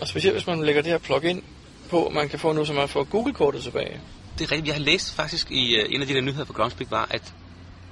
Og 0.00 0.08
specielt, 0.08 0.34
hvis 0.36 0.46
man 0.46 0.64
lægger 0.64 0.82
det 0.82 0.90
her 0.90 0.98
plugin 0.98 1.44
på, 1.92 2.10
man 2.14 2.28
kan 2.28 2.38
få 2.38 2.52
nu, 2.52 2.64
så 2.64 2.72
man 2.72 2.88
får 2.88 3.04
Google-kortet 3.04 3.62
tilbage. 3.62 4.00
Det 4.38 4.44
er 4.44 4.52
rigtigt. 4.52 4.66
Jeg 4.66 4.74
har 4.74 4.80
læst 4.82 5.14
faktisk 5.14 5.50
i 5.50 5.80
uh, 5.80 5.94
en 5.94 6.00
af 6.00 6.06
de 6.06 6.14
der 6.14 6.20
nyheder 6.20 6.44
på 6.44 6.52
Groundspeak 6.52 6.90
var, 6.90 7.06
at 7.10 7.34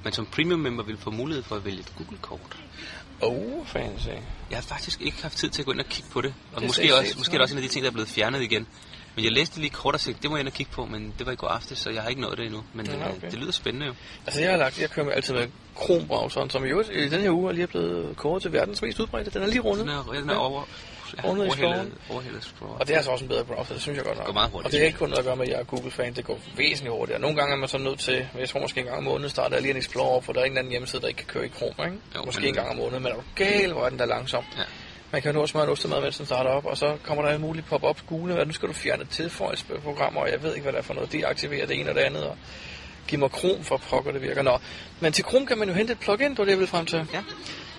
man 0.05 0.13
som 0.13 0.27
premium 0.27 0.61
member 0.61 0.83
ville 0.85 1.01
få 1.01 1.11
mulighed 1.11 1.43
for 1.43 1.57
at 1.57 1.65
vælge 1.65 1.81
et 1.81 1.93
Google-kort. 1.97 2.57
Oh, 3.23 3.67
fancy. 3.67 4.09
Jeg 4.51 4.57
har 4.59 4.63
faktisk 4.63 5.01
ikke 5.01 5.23
haft 5.23 5.37
tid 5.37 5.51
til 5.51 5.63
at 5.63 5.67
gå 5.67 5.73
ind 5.73 5.81
og 5.81 5.87
kigge 5.87 6.11
på 6.13 6.21
det. 6.21 6.35
Og 6.53 6.61
Det 6.61 6.69
måske, 6.69 6.89
ser 6.89 6.95
også, 6.99 7.15
måske 7.19 7.33
er 7.33 7.39
det 7.39 7.43
også 7.43 7.55
en 7.55 7.63
af 7.63 7.69
de 7.69 7.75
ting, 7.75 7.83
der 7.83 7.91
er 7.91 7.93
blevet 7.93 8.09
fjernet 8.09 8.43
igen. 8.43 8.67
Men 9.17 9.25
jeg 9.25 9.33
læste 9.33 9.61
lige 9.61 9.71
kort 9.71 9.95
og 9.95 10.01
tænkte, 10.01 10.23
det 10.23 10.31
må 10.31 10.37
jeg 10.37 10.41
ind 10.41 10.49
og 10.49 10.55
kigge 10.55 10.73
på, 10.73 10.85
men 10.85 11.15
det 11.19 11.27
var 11.27 11.33
i 11.33 11.37
går 11.37 11.49
aftes, 11.49 11.79
så 11.79 11.91
jeg 11.91 12.03
har 12.03 12.09
ikke 12.09 12.21
nået 12.21 12.39
det 12.39 12.47
endnu. 12.47 12.63
Men 12.75 12.87
Ja, 12.87 12.95
okay. 12.95 13.17
okay. 13.17 13.31
det 13.31 13.39
lyder 13.39 13.53
spændende 13.53 13.87
jo. 13.87 13.95
Altså, 14.27 14.41
jeg 14.41 14.51
har 14.51 14.59
lagt, 14.59 14.81
jeg 14.81 14.91
kører 14.91 15.07
med, 15.07 15.15
altid 15.15 15.35
med 15.35 15.47
Chrome-browseren, 15.77 16.51
som 16.51 16.65
i 16.65 16.69
øvrigt 16.69 16.91
i 16.91 17.09
den 17.09 17.21
her 17.21 17.31
uge 17.31 17.49
er 17.49 17.53
lige 17.53 17.67
blevet 17.67 18.17
kåret 18.17 18.43
til 18.43 18.53
verdens 18.53 18.83
mest 18.83 19.01
udbredte. 19.01 19.31
Den 19.31 19.43
er 19.43 19.47
lige 19.47 19.61
rundet. 19.61 19.87
Den 19.87 19.95
er, 19.95 20.03
den 20.21 20.31
er 20.31 20.35
over, 20.35 20.65
i 21.14 21.16
overhældet, 22.11 22.38
Explorer. 22.38 22.73
Og 22.73 22.87
det 22.87 22.92
er 22.92 22.96
altså 22.96 23.11
også 23.11 23.25
en 23.25 23.29
bedre 23.29 23.44
browser, 23.44 23.73
det 23.75 23.83
synes 23.83 23.96
jeg 23.96 24.05
godt 24.05 24.16
nok. 24.16 24.27
Det 24.27 24.35
går 24.35 24.40
meget 24.40 24.51
hurtigt. 24.51 24.66
Og 24.66 24.73
det 24.73 24.81
er 24.83 24.87
ikke 24.87 24.99
kun 24.99 25.09
noget 25.09 25.18
at 25.18 25.25
gøre 25.25 25.37
med, 25.37 25.46
at 25.46 25.53
jeg 25.53 25.61
er 25.61 25.64
Google-fan, 25.64 26.12
det 26.12 26.25
går 26.25 26.38
væsentligt 26.57 26.94
hurtigere. 26.96 27.20
Nogle 27.20 27.37
gange 27.37 27.53
er 27.53 27.57
man 27.59 27.68
så 27.68 27.79
nødt 27.79 27.99
til, 27.99 28.29
jeg 28.38 28.49
tror 28.49 28.61
måske 28.61 28.81
en 28.81 28.87
gang 28.87 28.99
om 28.99 29.05
måneden, 29.05 29.31
starter 29.31 29.57
jeg 29.57 29.62
lige 29.62 29.70
en 29.70 29.77
Explorer 29.79 30.09
op, 30.16 30.25
for 30.25 30.33
der 30.33 30.40
er 30.40 30.44
ingen 30.44 30.59
anden 30.59 30.70
hjemmeside, 30.70 31.03
der 31.03 31.09
ikke 31.09 31.18
kan 31.18 31.27
køre 31.27 31.46
i 31.46 31.49
Chrome, 31.49 31.75
ikke? 31.85 31.96
Jo, 32.16 32.25
måske 32.25 32.40
men- 32.40 32.49
en 32.49 32.55
gang 32.55 32.68
om 32.68 32.77
måneden, 32.77 33.03
men 33.03 33.12
er 33.12 33.16
du 33.16 33.23
gal, 33.35 33.73
hvor 33.73 33.85
er 33.85 33.88
den 33.88 33.99
der 33.99 34.07
langsom. 34.07 34.44
Ja. 34.59 34.62
Man 35.12 35.23
kan 35.23 35.31
jo 35.33 35.37
nå 35.38 35.42
at 35.42 35.49
smøre 35.49 35.64
en 35.64 35.70
ostemad, 35.70 36.01
mens 36.01 36.16
den 36.16 36.27
starter 36.27 36.51
op, 36.51 36.66
og 36.66 36.77
så 36.77 36.96
kommer 37.03 37.23
der 37.23 37.29
alle 37.31 37.40
mulige 37.40 37.64
pop-up 37.68 38.07
gule, 38.07 38.40
og 38.40 38.46
nu 38.46 38.53
skal 38.53 38.68
du 38.68 38.73
fjerne 38.73 39.05
tilføjelsesprogrammer, 39.05 40.20
og 40.20 40.31
jeg 40.31 40.42
ved 40.42 40.51
ikke, 40.55 40.62
hvad 40.62 40.73
det 40.73 40.79
er 40.79 40.83
for 40.83 40.94
noget. 40.94 41.12
Deaktivere 41.12 41.66
det 41.66 41.81
ene 41.81 41.88
og 41.90 41.94
det 41.94 42.01
andet, 42.01 42.25
og 42.25 42.37
give 43.09 43.18
mig 43.18 43.31
Chrome 43.38 43.64
for 43.64 43.77
pokker, 43.77 44.12
det 44.12 44.23
virker. 44.23 44.42
Nå, 44.42 44.59
men 45.01 45.12
til 45.12 45.25
Chrome 45.25 45.46
kan 45.46 45.59
man 45.59 45.68
jo 45.68 45.75
hente 45.75 45.92
et 45.92 45.99
plugin, 45.99 46.31
det 46.31 46.38
var 46.38 46.44
det, 46.44 46.51
jeg 46.51 46.59
ville 46.59 46.68
frem 46.70 46.87
til. 46.87 47.07
Ja. 47.12 47.23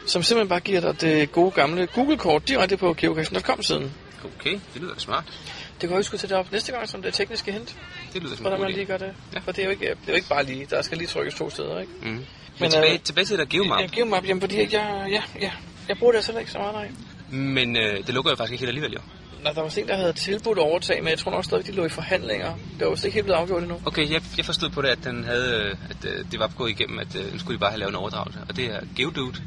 Som 0.05 0.23
simpelthen 0.23 0.49
bare 0.49 0.59
giver 0.59 0.81
dig 0.81 1.01
det 1.01 1.31
gode 1.31 1.51
gamle 1.51 1.87
Google-kort 1.87 2.47
direkte 2.47 2.77
på 2.77 2.93
geocaching.com-siden. 2.93 3.91
Okay, 4.39 4.59
det 4.73 4.81
lyder 4.81 4.93
smart. 4.97 5.23
Det 5.25 5.79
kan 5.79 5.89
jeg 5.89 5.97
huske 5.97 6.17
til 6.17 6.29
det 6.29 6.37
op 6.37 6.51
næste 6.51 6.71
gang, 6.71 6.89
som 6.89 7.01
det 7.01 7.07
er 7.07 7.13
tekniske 7.13 7.51
hint. 7.51 7.75
Det 8.13 8.23
lyder 8.23 8.35
som 8.35 8.43
Hvordan 8.43 8.61
man 8.61 8.71
lige 8.71 8.85
gør 8.85 8.97
det. 8.97 9.05
Ja. 9.05 9.11
Ja. 9.33 9.39
For 9.39 9.51
det 9.51 9.61
er, 9.61 9.65
jo 9.65 9.71
ikke, 9.71 9.85
det 9.85 9.91
er 9.91 9.95
jo 10.07 10.13
ikke 10.13 10.29
bare 10.29 10.43
lige, 10.43 10.67
der 10.69 10.81
skal 10.81 10.97
lige 10.97 11.07
trykkes 11.07 11.35
to 11.35 11.49
steder, 11.49 11.79
ikke? 11.79 11.91
Mm. 12.01 12.07
Men, 12.07 12.25
Men, 12.59 12.71
tilbage, 12.71 12.93
øh, 12.93 12.99
tilbage 12.99 13.25
til 13.25 13.37
der 13.37 13.45
Geomap. 13.45 13.81
Ja, 13.81 13.85
Geomap, 13.85 14.27
jamen 14.27 14.41
fordi 14.41 14.57
jeg, 14.57 15.07
ja, 15.09 15.23
ja, 15.41 15.51
jeg 15.89 15.97
bruger 15.97 16.11
det 16.11 16.17
altså 16.17 16.39
ikke 16.39 16.51
så 16.51 16.57
meget, 16.57 16.73
nej. 16.73 16.91
Men 17.29 17.77
øh, 17.77 18.07
det 18.07 18.13
lukker 18.13 18.31
jo 18.31 18.35
faktisk 18.35 18.51
ikke 18.51 18.61
helt 18.61 18.69
alligevel 18.69 18.93
jo. 18.93 18.99
Nå, 19.43 19.49
der 19.55 19.61
var 19.61 19.77
en, 19.77 19.87
der 19.87 19.95
havde 19.95 20.13
tilbudt 20.13 20.57
overtag, 20.57 21.03
men 21.03 21.09
jeg 21.09 21.19
tror 21.19 21.31
nok 21.31 21.45
stadig, 21.45 21.67
de 21.67 21.71
lå 21.71 21.85
i 21.85 21.89
forhandlinger. 21.89 22.53
Det 22.79 22.85
var 22.85 22.89
vist 22.89 23.05
ikke 23.05 23.15
helt 23.15 23.25
blevet 23.25 23.39
afgjort 23.39 23.61
endnu. 23.61 23.81
Okay, 23.85 24.11
jeg, 24.11 24.21
jeg 24.37 24.45
forstod 24.45 24.69
på 24.69 24.81
det, 24.81 24.87
at, 24.87 25.03
den 25.03 25.23
havde, 25.23 25.55
øh, 25.55 25.75
at 25.89 26.05
øh, 26.11 26.25
det 26.31 26.39
var 26.39 26.51
gået 26.57 26.69
igennem, 26.69 26.99
at 26.99 27.15
øh, 27.15 27.33
nu 27.33 27.39
skulle 27.39 27.55
de 27.55 27.59
bare 27.59 27.69
have 27.69 27.79
lavet 27.79 27.89
en 27.89 27.95
overdragelse. 27.95 28.39
Og 28.49 28.55
det 28.57 28.65
er 28.65 28.79
Geodude, 28.95 29.41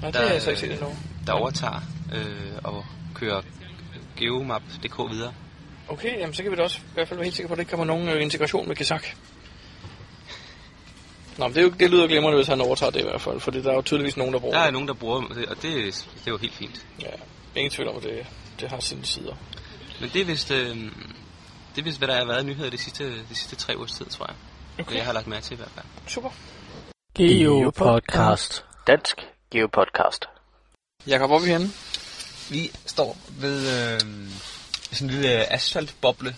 Nå, 0.00 0.06
det 0.06 0.14
Der 0.14 0.20
har 0.20 0.26
jeg 0.26 0.36
er- 0.36 0.40
så 0.40 0.50
ikke 0.50 0.60
set 0.60 0.72
endnu. 0.72 0.96
der 1.26 1.32
overtager 1.32 1.80
øh, 2.14 2.52
og 2.64 2.84
kører 3.14 3.42
Geomap.dk 4.16 4.98
videre. 5.10 5.32
Okay, 5.88 6.18
jamen 6.18 6.34
så 6.34 6.42
kan 6.42 6.52
vi 6.52 6.56
da 6.56 6.62
også 6.62 6.78
i 6.78 6.94
hvert 6.94 7.08
fald 7.08 7.18
være 7.18 7.24
helt 7.24 7.36
sikre 7.36 7.48
på, 7.48 7.52
at 7.54 7.56
der 7.56 7.60
ikke 7.60 7.70
kommer 7.70 7.86
nogen 7.86 8.08
øh, 8.08 8.22
integration 8.22 8.68
med 8.68 8.76
Kazak. 8.76 9.06
Nå, 11.38 11.46
men 11.46 11.54
det, 11.54 11.60
er 11.60 11.64
jo, 11.64 11.70
det 11.80 11.90
lyder 11.90 12.06
glimrende, 12.06 12.36
hvis 12.36 12.46
han 12.48 12.60
overtager 12.60 12.90
det 12.90 13.00
i 13.00 13.02
hvert 13.02 13.20
fald, 13.20 13.40
for 13.40 13.50
der 13.50 13.70
er 13.70 13.74
jo 13.74 13.82
tydeligvis 13.82 14.16
nogen, 14.16 14.32
der 14.34 14.40
bruger 14.40 14.54
Der 14.54 14.60
er 14.60 14.64
det. 14.64 14.72
nogen, 14.72 14.88
der 14.88 14.94
bruger 14.94 15.20
det, 15.20 15.46
og 15.46 15.56
det, 15.56 15.62
det 16.14 16.26
er 16.26 16.30
jo 16.30 16.36
helt 16.36 16.54
fint. 16.54 16.86
Ja, 17.00 17.06
ingen 17.56 17.70
tvivl 17.70 17.88
om, 17.88 17.96
at 17.96 18.02
det, 18.02 18.26
det 18.60 18.68
har 18.68 18.80
sine 18.80 19.04
sider. 19.04 19.34
Men 20.00 20.10
det 20.12 20.20
er 20.20 20.24
vist, 20.24 20.50
øh, 20.50 20.76
det 21.74 21.78
er 21.78 21.82
vist 21.82 21.98
hvad 21.98 22.08
der 22.08 22.14
har 22.16 22.24
været 22.24 22.46
nyheder 22.46 22.70
de 22.70 22.78
sidste, 22.78 23.04
de 23.18 23.34
sidste 23.34 23.56
tre 23.56 23.76
ugers 23.76 23.92
tid, 23.92 24.06
tror 24.06 24.26
jeg. 24.26 24.34
Okay. 24.78 24.82
Okay. 24.88 24.96
Jeg 24.96 25.04
har 25.04 25.12
lagt 25.12 25.26
mærke 25.26 25.44
til 25.44 25.54
i 25.54 25.56
hvert 25.56 25.70
fald. 25.74 25.84
Super. 26.06 26.30
Geopodcast. 27.14 28.64
Dansk 28.86 29.26
Geopodcast. 29.50 30.24
Jakob, 31.06 31.30
hvor 31.30 31.36
er 31.36 31.42
vi 31.42 31.50
henne? 31.50 31.70
Vi 32.50 32.70
står 32.86 33.16
ved 33.28 33.58
øh, 33.94 34.00
sådan 34.92 35.08
en 35.08 35.10
lille 35.10 35.52
asfaltboble 35.52 36.36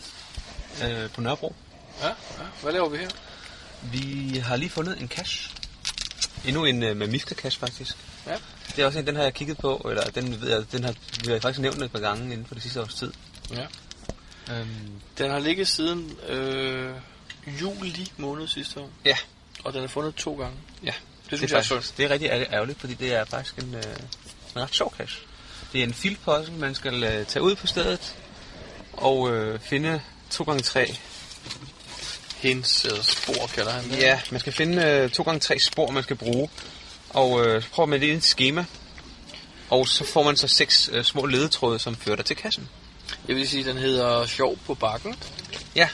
øh, 0.84 1.10
på 1.10 1.20
Nørrebro. 1.20 1.54
Ja, 2.02 2.06
ja. 2.08 2.14
Hvad 2.62 2.72
laver 2.72 2.88
vi 2.88 2.96
her? 2.96 3.10
Vi 3.82 4.38
har 4.38 4.56
lige 4.56 4.70
fundet 4.70 5.00
en 5.00 5.08
cache. 5.08 5.50
Endnu 6.46 6.64
en 6.64 6.82
øh, 6.82 6.96
med 6.96 7.06
Mifka 7.06 7.34
cache 7.34 7.60
faktisk. 7.60 7.96
Ja. 8.26 8.36
Det 8.76 8.82
er 8.82 8.86
også 8.86 8.98
en, 8.98 9.06
den 9.06 9.16
har 9.16 9.22
jeg 9.22 9.34
kigget 9.34 9.58
på, 9.58 9.76
eller 9.90 10.04
den 10.04 10.40
ved 10.40 10.48
jeg, 10.50 10.72
den 10.72 10.84
har 10.84 10.94
vi 11.24 11.32
har 11.32 11.40
faktisk 11.40 11.60
nævnt 11.60 11.82
et 11.82 11.92
par 11.92 11.98
gange 12.00 12.32
inden 12.32 12.46
for 12.46 12.54
det 12.54 12.62
sidste 12.62 12.82
års 12.82 12.94
tid. 12.94 13.12
Ja. 13.50 13.66
Øhm, 14.50 15.00
Den 15.18 15.30
har 15.30 15.38
ligget 15.38 15.68
siden 15.68 16.18
øh, 16.28 16.94
juli 17.60 18.12
måned 18.16 18.46
sidste 18.48 18.80
år. 18.80 18.90
Ja. 19.04 19.16
Og 19.64 19.72
den 19.72 19.82
er 19.84 19.88
fundet 19.88 20.14
to 20.14 20.36
gange. 20.36 20.56
ja, 20.84 20.94
Det 21.32 21.38
synes 21.38 21.50
det 21.50 21.56
jeg 21.56 21.58
er, 21.58 21.64
er 21.64 21.68
faktisk, 21.68 21.86
synd. 21.88 21.96
det 21.96 22.04
er 22.04 22.10
rigtig 22.10 22.28
ærger- 22.30 22.52
ærgerligt, 22.52 22.80
fordi 22.80 22.94
det 22.94 23.14
er 23.14 23.24
faktisk 23.24 23.54
en, 23.58 23.74
øh, 23.74 23.82
en 24.56 24.62
ret 24.62 24.74
sjov 24.74 24.94
cache. 24.98 25.20
Det 25.72 25.80
er 25.80 25.84
en 25.84 25.94
field 25.94 26.16
puzzle, 26.24 26.54
man 26.54 26.74
skal 26.74 27.04
øh, 27.04 27.26
tage 27.26 27.42
ud 27.42 27.54
på 27.54 27.66
stedet 27.66 28.14
og 28.92 29.30
øh, 29.32 29.60
finde 29.60 30.00
2x3 30.34 30.96
Hens 32.36 32.84
eller 32.84 33.02
spor, 33.02 33.46
kalder 33.54 33.72
han 33.72 33.90
det. 33.90 33.98
Ja, 33.98 34.20
man 34.30 34.40
skal 34.40 34.52
finde 34.52 34.82
øh, 34.82 35.10
to 35.10 35.22
gange 35.22 35.40
tre 35.40 35.58
spor, 35.58 35.90
man 35.90 36.02
skal 36.02 36.16
bruge. 36.16 36.48
Og 37.10 37.46
øh, 37.46 37.62
så 37.62 37.68
prøver 37.70 37.86
man 37.86 38.00
det 38.00 38.06
i 38.06 38.10
et 38.10 38.24
schema. 38.24 38.64
Og 39.70 39.88
så 39.88 40.04
får 40.04 40.22
man 40.22 40.36
så 40.36 40.48
seks 40.48 40.90
øh, 40.92 41.04
små 41.04 41.26
ledetråde, 41.26 41.78
som 41.78 41.96
fører 41.96 42.16
dig 42.16 42.24
til 42.24 42.36
kassen. 42.36 42.68
Jeg 43.28 43.36
vil 43.36 43.48
sige, 43.48 43.64
den 43.64 43.76
hedder 43.76 44.26
Sjov 44.26 44.58
på 44.66 44.74
bakken. 44.74 45.16
Ja. 45.76 45.88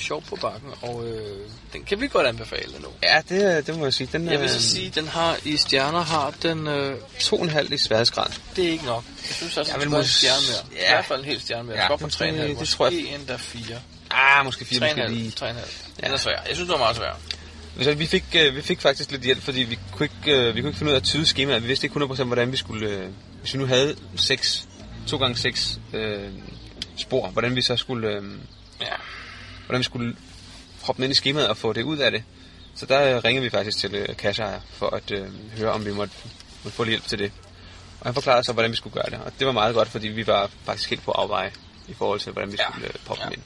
Sjov 0.00 0.22
på 0.22 0.36
bakken, 0.36 0.70
og 0.82 1.06
øh, 1.08 1.36
den 1.72 1.84
kan 1.84 2.00
vi 2.00 2.08
godt 2.08 2.26
anbefale 2.26 2.72
nu. 2.80 2.88
Ja, 3.02 3.20
det, 3.28 3.66
det 3.66 3.78
må 3.78 3.84
jeg 3.84 3.94
sige. 3.94 4.08
Den, 4.12 4.30
Jeg 4.30 4.40
vil 4.40 4.48
så 4.48 4.54
øh, 4.56 4.60
sige, 4.60 4.90
den 4.94 5.08
har 5.08 5.36
i 5.44 5.56
stjerner 5.56 6.00
har 6.00 6.34
den... 6.42 6.66
Øh, 6.66 6.96
to 7.20 7.36
og 7.36 7.42
en 7.42 7.48
halv 7.48 7.72
i 7.72 7.78
sværhedsgrad. 7.78 8.26
det 8.56 8.64
er 8.64 8.72
ikke 8.72 8.84
nok. 8.84 9.04
Jeg 9.28 9.34
synes 9.34 9.56
også, 9.56 9.72
at 9.74 9.80
den 9.80 9.94
en 9.94 10.04
stjerne 10.04 10.40
mere. 10.48 10.80
ja. 10.82 10.86
I 10.88 10.92
hvert 10.94 11.04
fald 11.04 11.18
en 11.18 11.24
hel 11.24 11.40
stjerne 11.40 11.64
mere. 11.64 11.76
Ja, 11.78 11.88
op 11.92 11.98
på 12.00 12.06
det- 12.06 12.14
3,5. 12.14 12.24
det 12.26 12.58
Måske 12.58 12.76
tror 12.76 12.86
jeg- 12.88 13.14
endda 13.14 13.36
4. 13.36 13.62
Ah, 14.10 14.44
måske 14.44 14.64
fire, 14.64 14.80
måske 14.80 15.00
3,5. 15.02 15.08
lige. 15.10 15.30
3,5. 15.30 15.46
Ja. 15.46 16.06
Den 16.06 16.12
er 16.14 16.16
svær. 16.16 16.32
Jeg 16.48 16.54
synes, 16.56 16.60
det 16.68 16.72
var 16.72 16.78
meget 16.78 16.96
svær. 16.96 17.18
Så 17.82 17.94
vi 17.94 18.06
fik, 18.06 18.24
øh, 18.36 18.56
vi 18.56 18.62
fik 18.62 18.80
faktisk 18.80 19.10
lidt 19.10 19.22
hjælp, 19.22 19.42
fordi 19.42 19.60
vi 19.60 19.78
kunne 19.92 20.08
ikke, 20.26 20.36
øh, 20.38 20.54
vi 20.54 20.60
kunne 20.60 20.68
ikke 20.68 20.78
finde 20.78 20.90
ud 20.90 20.94
af 20.94 21.00
at 21.00 21.04
tyde 21.04 21.26
skemaet. 21.26 21.62
Vi 21.62 21.66
vidste 21.68 21.84
ikke 21.86 21.94
100% 21.94 22.24
hvordan 22.26 22.52
vi 22.52 22.56
skulle... 22.56 22.88
Øh, 22.88 23.06
hvis 23.40 23.54
vi 23.54 23.58
nu 23.58 23.66
havde 23.66 23.96
6, 24.16 24.68
2 25.06 25.16
gange 25.16 25.36
6 25.36 25.78
øh, 25.92 26.28
spor, 26.96 27.28
hvordan 27.28 27.56
vi 27.56 27.62
så 27.62 27.76
skulle... 27.76 28.08
Øh, 28.08 28.22
Ja. 28.80 28.86
Hvordan 29.70 29.78
vi 29.78 29.84
skulle 29.84 30.16
hoppe 30.82 31.04
ind 31.04 31.12
i 31.12 31.14
skemaet 31.16 31.48
og 31.48 31.56
få 31.56 31.72
det 31.72 31.82
ud 31.82 31.98
af 31.98 32.10
det. 32.10 32.22
Så 32.76 32.86
der 32.86 33.16
øh, 33.16 33.24
ringede 33.24 33.44
vi 33.44 33.50
faktisk 33.50 33.78
til 33.78 33.94
øh, 33.94 34.16
kasseejer 34.16 34.60
for 34.72 34.90
at 34.90 35.10
øh, 35.10 35.28
høre, 35.58 35.72
om 35.72 35.84
vi 35.86 35.92
måtte, 35.92 36.14
måtte 36.64 36.76
få 36.76 36.84
lidt 36.84 36.90
hjælp 36.92 37.06
til 37.06 37.18
det. 37.18 37.32
Og 38.00 38.06
han 38.06 38.14
forklarede 38.14 38.44
så, 38.44 38.52
hvordan 38.52 38.70
vi 38.70 38.76
skulle 38.76 38.94
gøre 38.94 39.10
det. 39.10 39.20
Og 39.26 39.32
det 39.38 39.46
var 39.46 39.52
meget 39.52 39.74
godt, 39.74 39.88
fordi 39.88 40.08
vi 40.08 40.26
var 40.26 40.50
faktisk 40.64 40.90
helt 40.90 41.02
på 41.02 41.10
afveje 41.10 41.52
i 41.88 41.94
forhold 41.94 42.20
til, 42.20 42.32
hvordan 42.32 42.52
vi 42.52 42.56
Ja. 42.60 42.64
skulle 42.72 42.86
øh, 42.86 42.94
poppe 43.06 43.22
Ja. 43.24 43.30
ind. 43.30 43.42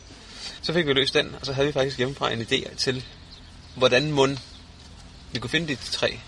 Så 0.63 0.73
fik 0.73 0.87
vi 0.87 0.93
løst 0.93 1.15
den, 1.15 1.35
og 1.41 1.47
så 1.47 1.53
havde 1.53 1.67
vi 1.67 1.73
faktisk 1.73 1.97
hjemmefra 1.99 2.33
en 2.33 2.41
idé 2.43 2.75
til, 2.77 3.05
hvordan 3.75 4.13
mund 4.13 4.37
vi 5.33 5.39
kunne 5.39 5.51
finde 5.51 5.69
de 5.69 5.75
tre, 5.91 6.21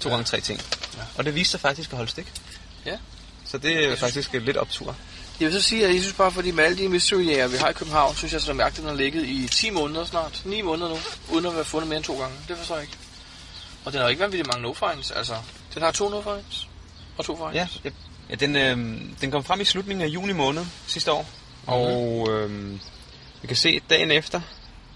to 0.00 0.08
gange 0.08 0.24
tre 0.24 0.40
ting. 0.40 0.60
Ja. 0.96 1.02
Og 1.16 1.24
det 1.24 1.34
viste 1.34 1.50
sig 1.50 1.60
faktisk 1.60 1.90
at 1.90 1.96
holde 1.96 2.10
stik. 2.10 2.32
Ja. 2.86 2.96
Så 3.44 3.58
det 3.58 3.84
er 3.84 3.96
faktisk 3.96 4.32
lidt 4.32 4.56
optur. 4.56 4.96
Jeg 5.42 5.50
vil 5.50 5.62
så 5.62 5.68
sige, 5.68 5.86
at 5.86 5.94
jeg 5.94 6.00
synes 6.00 6.16
bare, 6.16 6.32
fordi 6.32 6.50
med 6.50 6.64
alle 6.64 6.78
de 6.78 6.88
mystery 6.88 7.50
vi 7.50 7.56
har 7.56 7.68
i 7.68 7.72
København, 7.72 8.14
synes 8.16 8.32
jeg, 8.32 8.60
at 8.66 8.76
den 8.76 8.84
har 8.84 8.94
ligget 8.94 9.26
i 9.26 9.48
10 9.52 9.70
måneder 9.70 10.04
snart. 10.04 10.42
9 10.44 10.62
måneder 10.62 10.88
nu, 10.88 10.96
uden 11.32 11.46
at 11.46 11.54
være 11.54 11.64
fundet 11.64 11.88
mere 11.88 11.96
end 11.96 12.04
to 12.04 12.18
gange. 12.20 12.36
Det 12.48 12.56
forstår 12.56 12.74
jeg 12.74 12.82
ikke. 12.82 12.96
Og 13.84 13.92
den 13.92 14.00
har 14.00 14.08
ikke 14.08 14.20
vanvittigt 14.20 14.46
mange 14.46 14.62
no-finds. 14.62 15.10
Altså, 15.10 15.34
den 15.74 15.82
har 15.82 15.90
to 15.90 16.08
no-finds 16.08 16.68
og 17.18 17.24
to 17.24 17.36
finds. 17.36 17.54
Ja, 17.54 17.68
ja, 17.84 17.90
ja 18.30 18.34
den, 18.34 18.56
øh, 18.56 19.00
den 19.20 19.30
kom 19.30 19.44
frem 19.44 19.60
i 19.60 19.64
slutningen 19.64 20.02
af 20.04 20.08
juni 20.08 20.32
måned 20.32 20.66
sidste 20.86 21.12
år. 21.12 21.22
Mhm. 21.62 21.72
Og 21.72 22.28
øh, 22.30 22.72
vi 23.42 23.46
kan 23.46 23.56
se, 23.56 23.68
at 23.68 23.82
dagen 23.90 24.10
efter, 24.10 24.40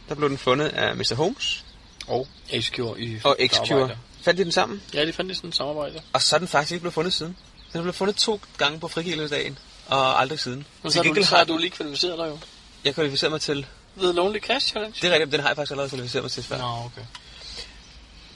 der 0.09 0.15
blev 0.15 0.29
den 0.29 0.39
fundet 0.39 0.67
af 0.69 0.97
Mr. 0.97 1.15
Holmes 1.15 1.65
Og 2.07 2.29
X-Cure 2.49 2.99
i 2.99 3.21
og 3.25 3.37
X-Cure. 3.41 3.67
samarbejde. 3.67 3.99
Fandt 4.23 4.39
de 4.39 4.45
den 4.45 4.53
sammen? 4.53 4.83
Ja, 4.95 5.07
de 5.07 5.13
fandt 5.13 5.31
i 5.31 5.35
sådan 5.35 5.49
et 5.49 5.57
samarbejde. 5.57 6.01
Og 6.13 6.23
så 6.23 6.37
er 6.37 6.39
den 6.39 6.49
faktisk 6.49 6.73
ikke 6.73 6.83
blevet 6.83 6.95
fundet 6.95 7.13
siden. 7.13 7.37
Den 7.73 7.83
blevet 7.83 7.95
fundet 7.95 8.17
to 8.17 8.41
gange 8.59 8.81
på 8.81 8.89
frigivelsesdagen, 8.89 9.59
og 9.87 10.21
aldrig 10.21 10.41
siden. 10.41 10.67
Men 10.83 10.93
så, 10.93 10.99
er 11.01 11.03
du, 11.13 11.23
så 11.23 11.37
har 11.37 11.45
du 11.45 11.57
lige 11.57 11.71
kvalificeret 11.71 12.19
dig 12.19 12.29
jo. 12.29 12.39
jeg 12.85 12.95
kvalificeret 12.95 13.33
mig 13.33 13.41
til... 13.41 13.67
The 13.99 14.13
Lonely 14.13 14.39
Cash 14.41 14.67
Challenge. 14.69 14.97
Det 15.03 15.09
er 15.09 15.13
rigtigt, 15.13 15.33
den 15.33 15.41
har 15.41 15.49
jeg 15.49 15.57
faktisk 15.57 15.71
allerede 15.71 15.91
kvalificeret 15.91 16.25
mig 16.25 16.31
til 16.33 16.43
før. 16.43 16.59
Nå, 16.59 16.85
okay. 16.85 17.03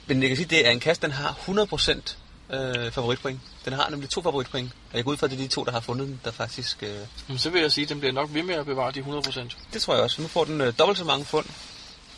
Men 0.07 0.21
jeg 0.23 0.29
kan 0.31 0.37
sige, 0.37 0.47
det 0.47 0.67
er 0.67 0.71
en 0.71 0.81
kast, 0.81 1.03
den 1.03 1.11
har 1.11 1.37
100% 1.49 2.55
øh, 2.57 2.93
favoritpoint. 2.93 3.41
Den 3.65 3.73
har 3.73 3.91
nemlig 3.91 4.11
to 4.11 4.23
favoritpoint. 4.23 4.71
Og 4.91 4.97
jeg 4.97 5.05
går 5.05 5.11
ud 5.13 5.17
fra, 5.17 5.27
at 5.27 5.31
det 5.31 5.37
er 5.39 5.43
de 5.43 5.49
to, 5.49 5.65
der 5.65 5.73
har 5.73 5.81
fundet 5.81 6.09
den, 6.09 6.21
der 6.25 6.31
faktisk... 6.31 6.83
Øh, 6.83 6.99
Men 7.29 7.39
så 7.39 7.51
vil 7.51 7.63
jeg 7.63 7.73
sige, 7.73 7.83
at 7.83 7.89
den 7.89 8.01
bliver 8.01 8.13
nok 8.13 8.29
ved 8.33 8.43
med 8.43 8.55
at 8.55 8.67
bevare 8.67 8.93
de 8.93 9.01
100%. 9.01 9.57
det 9.73 9.83
tror 9.83 9.95
jeg 9.95 10.03
også. 10.03 10.23
Nu 10.23 10.29
får 10.29 10.45
den 10.45 10.61
øh, 10.61 10.73
dobbelt 10.79 10.99
så 10.99 11.05
mange 11.05 11.25
fund 11.25 11.47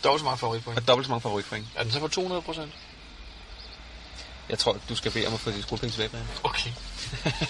Dobbelt 0.05 0.21
så 0.21 0.25
mange 0.25 0.39
favoritpoint. 0.39 0.79
og 0.79 0.89
dobbelt 0.89 1.07
så 1.07 1.11
mange 1.11 1.21
favoritpoint. 1.21 1.67
Er 1.75 1.83
den 1.83 1.93
så 1.93 2.01
på 2.01 2.09
200%? 2.53 2.61
Jeg 4.49 4.59
tror, 4.59 4.77
du 4.89 4.95
skal 4.95 5.13
bede 5.13 5.27
om 5.27 5.35
at 5.35 5.41
få 5.41 5.51
de 5.51 5.63
skolepenge 5.63 5.93
tilbage, 5.93 6.09
Brian. 6.09 6.25
Okay. 6.43 6.71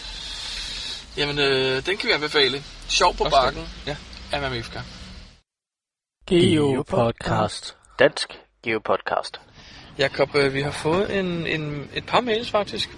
Jamen, 1.17 1.39
øh, 1.39 1.87
den 1.87 1.97
kan 1.97 2.09
vi 2.09 2.13
anbefale. 2.13 2.63
Sjov 2.89 3.15
på 3.17 3.25
Også 3.25 3.37
bakken 3.37 3.69
Ja. 3.87 3.97
af 4.33 4.41
Mamifka. 4.41 4.81
Geopodcast. 6.27 7.77
Dansk 7.99 8.39
Geopodcast. 8.63 9.41
Jakob, 9.99 10.35
øh, 10.35 10.55
vi 10.55 10.63
har 10.63 10.71
fået 10.71 11.19
en, 11.19 11.47
en, 11.47 11.89
et 11.95 12.07
par 12.07 12.21
mails 12.21 12.51
faktisk. 12.51 12.91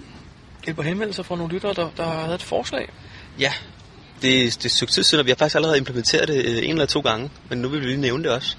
Et 0.68 0.76
par 0.76 0.82
henvendelser 0.82 1.22
fra 1.22 1.36
nogle 1.36 1.52
lyttere, 1.54 1.74
der, 1.74 1.90
der 1.96 2.04
havde 2.06 2.34
et 2.34 2.42
forslag. 2.42 2.92
Ja, 3.38 3.52
det, 4.22 4.44
er- 4.46 4.50
det 4.50 4.64
er 4.64 4.68
og 5.18 5.24
vi 5.26 5.30
har 5.30 5.36
faktisk 5.36 5.54
allerede 5.56 5.78
implementeret 5.78 6.28
det 6.28 6.44
øh, 6.46 6.56
en 6.64 6.70
eller 6.70 6.86
to 6.86 7.00
gange, 7.00 7.30
men 7.48 7.58
nu 7.58 7.68
vil 7.68 7.80
vi 7.80 7.86
lige 7.86 7.96
nævne 8.00 8.24
det 8.24 8.32
også. 8.32 8.56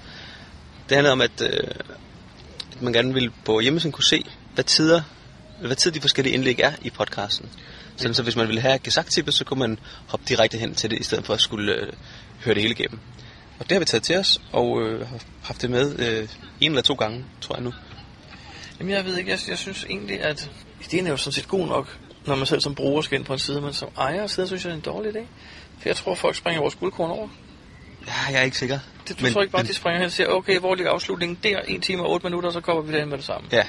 Det 0.89 0.95
handler 0.97 1.11
om, 1.11 1.21
at, 1.21 1.41
øh, 1.41 1.67
at 2.75 2.81
man 2.81 2.93
gerne 2.93 3.13
vil 3.13 3.31
på 3.45 3.59
hjemmesiden 3.59 3.91
kunne 3.91 4.03
se, 4.03 4.23
hvad 4.53 4.63
tider, 4.63 5.01
hvad 5.61 5.75
tid 5.75 5.91
de 5.91 6.01
forskellige 6.01 6.33
indlæg 6.33 6.59
er 6.59 6.71
i 6.81 6.89
podcasten. 6.89 7.49
Sådan, 7.97 8.13
så 8.13 8.23
hvis 8.23 8.35
man 8.35 8.47
ville 8.47 8.61
have 8.61 8.79
gesagt 8.79 9.33
så 9.33 9.43
kunne 9.45 9.59
man 9.59 9.79
hoppe 10.07 10.25
direkte 10.29 10.57
hen 10.57 10.75
til 10.75 10.91
det, 10.91 10.99
i 10.99 11.03
stedet 11.03 11.25
for 11.25 11.33
at 11.33 11.41
skulle 11.41 11.73
øh, 11.73 11.93
høre 12.43 12.55
det 12.55 12.61
hele 12.61 12.73
igennem. 12.73 12.99
Og 13.59 13.65
det 13.69 13.71
har 13.71 13.79
vi 13.79 13.85
taget 13.85 14.03
til 14.03 14.17
os, 14.17 14.41
og 14.51 14.81
øh, 14.81 15.07
har 15.07 15.19
haft 15.43 15.61
det 15.61 15.69
med 15.69 15.99
øh, 15.99 16.29
en 16.61 16.71
eller 16.71 16.81
to 16.81 16.93
gange, 16.93 17.25
tror 17.41 17.55
jeg 17.55 17.63
nu. 17.63 17.73
Jamen, 18.79 18.93
jeg 18.93 19.05
ved 19.05 19.17
ikke, 19.17 19.31
jeg, 19.31 19.39
jeg 19.49 19.57
synes 19.57 19.85
egentlig, 19.89 20.21
at 20.21 20.51
ideen 20.85 21.07
er 21.07 21.11
jo 21.11 21.17
sådan 21.17 21.33
set 21.33 21.47
god 21.47 21.67
nok, 21.67 21.97
når 22.25 22.35
man 22.35 22.45
selv 22.45 22.61
som 22.61 22.75
bruger 22.75 23.01
skal 23.01 23.17
ind 23.17 23.25
på 23.25 23.33
en 23.33 23.39
side, 23.39 23.61
men 23.61 23.73
som 23.73 23.89
ejer 23.97 24.23
af 24.23 24.29
siden, 24.29 24.47
synes 24.47 24.65
jeg, 24.65 24.69
det 24.69 24.87
er 24.87 24.91
en 24.91 24.95
dårlig 24.95 25.15
idé. 25.15 25.25
For 25.79 25.89
jeg 25.89 25.95
tror, 25.95 26.15
folk 26.15 26.35
springer 26.35 26.61
vores 26.61 26.75
guldkorn 26.75 27.11
over. 27.11 27.27
Ja, 28.07 28.31
jeg 28.31 28.39
er 28.39 28.43
ikke 28.43 28.57
sikker. 28.57 28.79
Det, 29.07 29.19
du 29.19 29.23
men, 29.23 29.33
tror 29.33 29.41
ikke 29.41 29.51
bare, 29.51 29.63
de 29.63 29.73
springer 29.73 29.97
hen 29.97 30.05
og 30.05 30.11
siger, 30.11 30.27
okay, 30.27 30.59
hvor 30.59 30.75
ligger 30.75 30.91
afslutningen 30.91 31.37
der? 31.43 31.59
1 31.67 31.83
time 31.83 32.03
og 32.03 32.11
8 32.11 32.25
minutter, 32.25 32.47
og 32.49 32.53
så 32.53 32.61
kommer 32.61 32.81
vi 32.83 32.93
derhen 32.93 33.09
med 33.09 33.17
det 33.17 33.25
samme. 33.25 33.47
Ja, 33.51 33.63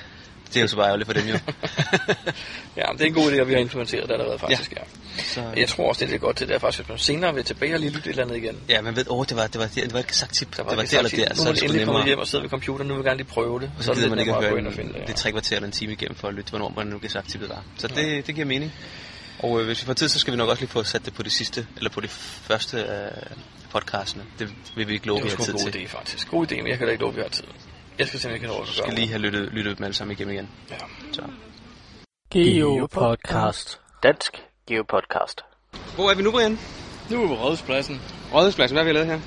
det 0.48 0.56
er 0.56 0.60
jo 0.60 0.68
så 0.68 0.76
bare 0.76 0.86
ærgerligt 0.86 1.06
for 1.06 1.12
dem 1.12 1.26
jo. 1.28 1.38
Ja, 2.76 2.82
men 2.88 2.98
det 2.98 3.04
er 3.04 3.06
en 3.08 3.14
god 3.14 3.32
idé, 3.32 3.34
at 3.34 3.48
vi 3.48 3.52
har 3.52 3.60
implementeret 3.60 4.08
det 4.08 4.12
allerede 4.14 4.38
faktisk, 4.38 4.72
ja. 4.72 4.82
så, 5.22 5.52
Jeg 5.56 5.68
tror 5.68 5.88
også, 5.88 6.04
det 6.06 6.14
er 6.14 6.18
godt 6.18 6.36
til 6.36 6.48
det 6.48 6.54
er 6.54 6.58
faktisk, 6.58 6.78
hvis 6.78 6.88
man 6.88 6.98
senere 6.98 7.34
vil 7.34 7.44
tilbage 7.44 7.74
og 7.74 7.80
lige 7.80 7.90
lytte 7.90 8.06
et 8.06 8.10
eller 8.10 8.24
andet 8.24 8.36
igen. 8.36 8.58
Ja, 8.68 8.80
man 8.82 8.96
ved, 8.96 9.04
åh, 9.10 9.26
det 9.28 9.36
var, 9.36 9.46
det 9.46 9.58
var, 9.60 9.66
det 9.74 9.92
var 9.92 9.98
et 10.00 10.14
sagt 10.14 10.34
tip. 10.34 10.56
Der 10.56 10.62
det 10.62 10.76
var 10.76 10.82
ikke 10.82 10.90
det 10.90 10.98
eller 10.98 11.10
der, 11.10 11.34
nu 11.34 11.34
så 11.36 11.42
er 11.42 11.48
er 11.48 11.52
det 11.52 11.62
det 11.62 11.70
sgu 11.70 11.78
nemmere. 11.78 12.04
hjem 12.06 12.18
og 12.18 12.26
sidder 12.26 12.42
ved 12.42 12.50
computeren, 12.50 12.88
nu 12.88 12.94
vil 12.94 13.04
vi 13.04 13.08
gerne 13.08 13.16
lige 13.18 13.26
prøve 13.28 13.60
det. 13.60 13.70
Og 13.78 13.84
så 13.84 13.92
gider 13.94 14.06
er 14.06 14.08
man 14.08 14.18
det 14.18 14.22
ikke 14.22 14.34
at 14.34 14.40
høre 14.40 14.50
gå 14.50 14.56
ind 14.56 14.66
og 14.66 14.72
en, 14.72 14.76
finde 14.76 14.92
det. 14.92 15.00
det 15.02 15.08
ja. 15.08 15.14
tre 15.14 15.30
kvarter 15.32 15.56
eller 15.56 15.66
en 15.66 15.72
time 15.72 15.92
igennem 15.92 16.16
for 16.16 16.28
at 16.28 16.34
lytte, 16.34 16.50
hvornår 16.50 16.72
man 16.76 16.86
nu 16.86 16.98
kan 16.98 17.10
sagt 17.10 17.28
tippet 17.30 17.48
var. 17.50 17.62
Så 17.78 17.88
det, 17.88 18.26
det 18.26 18.34
giver 18.34 18.46
mening. 18.46 18.72
Og 19.38 19.60
øh, 19.60 19.66
hvis 19.66 19.82
vi 19.82 19.86
får 19.86 19.92
tid, 19.92 20.08
så 20.08 20.18
skal 20.18 20.32
vi 20.32 20.36
nok 20.36 20.48
også 20.48 20.60
lige 20.62 20.70
få 20.70 20.84
sat 20.84 21.04
det 21.04 21.14
på 21.14 21.22
det 21.22 21.32
sidste, 21.32 21.66
eller 21.76 21.90
på 21.90 22.00
det 22.00 22.10
første 22.10 22.84
af 22.84 23.12
podcastene. 23.70 24.24
Det 24.38 24.48
vil 24.76 24.88
vi 24.88 24.92
ikke 24.94 25.06
love, 25.06 25.16
Det 25.18 25.24
vi 25.24 25.30
er 25.32 25.36
har 25.36 25.44
tid 25.44 25.52
en 25.54 25.60
god 25.60 25.70
til. 25.72 25.80
idé, 25.80 25.86
faktisk. 25.88 26.28
God 26.30 26.52
idé, 26.52 26.56
men 26.56 26.66
jeg 26.68 26.78
kan 26.78 26.86
da 26.86 26.92
ikke 26.92 27.02
love, 27.04 27.14
vi 27.14 27.20
har 27.20 27.28
tid. 27.28 27.44
Jeg 27.98 28.06
skal 28.08 28.20
simpelthen 28.20 28.50
til 28.50 28.56
at 28.62 28.68
skal 28.68 28.92
lige 28.94 29.08
have 29.08 29.18
lyttet, 29.18 29.48
lyttet 29.52 29.78
dem 29.78 29.84
alle 29.84 29.94
sammen 29.94 30.12
igennem 30.12 30.34
igen. 30.34 30.48
Ja. 30.70 30.76
Så. 31.12 31.22
Geopodcast. 32.30 33.80
Dansk 34.02 34.42
Geopodcast. 34.68 35.40
Hvor 35.94 36.10
er 36.10 36.14
vi 36.14 36.22
nu, 36.22 36.30
Brian? 36.30 36.58
Nu 37.10 37.16
er 37.16 37.22
vi 37.22 37.28
på 37.28 37.34
Rådhuspladsen. 37.34 38.00
Rådhuspladsen, 38.34 38.74
hvad 38.74 38.84
har 38.84 38.92
vi 38.92 38.96
lavet 38.96 39.06
her? 39.06 39.20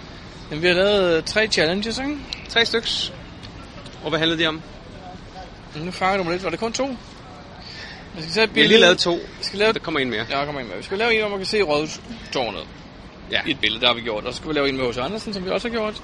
Jamen, 0.49 0.61
vi 0.61 0.67
har 0.67 0.73
lavet 0.73 1.17
øh, 1.17 1.23
tre 1.23 1.47
challenges, 1.47 1.97
ikke? 1.99 2.17
Tre 2.49 2.65
styks. 2.65 3.13
Og 4.03 4.09
hvad 4.09 4.19
handlede 4.19 4.41
de 4.43 4.47
om? 4.47 4.61
Nu 5.75 5.91
fanger 5.91 6.17
du 6.17 6.23
mig 6.23 6.31
lidt. 6.31 6.43
Var 6.43 6.49
det 6.49 6.59
kun 6.59 6.73
to? 6.73 6.87
Vi 8.15 8.21
skal 8.21 8.33
tage 8.33 8.43
et 8.43 8.55
Vi 8.55 8.61
har 8.61 8.63
billede. 8.63 8.67
lige 8.67 8.79
lavet 8.79 8.97
to. 8.97 9.13
Vi 9.13 9.43
skal 9.43 9.59
lave... 9.59 9.73
Der 9.73 9.79
kommer 9.79 9.99
en 9.99 10.09
mere. 10.09 10.25
Ja, 10.29 10.45
kom 10.45 10.59
ind 10.59 10.67
med. 10.67 10.77
Vi 10.77 10.83
skal 10.83 10.97
lave 10.97 11.13
en, 11.13 11.19
hvor 11.19 11.29
man 11.29 11.39
kan 11.39 11.45
se 11.45 11.61
Rådhustårnet. 11.61 12.67
Ja. 13.31 13.41
I 13.47 13.51
et 13.51 13.59
billede, 13.59 13.81
der 13.81 13.87
har 13.87 13.93
vi 13.93 14.01
gjort. 14.01 14.25
Og 14.25 14.33
så 14.33 14.37
skal 14.37 14.49
vi 14.49 14.53
lave 14.53 14.69
en 14.69 14.77
med 14.77 14.91
H.C. 14.91 14.97
Andersen, 14.97 15.33
som 15.33 15.45
vi 15.45 15.49
også 15.49 15.67
har 15.67 15.73
gjort. 15.73 16.03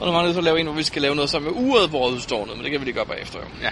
Og 0.00 0.06
nu 0.06 0.12
mangler 0.12 0.28
vi 0.28 0.34
så 0.34 0.40
at 0.40 0.44
lave 0.44 0.60
en, 0.60 0.66
hvor 0.66 0.74
vi 0.74 0.82
skal 0.82 1.02
lave 1.02 1.14
noget 1.14 1.30
sammen 1.30 1.52
med 1.52 1.62
uret 1.62 1.90
på 1.90 1.96
Rådhustårnet. 1.96 2.56
Men 2.56 2.64
det 2.64 2.70
kan 2.70 2.80
vi 2.80 2.84
lige 2.84 2.94
gøre 2.94 3.06
bagefter, 3.06 3.38
jo. 3.38 3.44
Ja. 3.62 3.70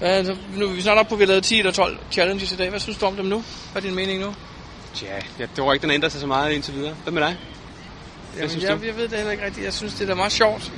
Ja, 0.00 0.24
så 0.24 0.36
nu 0.56 0.64
er 0.64 0.72
vi 0.72 0.82
snart 0.82 0.98
oppe 0.98 1.08
på, 1.08 1.14
at 1.14 1.18
vi 1.18 1.24
har 1.24 1.28
lavet 1.28 1.44
10 1.44 1.58
eller 1.58 1.72
12 1.72 1.98
challenges 2.10 2.52
i 2.52 2.56
dag. 2.56 2.70
Hvad 2.70 2.80
synes 2.80 2.98
du 2.98 3.06
om 3.06 3.16
dem 3.16 3.26
nu? 3.26 3.44
Hvad 3.72 3.82
er 3.82 3.86
din 3.86 3.96
mening 3.96 4.20
nu? 4.20 4.34
Tja, 4.94 5.06
jeg 5.38 5.48
tror 5.56 5.72
ikke, 5.72 5.82
den 5.82 5.90
ændrer 5.90 6.08
sig 6.08 6.20
så 6.20 6.26
meget 6.26 6.52
indtil 6.52 6.74
videre. 6.74 6.94
Hvad 7.02 7.12
med 7.12 7.22
dig? 7.22 7.36
Jamen, 8.36 8.50
synes 8.50 8.64
jeg, 8.64 8.80
du? 8.80 8.86
jeg 8.86 8.96
ved 8.96 9.08
det 9.08 9.16
heller 9.16 9.32
ikke 9.32 9.44
rigtigt. 9.44 9.64
Jeg 9.64 9.72
synes, 9.72 9.94
det 9.94 10.02
er 10.02 10.06
da 10.06 10.14
meget 10.14 10.32
sjovt. 10.32 10.72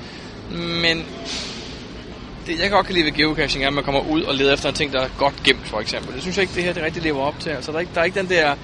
Men 0.50 1.06
det, 2.46 2.60
jeg 2.60 2.70
godt 2.70 2.86
kan 2.86 2.94
lide 2.94 3.04
ved 3.04 3.12
geocaching, 3.12 3.64
er, 3.64 3.68
at 3.68 3.74
man 3.74 3.84
kommer 3.84 4.00
ud 4.00 4.22
og 4.22 4.34
leder 4.34 4.52
efter 4.52 4.68
en 4.68 4.74
ting, 4.74 4.92
der 4.92 5.00
er 5.00 5.08
godt 5.18 5.34
gemt, 5.44 5.66
for 5.66 5.80
eksempel. 5.80 6.14
Det 6.14 6.22
synes 6.22 6.36
jeg 6.36 6.42
ikke, 6.42 6.54
det 6.54 6.64
her 6.64 6.72
det 6.72 6.82
rigtig 6.82 7.02
lever 7.02 7.20
op 7.22 7.40
til. 7.40 7.50
Altså, 7.50 7.72
der 7.72 7.76
er 7.76 7.80
ikke, 7.80 7.92
der 7.94 8.00
er 8.00 8.04
ikke 8.04 8.18
den 8.18 8.28
der 8.28 8.54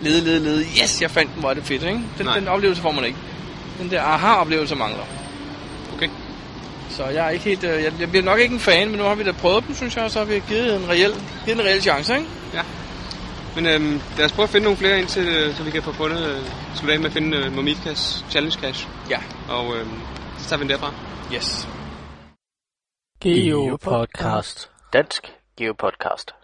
lede, 0.00 0.24
lede, 0.24 0.40
lede. 0.40 0.64
Yes, 0.82 1.02
jeg 1.02 1.10
fandt 1.10 1.32
den, 1.32 1.40
hvor 1.40 1.50
er 1.50 1.54
det 1.54 1.64
fedt, 1.64 1.82
ikke? 1.82 2.00
Den, 2.18 2.26
Nej. 2.26 2.38
den 2.38 2.48
oplevelse 2.48 2.82
får 2.82 2.90
man 2.90 3.04
ikke. 3.04 3.18
Den 3.78 3.90
der 3.90 4.02
aha-oplevelse 4.02 4.74
mangler. 4.74 5.04
Okay. 5.94 6.08
Så 6.90 7.06
jeg 7.06 7.26
er 7.26 7.30
ikke 7.30 7.44
helt... 7.44 7.64
øh, 7.64 7.82
Jeg, 7.82 7.92
jeg 8.00 8.08
bliver 8.10 8.24
nok 8.24 8.38
ikke 8.38 8.54
en 8.54 8.60
fan, 8.60 8.88
men 8.88 8.98
nu 8.98 9.04
har 9.04 9.14
vi 9.14 9.24
da 9.24 9.32
prøvet 9.32 9.64
dem, 9.66 9.74
synes 9.74 9.96
jeg, 9.96 10.04
og 10.04 10.10
så 10.10 10.18
har 10.18 10.26
vi 10.26 10.42
givet 10.48 10.76
en 10.76 10.88
reel, 10.88 11.12
givet 11.44 11.58
en 11.60 11.64
reel 11.66 11.82
chance, 11.82 12.14
ikke? 12.14 12.28
Men 13.56 13.66
øhm, 13.66 14.00
lad 14.16 14.24
os 14.24 14.32
prøve 14.32 14.44
at 14.44 14.50
finde 14.50 14.64
nogle 14.64 14.76
flere 14.76 14.98
ind 14.98 15.06
til, 15.06 15.28
øh, 15.28 15.54
så 15.54 15.62
vi 15.62 15.70
kan 15.70 15.82
få 15.82 15.92
fundet, 15.92 16.30
øh, 16.30 16.42
slutte 16.74 16.92
af 16.92 16.98
med 17.00 17.06
at 17.06 17.12
finde 17.12 17.36
øh, 17.36 17.52
Momifkas 17.52 18.24
Challenge 18.30 18.58
Cash. 18.60 18.88
Ja. 19.10 19.18
Og 19.48 19.76
øhm, 19.76 20.00
så 20.38 20.48
tager 20.48 20.58
vi 20.58 20.62
den 20.62 20.70
derfra. 20.70 20.92
Yes. 21.34 21.68
Geopodcast. 23.20 24.70
Dansk 24.92 25.32
Geopodcast. 25.58 26.34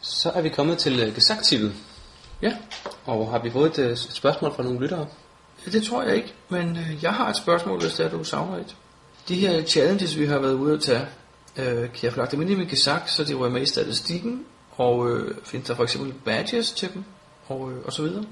Så 0.00 0.30
er 0.30 0.42
vi 0.42 0.48
kommet 0.48 0.78
til 0.78 1.00
øh, 1.00 1.14
gesagtivet. 1.14 1.74
Ja. 2.42 2.52
Og 3.04 3.30
har 3.30 3.38
vi 3.38 3.50
fået 3.50 3.78
et, 3.78 3.84
øh, 3.84 3.90
et 3.90 3.98
spørgsmål 4.12 4.52
fra 4.56 4.62
nogle 4.62 4.80
lyttere? 4.80 5.06
Ja, 5.66 5.70
det 5.70 5.82
tror 5.82 6.02
jeg 6.02 6.16
ikke, 6.16 6.34
men 6.48 6.76
øh, 6.76 7.02
jeg 7.02 7.14
har 7.14 7.30
et 7.30 7.36
spørgsmål, 7.36 7.80
hvis 7.80 7.94
det 7.94 8.06
er, 8.06 8.10
du 8.10 8.24
savner 8.24 8.56
et. 8.56 8.76
De 9.28 9.34
her 9.34 9.62
challenges, 9.62 10.18
vi 10.18 10.26
har 10.26 10.38
været 10.38 10.54
ude 10.54 10.74
at 10.74 10.80
tage, 10.80 11.06
øh, 11.56 11.82
kan 11.82 12.00
jeg 12.02 12.12
få 12.12 12.18
lagt 12.18 12.32
dem 12.32 12.40
ind 12.40 12.50
i 12.50 12.54
min 12.54 12.68
gesagt, 12.68 13.10
så 13.10 13.24
de 13.24 13.38
var 13.38 13.48
med 13.48 13.62
i 13.62 13.66
statistikken, 13.66 14.44
og 14.76 15.10
øh, 15.10 15.34
findes 15.44 15.68
der 15.68 15.74
for 15.74 15.82
eksempel 15.82 16.12
badges 16.24 16.72
til 16.72 16.94
dem, 16.94 17.04
og, 17.48 17.72
øh, 17.72 17.84
og 17.84 17.92
så 17.92 18.02
videre. 18.02 18.24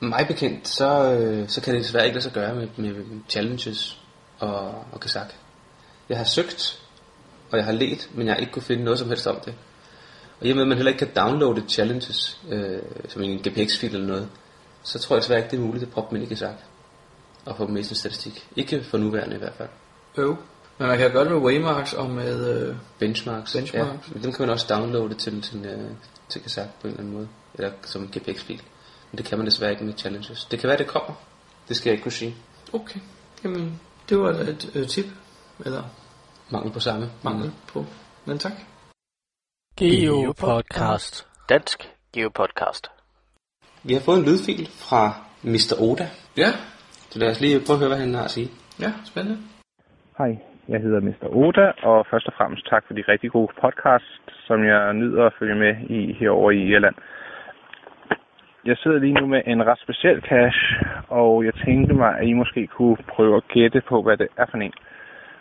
Mig 0.00 0.24
bekendt, 0.28 0.68
så, 0.68 1.12
øh, 1.12 1.48
så 1.48 1.60
kan 1.60 1.74
det 1.74 1.82
desværre 1.82 2.04
ikke 2.04 2.14
lade 2.14 2.24
sig 2.24 2.32
gøre 2.32 2.54
med, 2.54 2.68
med 2.76 2.94
challenges. 3.28 3.98
og, 4.38 4.84
og 4.92 5.00
gesagt. 5.00 5.36
Jeg 6.08 6.16
har 6.16 6.24
søgt, 6.24 6.82
og 7.50 7.58
jeg 7.58 7.64
har 7.64 7.72
let, 7.72 8.10
men 8.14 8.26
jeg 8.26 8.34
har 8.34 8.40
ikke 8.40 8.52
kunne 8.52 8.62
finde 8.62 8.84
noget 8.84 8.98
som 8.98 9.08
helst 9.08 9.26
om 9.26 9.40
det. 9.44 9.54
Og 10.40 10.46
i 10.46 10.50
og 10.50 10.56
med, 10.56 10.62
at 10.62 10.68
man 10.68 10.76
heller 10.76 10.92
ikke 10.92 11.06
kan 11.06 11.24
downloade 11.24 11.62
challenges, 11.68 12.40
øh, 12.50 12.82
som 13.08 13.22
en 13.22 13.38
GPX-fil 13.38 13.94
eller 13.94 14.06
noget, 14.06 14.28
så 14.88 14.98
tror 14.98 15.16
jeg 15.16 15.22
desværre 15.22 15.38
ikke, 15.38 15.50
det 15.50 15.56
er 15.56 15.66
muligt 15.66 15.84
at 15.84 15.90
proppe 15.90 16.10
dem 16.10 16.22
ind 16.22 16.32
i 16.32 16.34
Kazak. 16.34 16.54
Og 17.46 17.56
få 17.56 17.64
dem 17.64 17.72
med 17.72 17.80
i 17.80 17.84
sin 17.84 17.96
statistik. 17.96 18.48
Ikke 18.56 18.84
for 18.84 18.98
nuværende 18.98 19.36
i 19.36 19.38
hvert 19.38 19.54
fald. 19.54 19.68
Øv. 20.16 20.36
Men 20.78 20.88
man 20.88 20.98
kan 20.98 21.10
gøre 21.12 21.24
det 21.24 21.32
med 21.32 21.40
waymarks 21.40 21.92
og 21.92 22.10
med... 22.10 22.56
Øh, 22.56 22.76
Benchmarks. 22.98 23.52
Benchmarks. 23.52 24.08
Ja, 24.08 24.12
men 24.14 24.22
dem 24.22 24.32
kan 24.32 24.42
man 24.42 24.50
også 24.50 24.66
downloade 24.74 25.14
til, 25.14 25.42
til, 25.42 25.66
øh, 25.66 25.90
til 26.28 26.42
Kazak 26.42 26.66
på 26.80 26.86
en 26.86 26.88
eller 26.88 27.00
anden 27.00 27.14
måde. 27.14 27.28
Eller 27.54 27.70
som 27.82 28.02
en 28.02 28.08
GPX-fil. 28.08 28.62
Men 29.10 29.18
det 29.18 29.26
kan 29.26 29.38
man 29.38 29.46
desværre 29.46 29.70
ikke 29.70 29.84
med 29.84 29.94
challenges. 29.96 30.44
Det 30.44 30.58
kan 30.58 30.68
være, 30.68 30.78
det 30.78 30.86
kommer. 30.86 31.14
Det 31.68 31.76
skal 31.76 31.90
jeg 31.90 31.92
ikke 31.92 32.02
kunne 32.02 32.12
sige. 32.12 32.36
okay. 32.72 33.00
Jamen, 33.44 33.80
det 34.08 34.18
var 34.18 34.32
da 34.32 34.40
et 34.40 34.70
øh, 34.74 34.88
tip. 34.88 35.06
Eller 35.64 35.82
Mangel 36.50 36.72
på 36.72 36.80
samme. 36.80 37.10
mangel 37.22 37.52
på. 37.68 37.84
Men 38.24 38.38
tak. 38.38 38.52
Geopodcast. 39.76 41.26
Dansk 41.48 41.88
Geopodcast. 42.12 42.97
Vi 43.86 43.92
har 43.94 44.02
fået 44.08 44.18
en 44.18 44.26
lydfil 44.30 44.64
fra 44.84 45.02
Mr. 45.52 45.74
Oda. 45.86 46.06
Ja. 46.42 46.50
Så 47.10 47.16
lad 47.20 47.30
os 47.32 47.40
lige 47.40 47.60
prøve 47.66 47.76
at 47.76 47.80
høre, 47.82 47.92
hvad 47.92 48.02
han 48.06 48.14
har 48.18 48.24
at 48.28 48.34
sige. 48.36 48.48
Ja, 48.84 48.90
spændende. 49.10 49.38
Hej, 50.18 50.32
jeg 50.68 50.80
hedder 50.80 51.00
Mr. 51.00 51.26
Oda, 51.42 51.66
og 51.90 52.06
først 52.10 52.26
og 52.26 52.34
fremmest 52.38 52.64
tak 52.72 52.82
for 52.86 52.94
de 52.94 53.02
rigtig 53.12 53.30
gode 53.30 53.52
podcast, 53.60 54.22
som 54.46 54.58
jeg 54.64 54.94
nyder 54.94 55.24
at 55.26 55.36
følge 55.38 55.58
med 55.64 55.74
i 55.98 56.12
herovre 56.20 56.54
i 56.54 56.62
Irland. 56.72 56.94
Jeg 58.64 58.76
sidder 58.76 58.98
lige 58.98 59.20
nu 59.20 59.26
med 59.26 59.42
en 59.46 59.66
ret 59.66 59.80
speciel 59.84 60.20
cache, 60.20 60.66
og 61.08 61.44
jeg 61.44 61.54
tænkte 61.66 61.94
mig, 61.94 62.18
at 62.18 62.26
I 62.26 62.32
måske 62.32 62.66
kunne 62.66 62.96
prøve 63.14 63.36
at 63.36 63.48
gætte 63.48 63.80
på, 63.88 64.02
hvad 64.02 64.16
det 64.16 64.28
er 64.36 64.46
for 64.50 64.58
en. 64.58 64.72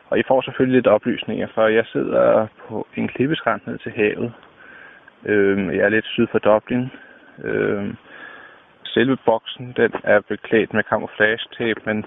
Og 0.09 0.19
I 0.19 0.23
får 0.27 0.41
selvfølgelig 0.41 0.75
lidt 0.75 0.88
oplysninger, 0.88 1.47
for 1.53 1.67
jeg 1.67 1.85
sidder 1.85 2.47
på 2.67 2.88
en 2.95 3.07
klippeskrant 3.07 3.67
ned 3.67 3.77
til 3.77 3.91
havet. 3.91 4.33
Øhm, 5.25 5.69
jeg 5.69 5.83
er 5.85 5.89
lidt 5.89 6.05
syd 6.05 6.27
for 6.31 6.39
Dublin. 6.39 6.91
Øhm, 7.43 7.97
selve 8.97 9.17
boksen, 9.29 9.65
den 9.81 9.91
er 10.13 10.19
beklædt 10.31 10.71
med 10.73 10.83
camouflage-tape, 10.89 11.81
men 11.87 11.97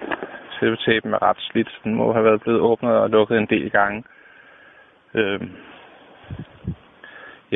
selve 0.59 0.76
tapen 0.86 1.11
er 1.14 1.22
ret 1.28 1.41
slidt. 1.51 1.70
Den 1.84 1.93
må 2.01 2.07
have 2.16 2.24
været 2.28 2.41
blevet 2.45 2.61
åbnet 2.61 2.95
og 3.03 3.11
lukket 3.11 3.36
en 3.38 3.51
del 3.55 3.70
gange. 3.78 3.99
Øhm, 5.18 5.51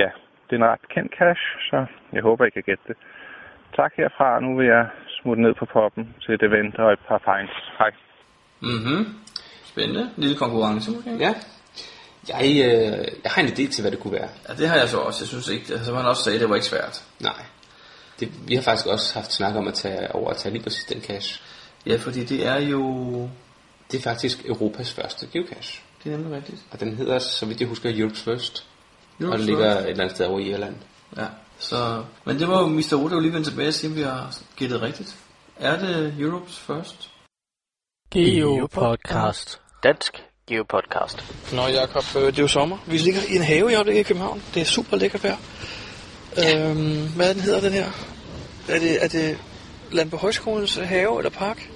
ja, 0.00 0.08
det 0.46 0.52
er 0.54 0.60
en 0.62 0.70
ret 0.72 0.88
kendt 0.94 1.12
cache, 1.18 1.48
så 1.68 1.78
jeg 2.14 2.22
håber, 2.22 2.44
I 2.44 2.50
kan 2.50 2.62
gætte 2.68 2.84
det. 2.88 2.96
Tak 3.76 3.92
herfra. 3.96 4.40
Nu 4.40 4.50
vil 4.58 4.66
jeg 4.66 4.86
smutte 5.16 5.42
ned 5.42 5.54
på 5.60 5.64
poppen 5.74 6.04
til 6.22 6.34
et 6.34 6.42
event 6.42 6.74
og 6.84 6.92
et 6.92 7.02
par 7.08 7.20
pints. 7.26 7.56
Hej. 7.78 7.90
Mhm. 8.72 9.00
Spændende. 9.72 10.04
Lille 10.16 10.36
konkurrence 10.36 10.90
måske. 10.94 11.10
Ja. 11.26 11.32
Jeg, 12.32 12.46
øh, 12.68 13.04
jeg 13.24 13.30
har 13.34 13.42
en 13.42 13.48
idé 13.54 13.64
til, 13.72 13.80
hvad 13.82 13.90
det 13.90 14.00
kunne 14.00 14.16
være. 14.20 14.30
Ja, 14.48 14.52
det 14.60 14.68
har 14.68 14.76
jeg 14.82 14.88
så 14.88 14.98
også. 14.98 15.18
Jeg 15.22 15.28
synes 15.28 15.48
ikke, 15.48 15.66
altså 15.76 15.92
man 15.92 16.06
også 16.06 16.22
sagde, 16.24 16.38
det 16.40 16.48
var 16.48 16.54
ikke 16.54 16.72
svært. 16.74 16.94
Nej. 17.20 17.40
Det, 18.20 18.48
vi 18.48 18.54
har 18.54 18.62
faktisk 18.62 18.86
også 18.86 19.14
haft 19.14 19.32
snak 19.32 19.54
om 19.54 19.68
at 19.68 19.74
tage 19.74 20.14
over 20.14 20.30
at 20.30 20.36
tage 20.36 20.52
lige 20.52 20.62
præcis 20.62 20.84
den 20.84 21.02
cache. 21.02 21.40
Ja, 21.86 21.96
fordi 21.96 22.24
det 22.24 22.46
er 22.46 22.58
jo... 22.58 23.28
Det 23.92 23.98
er 23.98 24.02
faktisk 24.02 24.44
Europas 24.44 24.92
første 24.92 25.26
geocache. 25.32 25.82
Det 26.04 26.12
er 26.12 26.16
nemlig 26.16 26.36
rigtigt. 26.36 26.62
Og 26.70 26.80
den 26.80 26.96
hedder, 26.96 27.18
så 27.18 27.46
vidt 27.46 27.60
jeg 27.60 27.68
husker, 27.68 27.92
Europe's 27.92 28.24
First. 28.24 28.66
Europe's 29.20 29.32
og 29.32 29.38
den 29.38 29.46
ligger 29.46 29.78
et 29.78 29.90
eller 29.90 30.02
andet 30.04 30.16
sted 30.16 30.26
over 30.26 30.38
i 30.38 30.50
Irland. 30.50 30.74
Ja, 31.16 31.26
så... 31.58 32.04
Men 32.24 32.38
det 32.38 32.48
var 32.48 32.60
jo 32.60 32.68
Mr. 32.68 32.94
Oda 32.94 33.14
jo 33.14 33.20
lige 33.20 33.32
vendt 33.32 33.46
tilbage 33.46 33.68
og 33.68 33.74
sige, 33.74 33.90
om 33.90 33.96
vi 33.96 34.02
har 34.02 34.38
gættet 34.56 34.82
rigtigt. 34.82 35.16
Er 35.56 35.78
det 35.78 36.14
Europe's 36.18 36.72
First? 36.72 37.10
Geopodcast. 38.10 39.60
Dansk 39.82 40.24
Geopodcast. 40.46 41.24
Nå 41.52 41.66
Jacob, 41.66 42.04
øh, 42.16 42.22
det 42.26 42.38
er 42.38 42.42
jo 42.42 42.48
sommer. 42.48 42.78
Vi 42.86 42.98
ligger 42.98 43.20
i 43.28 43.36
en 43.36 43.42
have 43.42 43.72
i 43.72 43.74
øjeblikket 43.74 44.00
i 44.00 44.02
København. 44.02 44.42
Det 44.54 44.60
er 44.60 44.64
super 44.64 44.96
lækkert 44.96 45.24
vejr. 45.24 45.36
Øhm, 46.38 47.08
hvad 47.16 47.34
den 47.34 47.42
hedder 47.42 47.60
den 47.60 47.72
her? 47.72 47.86
Er 48.68 48.78
det, 48.78 49.04
er 49.04 49.08
det 49.08 49.38
Landbo 49.92 50.16
Højskolens 50.16 50.74
have 50.84 51.18
eller 51.18 51.30
park? 51.30 51.70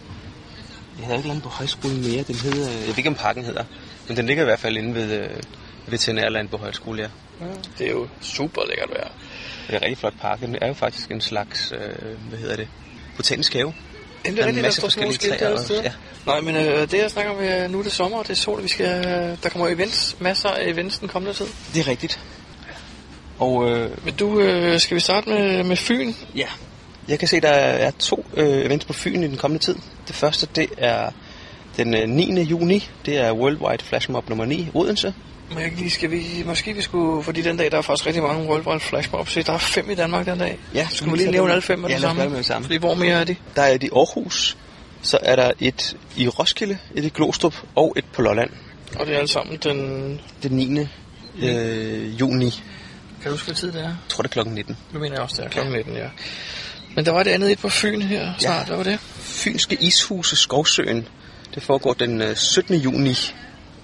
Jeg 0.98 1.06
havde 1.06 1.18
ikke 1.18 1.28
landet 1.28 1.42
på 1.44 1.48
højskolen 1.48 2.00
mere. 2.00 2.22
Den 2.22 2.34
hedder, 2.34 2.70
jeg 2.70 2.86
ved 2.88 2.98
ikke, 2.98 3.08
om 3.08 3.14
parken 3.14 3.44
hedder. 3.44 3.64
Men 4.08 4.16
den 4.16 4.26
ligger 4.26 4.42
i 4.42 4.46
hvert 4.46 4.60
fald 4.60 4.76
inde 4.76 4.94
ved 4.94 5.12
øh, 5.20 5.30
veterinærland 5.86 6.48
på 6.48 6.56
højskole, 6.56 7.02
ja. 7.02 7.08
Ja. 7.46 7.52
Det 7.78 7.86
er 7.86 7.90
jo 7.90 8.08
super 8.20 8.62
lækkert 8.68 8.90
vejr. 8.90 9.08
Det 9.66 9.74
er 9.74 9.76
en 9.76 9.82
rigtig 9.82 9.98
flot 9.98 10.12
park. 10.20 10.40
Den 10.40 10.56
er 10.62 10.66
jo 10.66 10.74
faktisk 10.74 11.10
en 11.10 11.20
slags, 11.20 11.72
øh, 11.72 11.78
hvad 12.28 12.38
hedder 12.38 12.56
det, 12.56 12.68
botanisk 13.16 13.54
have. 13.54 13.74
Endelig 14.24 14.36
Der 14.36 14.42
er 14.42 14.46
rigtigt, 14.46 14.64
der 14.64 14.70
står 14.70 14.86
af 14.86 14.92
små 14.92 15.00
forskellige 15.02 15.14
skilte 15.14 15.46
alle 15.46 15.60
steder. 15.64 15.82
ja. 15.82 15.92
Nej, 16.26 16.40
men 16.40 16.56
øh, 16.56 16.90
det 16.90 16.92
jeg 16.92 17.10
snakker 17.10 17.32
om, 17.32 17.40
øh, 17.40 17.70
nu 17.70 17.78
er 17.78 17.82
det 17.82 17.92
sommer, 17.92 18.18
og 18.18 18.24
det 18.24 18.30
er 18.30 18.36
sol, 18.36 18.62
vi 18.62 18.68
skal, 18.68 19.04
der 19.42 19.48
kommer 19.48 19.68
events, 19.68 20.16
masser 20.20 20.48
af 20.48 20.68
events 20.68 20.98
den 20.98 21.08
kommende 21.08 21.34
tid. 21.36 21.46
Det 21.74 21.80
er 21.80 21.88
rigtigt. 21.88 22.20
Og 23.38 23.70
øh, 23.70 23.90
Men 24.04 24.14
du, 24.14 24.40
øh, 24.40 24.80
skal 24.80 24.94
vi 24.94 25.00
starte 25.00 25.28
med, 25.28 25.64
med 25.64 25.76
Fyn? 25.76 26.12
ja, 26.36 26.46
jeg 27.08 27.18
kan 27.18 27.28
se, 27.28 27.40
der 27.40 27.48
er 27.48 27.90
to 27.90 28.26
øh, 28.36 28.66
events 28.66 28.84
på 28.84 28.92
Fyn 28.92 29.22
i 29.22 29.26
den 29.26 29.36
kommende 29.36 29.64
tid. 29.64 29.76
Det 30.08 30.16
første, 30.16 30.48
det 30.56 30.68
er 30.78 31.10
den 31.76 31.94
øh, 31.96 32.08
9. 32.08 32.42
juni. 32.42 32.88
Det 33.06 33.18
er 33.18 33.32
Worldwide 33.32 33.84
Flash 33.84 34.10
Mob 34.10 34.28
nummer 34.28 34.44
9, 34.44 34.68
Odense. 34.74 35.14
Men 35.48 35.58
jeg 35.58 35.72
lige, 35.76 35.90
skal 35.90 36.10
vi, 36.10 36.42
måske 36.46 36.74
vi 36.74 36.82
skulle, 36.82 37.22
fordi 37.22 37.42
den 37.42 37.56
dag, 37.56 37.70
der 37.70 37.78
er 37.78 37.82
faktisk 37.82 38.06
rigtig 38.06 38.22
mange 38.22 38.48
Worldwide 38.48 38.80
Flashmobs, 38.80 39.32
så 39.32 39.42
der 39.46 39.52
er 39.52 39.58
fem 39.58 39.90
i 39.90 39.94
Danmark 39.94 40.26
den 40.26 40.38
dag. 40.38 40.58
Ja, 40.74 40.86
Skal 40.90 41.12
vi 41.12 41.16
lige 41.16 41.30
nævne 41.30 41.50
alle 41.52 41.62
fem 41.62 41.78
med 41.78 41.88
ja, 41.88 41.94
det 41.94 42.02
samme? 42.02 42.22
det 42.22 42.30
med 42.30 42.38
det 42.38 42.46
samme. 42.46 42.64
Fordi 42.64 42.76
hvor 42.76 42.94
mere 42.94 43.20
er 43.20 43.24
de? 43.24 43.36
Der 43.56 43.62
er 43.62 43.74
et 43.74 43.82
i 43.82 43.88
Aarhus, 43.96 44.56
så 45.02 45.18
er 45.22 45.36
der 45.36 45.50
et 45.60 45.96
i 46.16 46.28
Roskilde, 46.28 46.78
et 46.94 47.04
i 47.04 47.08
Glostrup 47.08 47.54
og 47.74 47.94
et 47.96 48.04
på 48.12 48.22
Lolland. 48.22 48.50
Og 48.98 49.06
det 49.06 49.14
er 49.14 49.18
alle 49.18 49.28
sammen 49.28 49.56
den... 49.56 50.20
Den 50.42 50.52
9. 50.52 50.78
Øh, 51.42 52.20
juni. 52.20 52.62
Kan 53.22 53.24
du 53.24 53.30
huske, 53.30 53.46
hvad 53.46 53.54
tid 53.54 53.72
det 53.72 53.80
er? 53.80 53.84
Jeg 53.84 53.96
tror, 54.08 54.22
det 54.22 54.28
er 54.28 54.32
klokken 54.32 54.54
19. 54.54 54.76
Det 54.92 55.00
mener 55.00 55.16
jeg 55.16 55.22
også, 55.22 55.36
det 55.36 55.44
er 55.44 55.50
klokken 55.50 55.74
19, 55.74 55.94
ja. 55.94 56.08
Men 56.94 57.06
der 57.06 57.12
var 57.12 57.22
det 57.22 57.30
andet 57.30 57.52
et 57.52 57.58
på 57.58 57.68
Fyn 57.68 58.02
her 58.02 58.32
snart, 58.38 58.66
hvad 58.66 58.76
var 58.76 58.84
det? 58.84 59.00
Fynske 59.18 59.76
Ishuse 59.80 60.36
Skovsøen. 60.36 61.08
Det 61.54 61.62
foregår 61.62 61.94
den 61.94 62.22
øh, 62.22 62.36
17. 62.36 62.76
juni, 62.76 63.14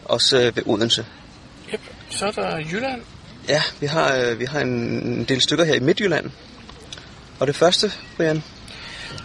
også 0.05 0.39
øh, 0.39 0.57
ved 0.57 0.63
Odense. 0.67 1.07
Yep. 1.73 1.81
Så 2.11 2.27
er 2.27 2.31
der 2.31 2.59
Jylland. 2.59 3.03
Ja, 3.49 3.63
vi 3.81 3.87
har, 3.87 4.17
øh, 4.17 4.39
vi 4.39 4.45
har 4.45 4.61
en, 4.61 4.69
en 4.69 5.25
del 5.25 5.41
stykker 5.41 5.65
her 5.65 5.75
i 5.75 5.81
Midtjylland. 5.81 6.31
Og 7.39 7.47
det 7.47 7.57
første, 7.57 7.93
Brian, 8.17 8.43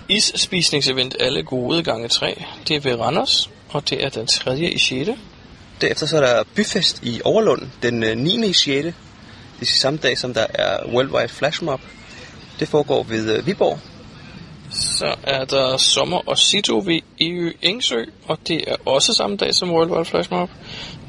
Isspisningsevent 0.09 1.15
alle 1.19 1.43
gode 1.43 1.83
gange 1.83 2.07
3. 2.07 2.45
Det 2.67 2.75
er 2.75 2.79
ved 2.79 2.95
Randers, 2.99 3.49
og 3.69 3.89
det 3.89 4.03
er 4.03 4.09
den 4.09 4.27
tredje 4.27 4.69
i 4.69 4.77
6. 4.77 5.09
derefter 5.81 6.05
så 6.05 6.17
er 6.17 6.21
der 6.21 6.43
byfest 6.55 7.03
i 7.03 7.21
Overlund 7.25 7.61
den 7.81 8.03
øh, 8.03 8.17
9. 8.17 8.49
i 8.49 8.53
6. 8.53 8.95
Det 9.59 9.67
er 9.67 9.79
samme 9.79 9.99
dag, 10.03 10.17
som 10.17 10.33
der 10.33 10.45
er 10.53 10.85
Worldwide 10.85 11.27
Flash 11.27 11.63
Mob. 11.63 11.81
Det 12.59 12.67
foregår 12.67 13.03
ved 13.03 13.37
øh, 13.37 13.45
Viborg. 13.45 13.79
Så 14.71 15.15
er 15.23 15.45
der 15.45 15.77
Sommer 15.77 16.29
og 16.29 16.37
Sito 16.37 16.77
ved 16.77 16.99
EU 17.21 17.51
Engsø, 17.61 18.03
og 18.27 18.37
det 18.47 18.63
er 18.67 18.75
også 18.85 19.13
samme 19.13 19.37
dag 19.37 19.55
som 19.55 19.71
World 19.71 19.91
Wide 19.91 20.05
Flash 20.05 20.31
Mob. 20.31 20.49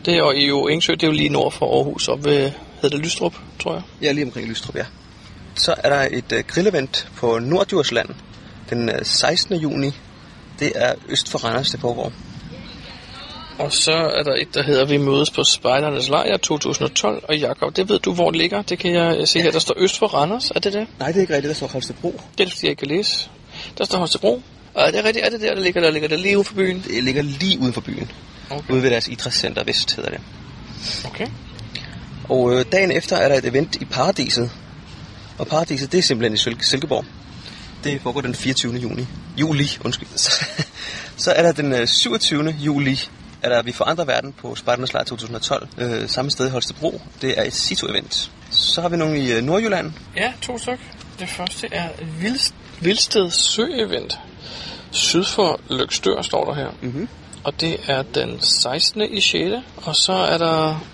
Det 0.05 0.15
er 0.15 0.23
og 0.23 0.33
EU 0.37 0.69
Engsø, 0.69 0.93
det 0.93 1.03
er 1.03 1.07
jo 1.07 1.13
lige 1.13 1.29
nord 1.29 1.53
for 1.53 1.77
Aarhus, 1.77 2.09
op 2.09 2.25
ved, 2.25 2.51
hedder 2.83 2.97
det 2.97 2.99
Lystrup, 2.99 3.35
tror 3.59 3.75
jeg. 3.75 3.83
Ja, 4.03 4.13
lige 4.13 4.25
omkring 4.25 4.49
Lystrup, 4.49 4.77
ja. 4.77 4.87
Så 5.55 5.75
er 5.79 5.89
der 5.89 6.09
et 6.11 6.33
øh, 6.33 6.45
grillevent 6.47 7.09
på 7.17 7.39
Norddjursland 7.39 8.09
den 8.71 8.89
øh, 8.89 8.99
16. 9.03 9.57
juni. 9.57 9.93
Det 10.59 10.73
er 10.75 10.95
øst 11.09 11.29
for 11.29 11.39
Randers, 11.39 11.71
det 11.71 11.81
foregår. 11.81 12.13
Og 13.61 13.73
så 13.73 13.93
er 13.93 14.23
der 14.23 14.35
et, 14.35 14.55
der 14.55 14.63
hedder 14.63 14.85
Vi 14.85 14.97
mødes 14.97 15.31
på 15.31 15.45
Spejdernes 15.45 16.09
Lejr 16.09 16.37
2012, 16.37 17.25
og 17.29 17.37
Jakob, 17.37 17.77
det 17.77 17.89
ved 17.89 17.99
du, 17.99 18.13
hvor 18.13 18.31
det 18.31 18.41
ligger. 18.41 18.63
Det 18.63 18.79
kan 18.79 18.95
jeg 18.95 19.29
se 19.29 19.41
her, 19.43 19.51
der 19.51 19.59
står 19.59 19.75
øst 19.77 19.99
for 19.99 20.07
Randers, 20.07 20.51
er 20.51 20.61
det 20.61 20.73
det? 20.73 20.87
Nej, 20.99 21.09
det 21.09 21.17
er 21.17 21.21
ikke 21.21 21.35
rigtigt, 21.35 21.49
der 21.49 21.55
står 21.55 21.67
Holstebro. 21.67 22.21
Det 22.39 22.47
er 22.47 22.49
det, 22.49 22.65
jeg 22.65 22.77
kan 22.77 22.89
læse. 22.89 23.31
Der 23.79 23.85
står 23.85 23.99
Holstebro. 23.99 24.43
Og 24.75 24.83
er 24.83 24.91
det 24.91 25.05
rigtigt? 25.05 25.27
Er 25.27 25.31
det 25.31 25.41
der, 25.41 25.55
der 25.55 25.63
ligger 25.63 25.81
der? 25.81 25.91
Ligger 25.91 26.09
det 26.09 26.21
lige 26.21 26.39
ude 26.39 26.45
for 26.45 26.55
byen? 26.55 26.85
Det 26.89 27.05
ligger 27.05 27.23
lige 27.23 27.59
uden 27.59 27.73
for 27.73 27.81
byen. 27.81 28.11
Okay. 28.51 28.73
Ude 28.73 28.83
ved 28.83 28.91
deres 28.91 29.09
idrætscenter 29.09 29.65
Vest 29.65 29.97
hedder 29.97 30.11
det. 30.11 30.21
Okay. 31.05 31.27
Og 32.29 32.55
øh, 32.55 32.65
dagen 32.73 32.91
efter 32.93 33.17
er 33.17 33.29
der 33.29 33.37
et 33.37 33.45
event 33.45 33.77
i 33.77 33.85
Paradiset. 33.85 34.51
Og 35.39 35.47
Paradiset, 35.47 35.93
det 35.93 35.99
er 35.99 36.03
simpelthen 36.03 36.35
i 36.35 36.37
Silke, 36.37 36.67
Silkeborg. 36.67 37.05
Det 37.85 38.01
foregår 38.01 38.21
den 38.21 38.35
24. 38.35 38.75
juni. 38.75 39.07
Juli, 39.37 39.69
undskyld. 39.85 40.09
Så, 40.17 40.45
så 41.25 41.33
er 41.33 41.43
der 41.43 41.53
den 41.53 41.73
øh, 41.73 41.87
27. 41.89 42.55
juli, 42.59 43.01
er 43.43 43.49
der 43.49 43.63
Vi 43.63 43.73
forandrer 43.73 44.05
verden 44.05 44.33
på 44.33 44.55
Spartans 44.55 44.93
Lejr 44.93 45.05
2012. 45.05 45.69
Øh, 45.79 46.09
samme 46.09 46.31
sted 46.31 46.47
i 46.47 46.51
Holstebro. 46.51 47.01
Det 47.23 47.39
er 47.39 47.43
et 47.43 47.53
Cito-event. 47.53 48.31
Så 48.51 48.81
har 48.81 48.89
vi 48.89 48.97
nogle 48.97 49.19
i 49.19 49.33
øh, 49.33 49.43
Nordjylland. 49.43 49.93
Ja, 50.17 50.33
to 50.43 50.59
stykker. 50.59 50.85
Det 51.19 51.29
første 51.29 51.69
er 51.73 51.89
Vildst, 52.21 52.55
Vildsted 52.81 53.31
Sø-event. 53.31 54.19
Syd 54.91 55.25
for 55.25 55.61
Lykstør 55.71 56.23
står 56.23 56.45
der 56.45 56.55
her. 56.55 56.71
Mhm. 56.83 57.09
Og 57.45 57.61
det 57.61 57.77
er 57.89 58.03
den 58.03 58.41
16. 58.41 59.03
i 59.03 59.21
6. 59.21 59.45
Og 59.77 59.97
så 59.97 60.13
er 60.13 60.39
der 60.39 60.85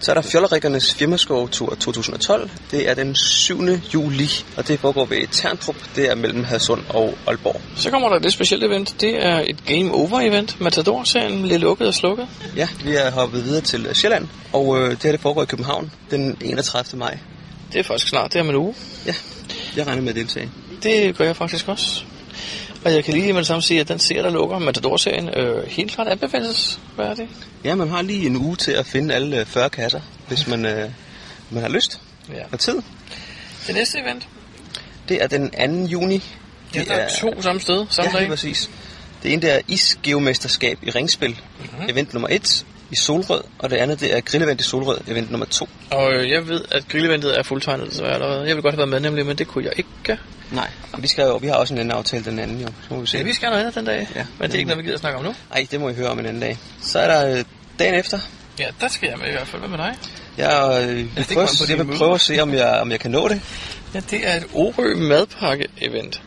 Så 0.00 0.12
er 0.12 0.14
der 0.14 0.22
Fjollerikkernes 0.22 0.94
firmaskovtur 0.94 1.74
2012. 1.74 2.50
Det 2.70 2.90
er 2.90 2.94
den 2.94 3.14
7. 3.14 3.62
juli, 3.94 4.30
og 4.56 4.68
det 4.68 4.80
foregår 4.80 5.04
ved 5.04 5.26
Terntrup. 5.32 5.76
Det 5.96 6.10
er 6.10 6.14
mellem 6.14 6.44
Hadsund 6.44 6.82
og 6.88 7.14
Aalborg. 7.26 7.60
Så 7.76 7.90
kommer 7.90 8.08
der 8.08 8.16
et 8.16 8.22
lidt 8.22 8.32
specielt 8.32 8.64
event. 8.64 9.00
Det 9.00 9.24
er 9.24 9.40
et 9.46 9.64
Game 9.64 9.92
Over 9.92 10.20
event. 10.20 10.60
Matador-serien 10.60 11.42
bliver 11.42 11.58
lukket 11.58 11.86
og 11.86 11.94
slukket. 11.94 12.28
Ja, 12.56 12.68
vi 12.84 12.94
er 12.94 13.10
hoppet 13.10 13.44
videre 13.44 13.60
til 13.60 13.88
Sjælland, 13.92 14.28
og 14.52 14.78
øh, 14.78 14.90
det 14.90 15.02
her 15.02 15.12
det 15.12 15.20
foregår 15.20 15.42
i 15.42 15.46
København 15.46 15.90
den 16.10 16.36
31. 16.40 16.98
maj. 16.98 17.18
Det 17.72 17.78
er 17.78 17.82
faktisk 17.82 18.08
snart, 18.08 18.32
det 18.32 18.38
er 18.38 18.42
om 18.42 18.48
en 18.48 18.56
uge. 18.56 18.74
Ja, 19.06 19.14
jeg 19.76 19.86
regner 19.86 20.02
med 20.02 20.08
at 20.08 20.16
deltage. 20.16 20.50
Det 20.82 21.16
gør 21.16 21.24
jeg 21.24 21.36
faktisk 21.36 21.68
også. 21.68 22.04
Og 22.84 22.92
jeg 22.94 23.04
kan 23.04 23.14
lige 23.14 23.32
med 23.32 23.38
det 23.40 23.46
samme 23.46 23.62
sige, 23.62 23.80
at 23.80 23.88
den 23.88 23.98
serie, 23.98 24.22
der 24.22 24.30
lukker, 24.30 24.58
Matador-serien, 24.58 25.28
øh, 25.28 25.66
helt 25.66 25.92
klart 25.92 26.08
anbefales. 26.08 26.80
Hvad 26.96 27.06
er 27.06 27.14
det? 27.14 27.28
Ja, 27.64 27.74
man 27.74 27.88
har 27.88 28.02
lige 28.02 28.26
en 28.26 28.36
uge 28.36 28.56
til 28.56 28.72
at 28.72 28.86
finde 28.86 29.14
alle 29.14 29.40
øh, 29.40 29.46
40 29.46 29.70
kasser, 29.70 30.00
hvis 30.28 30.46
man, 30.46 30.64
øh, 30.66 30.90
man 31.50 31.62
har 31.62 31.68
lyst 31.70 32.00
Ja. 32.34 32.42
og 32.52 32.58
tid. 32.58 32.82
Det 33.66 33.74
næste 33.74 33.98
event, 33.98 34.28
Det 35.08 35.22
er 35.22 35.26
den 35.26 35.50
2. 35.84 35.86
juni. 35.86 36.22
ja, 36.74 36.80
Det 36.80 36.88
der 36.88 36.94
er 36.94 37.08
to 37.20 37.42
samme 37.42 37.60
sted, 37.60 37.86
samme 37.90 38.10
ja, 38.14 38.18
dag. 38.18 38.28
præcis. 38.28 38.70
Det 39.22 39.32
ene 39.32 39.42
det 39.42 39.52
er 39.54 39.60
isgeomesterskab 39.68 40.78
i 40.82 40.90
ringspil, 40.90 41.30
mm-hmm. 41.30 41.86
event 41.90 42.12
nummer 42.12 42.28
1 42.32 42.66
i 42.90 42.96
Solrød, 42.96 43.40
og 43.58 43.70
det 43.70 43.76
andet 43.76 44.00
det 44.00 44.16
er 44.16 44.20
grillevent 44.20 44.60
i 44.60 44.64
Solrød, 44.64 44.98
event 45.08 45.30
nummer 45.30 45.46
2. 45.46 45.68
Og 45.90 46.12
øh, 46.12 46.30
jeg 46.30 46.48
ved, 46.48 46.64
at 46.70 46.88
grilleventet 46.88 47.38
er 47.38 47.42
fuldtegnet 47.42 47.90
desværre 47.90 48.14
allerede. 48.14 48.38
Jeg 48.38 48.46
ville 48.56 48.62
godt 48.62 48.74
have 48.74 48.78
været 48.78 48.88
med 48.90 49.00
nemlig, 49.00 49.26
men 49.26 49.38
det 49.38 49.46
kunne 49.48 49.64
jeg 49.64 49.72
ikke. 49.76 50.18
Nej, 50.50 50.70
og 50.92 51.02
vi, 51.02 51.08
skal 51.08 51.24
jo, 51.24 51.36
vi 51.36 51.46
har 51.46 51.54
også 51.54 51.74
en 51.74 51.80
anden 51.80 51.96
aftale 51.96 52.24
den 52.24 52.38
anden 52.38 52.60
jo, 52.60 52.66
så 52.88 52.94
må 52.94 53.00
vi 53.00 53.06
se. 53.06 53.18
Ja, 53.18 53.22
vi 53.24 53.32
skal 53.34 53.48
noget 53.48 53.60
andet 53.60 53.74
den 53.74 53.84
dag, 53.84 54.08
Ja. 54.14 54.24
men 54.38 54.48
det 54.48 54.54
er 54.54 54.58
ikke 54.58 54.68
noget, 54.68 54.84
vi 54.84 54.88
gider 54.88 54.98
snakke 54.98 55.18
om 55.18 55.24
nu. 55.24 55.34
Ej, 55.54 55.66
det 55.70 55.80
må 55.80 55.88
I 55.88 55.94
høre 55.94 56.08
om 56.08 56.18
en 56.18 56.26
anden 56.26 56.42
dag. 56.42 56.58
Så 56.82 56.98
er 56.98 57.06
der 57.06 57.38
øh, 57.38 57.44
dagen 57.78 57.94
efter. 57.94 58.18
Ja, 58.58 58.66
der 58.80 58.88
skal 58.88 59.08
jeg 59.08 59.18
med 59.18 59.28
i 59.28 59.30
hvert 59.30 59.46
fald. 59.46 59.60
Hvad 59.62 59.68
med 59.68 59.78
dig? 59.78 59.94
Jeg, 60.38 60.84
øh, 60.88 60.96
vil, 60.96 60.98
det 61.16 61.26
prøve, 61.26 61.26
kommer 61.26 61.40
an 61.40 61.56
på 61.58 61.64
jeg 61.68 61.78
vil 61.88 61.96
prøve 61.98 62.14
at 62.14 62.20
se, 62.20 62.40
om 62.40 62.54
jeg, 62.54 62.68
om 62.80 62.90
jeg 62.90 63.00
kan 63.00 63.10
nå 63.10 63.28
det. 63.28 63.40
Ja, 63.94 64.00
det 64.10 64.26
er 64.26 64.36
et 64.36 64.46
Orø 64.54 64.94
madpakke-event. 64.94 66.22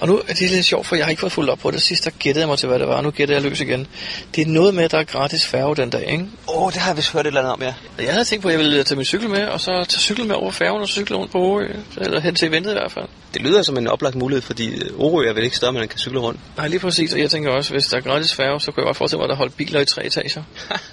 Og 0.00 0.08
nu 0.08 0.18
er 0.28 0.34
det 0.34 0.50
lidt 0.50 0.64
sjovt, 0.64 0.86
for 0.86 0.96
jeg 0.96 1.04
har 1.04 1.10
ikke 1.10 1.20
fået 1.20 1.32
fuldt 1.32 1.50
op 1.50 1.58
på 1.58 1.70
det. 1.70 1.82
Sidst 1.82 2.04
der 2.04 2.10
gættede 2.10 2.40
jeg 2.42 2.48
mig 2.48 2.58
til, 2.58 2.68
hvad 2.68 2.78
det 2.78 2.88
var. 2.88 3.00
Nu 3.00 3.10
gætter 3.10 3.34
jeg 3.34 3.42
løs 3.42 3.60
igen. 3.60 3.86
Det 4.34 4.42
er 4.42 4.46
noget 4.46 4.74
med, 4.74 4.84
at 4.84 4.90
der 4.90 4.98
er 4.98 5.04
gratis 5.04 5.46
færge 5.46 5.76
den 5.76 5.90
dag, 5.90 6.10
ikke? 6.10 6.26
Åh, 6.48 6.62
oh, 6.62 6.72
det 6.72 6.80
har 6.80 6.90
jeg 6.90 6.96
vist 6.96 7.12
hørt 7.12 7.20
et 7.20 7.26
eller 7.26 7.40
andet 7.40 7.52
om, 7.52 7.62
ja. 7.62 7.74
Og 7.98 8.04
Jeg 8.04 8.12
havde 8.12 8.24
tænkt 8.24 8.42
på, 8.42 8.48
at 8.48 8.52
jeg 8.52 8.58
ville 8.58 8.84
tage 8.84 8.96
min 8.96 9.04
cykel 9.04 9.30
med, 9.30 9.44
og 9.44 9.60
så 9.60 9.84
tage 9.88 10.00
cyklen 10.00 10.28
med 10.28 10.36
over 10.36 10.50
færgen 10.50 10.82
og 10.82 10.88
cykle 10.88 11.16
rundt 11.16 11.32
på 11.32 11.38
Orø. 11.38 11.68
Eller 11.96 12.20
hen 12.20 12.34
til 12.34 12.48
eventet 12.48 12.70
i 12.70 12.74
hvert 12.74 12.92
fald. 12.92 13.06
Det 13.34 13.42
lyder 13.42 13.62
som 13.62 13.78
en 13.78 13.86
oplagt 13.86 14.14
mulighed, 14.14 14.42
fordi 14.42 14.68
øh, 14.68 14.98
Orø 14.98 15.28
er 15.28 15.32
vel 15.32 15.44
ikke 15.44 15.56
større, 15.56 15.72
man 15.72 15.88
kan 15.88 15.98
cykle 15.98 16.18
rundt. 16.18 16.40
Nej, 16.56 16.68
lige 16.68 16.80
præcis. 16.80 17.12
Og 17.12 17.20
jeg 17.20 17.30
tænker 17.30 17.50
også, 17.50 17.72
hvis 17.72 17.86
der 17.86 17.96
er 17.96 18.00
gratis 18.00 18.34
færge, 18.34 18.60
så 18.60 18.72
kunne 18.72 18.82
jeg 18.82 18.86
godt 18.86 18.96
forestille 18.96 19.18
mig, 19.18 19.24
at 19.24 19.30
der 19.30 19.36
holdt 19.36 19.56
biler 19.56 19.80
i 19.80 19.84
tre 19.84 20.06
etager. 20.06 20.42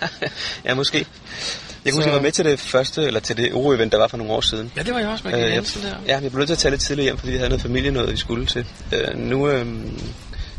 ja, 0.65 0.74
måske. 0.74 1.05
Jeg 1.88 1.93
kunne 1.93 2.03
Så- 2.03 2.09
huske, 2.09 2.09
jeg 2.09 2.15
var 2.15 2.21
med 2.21 2.31
til 2.31 2.45
det 2.45 2.59
første, 2.59 3.01
eller 3.03 3.19
til 3.19 3.38
det 3.38 3.53
Orø-event, 3.53 3.89
der 3.91 3.97
var 3.97 4.07
for 4.07 4.17
nogle 4.17 4.33
år 4.33 4.41
siden. 4.41 4.71
Ja, 4.75 4.83
det 4.83 4.93
var 4.93 4.99
jeg 4.99 5.09
også 5.09 5.27
med 5.27 5.33
Øh, 5.33 5.53
jeg, 5.53 5.63
der. 5.83 5.95
ja, 6.07 6.19
jeg 6.19 6.31
blev 6.31 6.38
nødt 6.38 6.47
til 6.47 6.53
at 6.53 6.57
tage 6.59 6.69
lidt 6.71 6.81
tidligere 6.81 7.03
hjem, 7.05 7.17
fordi 7.17 7.31
vi 7.31 7.38
havde 7.38 7.49
noget 7.49 7.61
familie, 7.61 7.91
noget 7.91 8.11
vi 8.11 8.17
skulle 8.17 8.45
til. 8.45 8.65
Øh, 8.93 9.17
nu 9.17 9.49
øh, 9.49 9.65
kan 9.65 9.85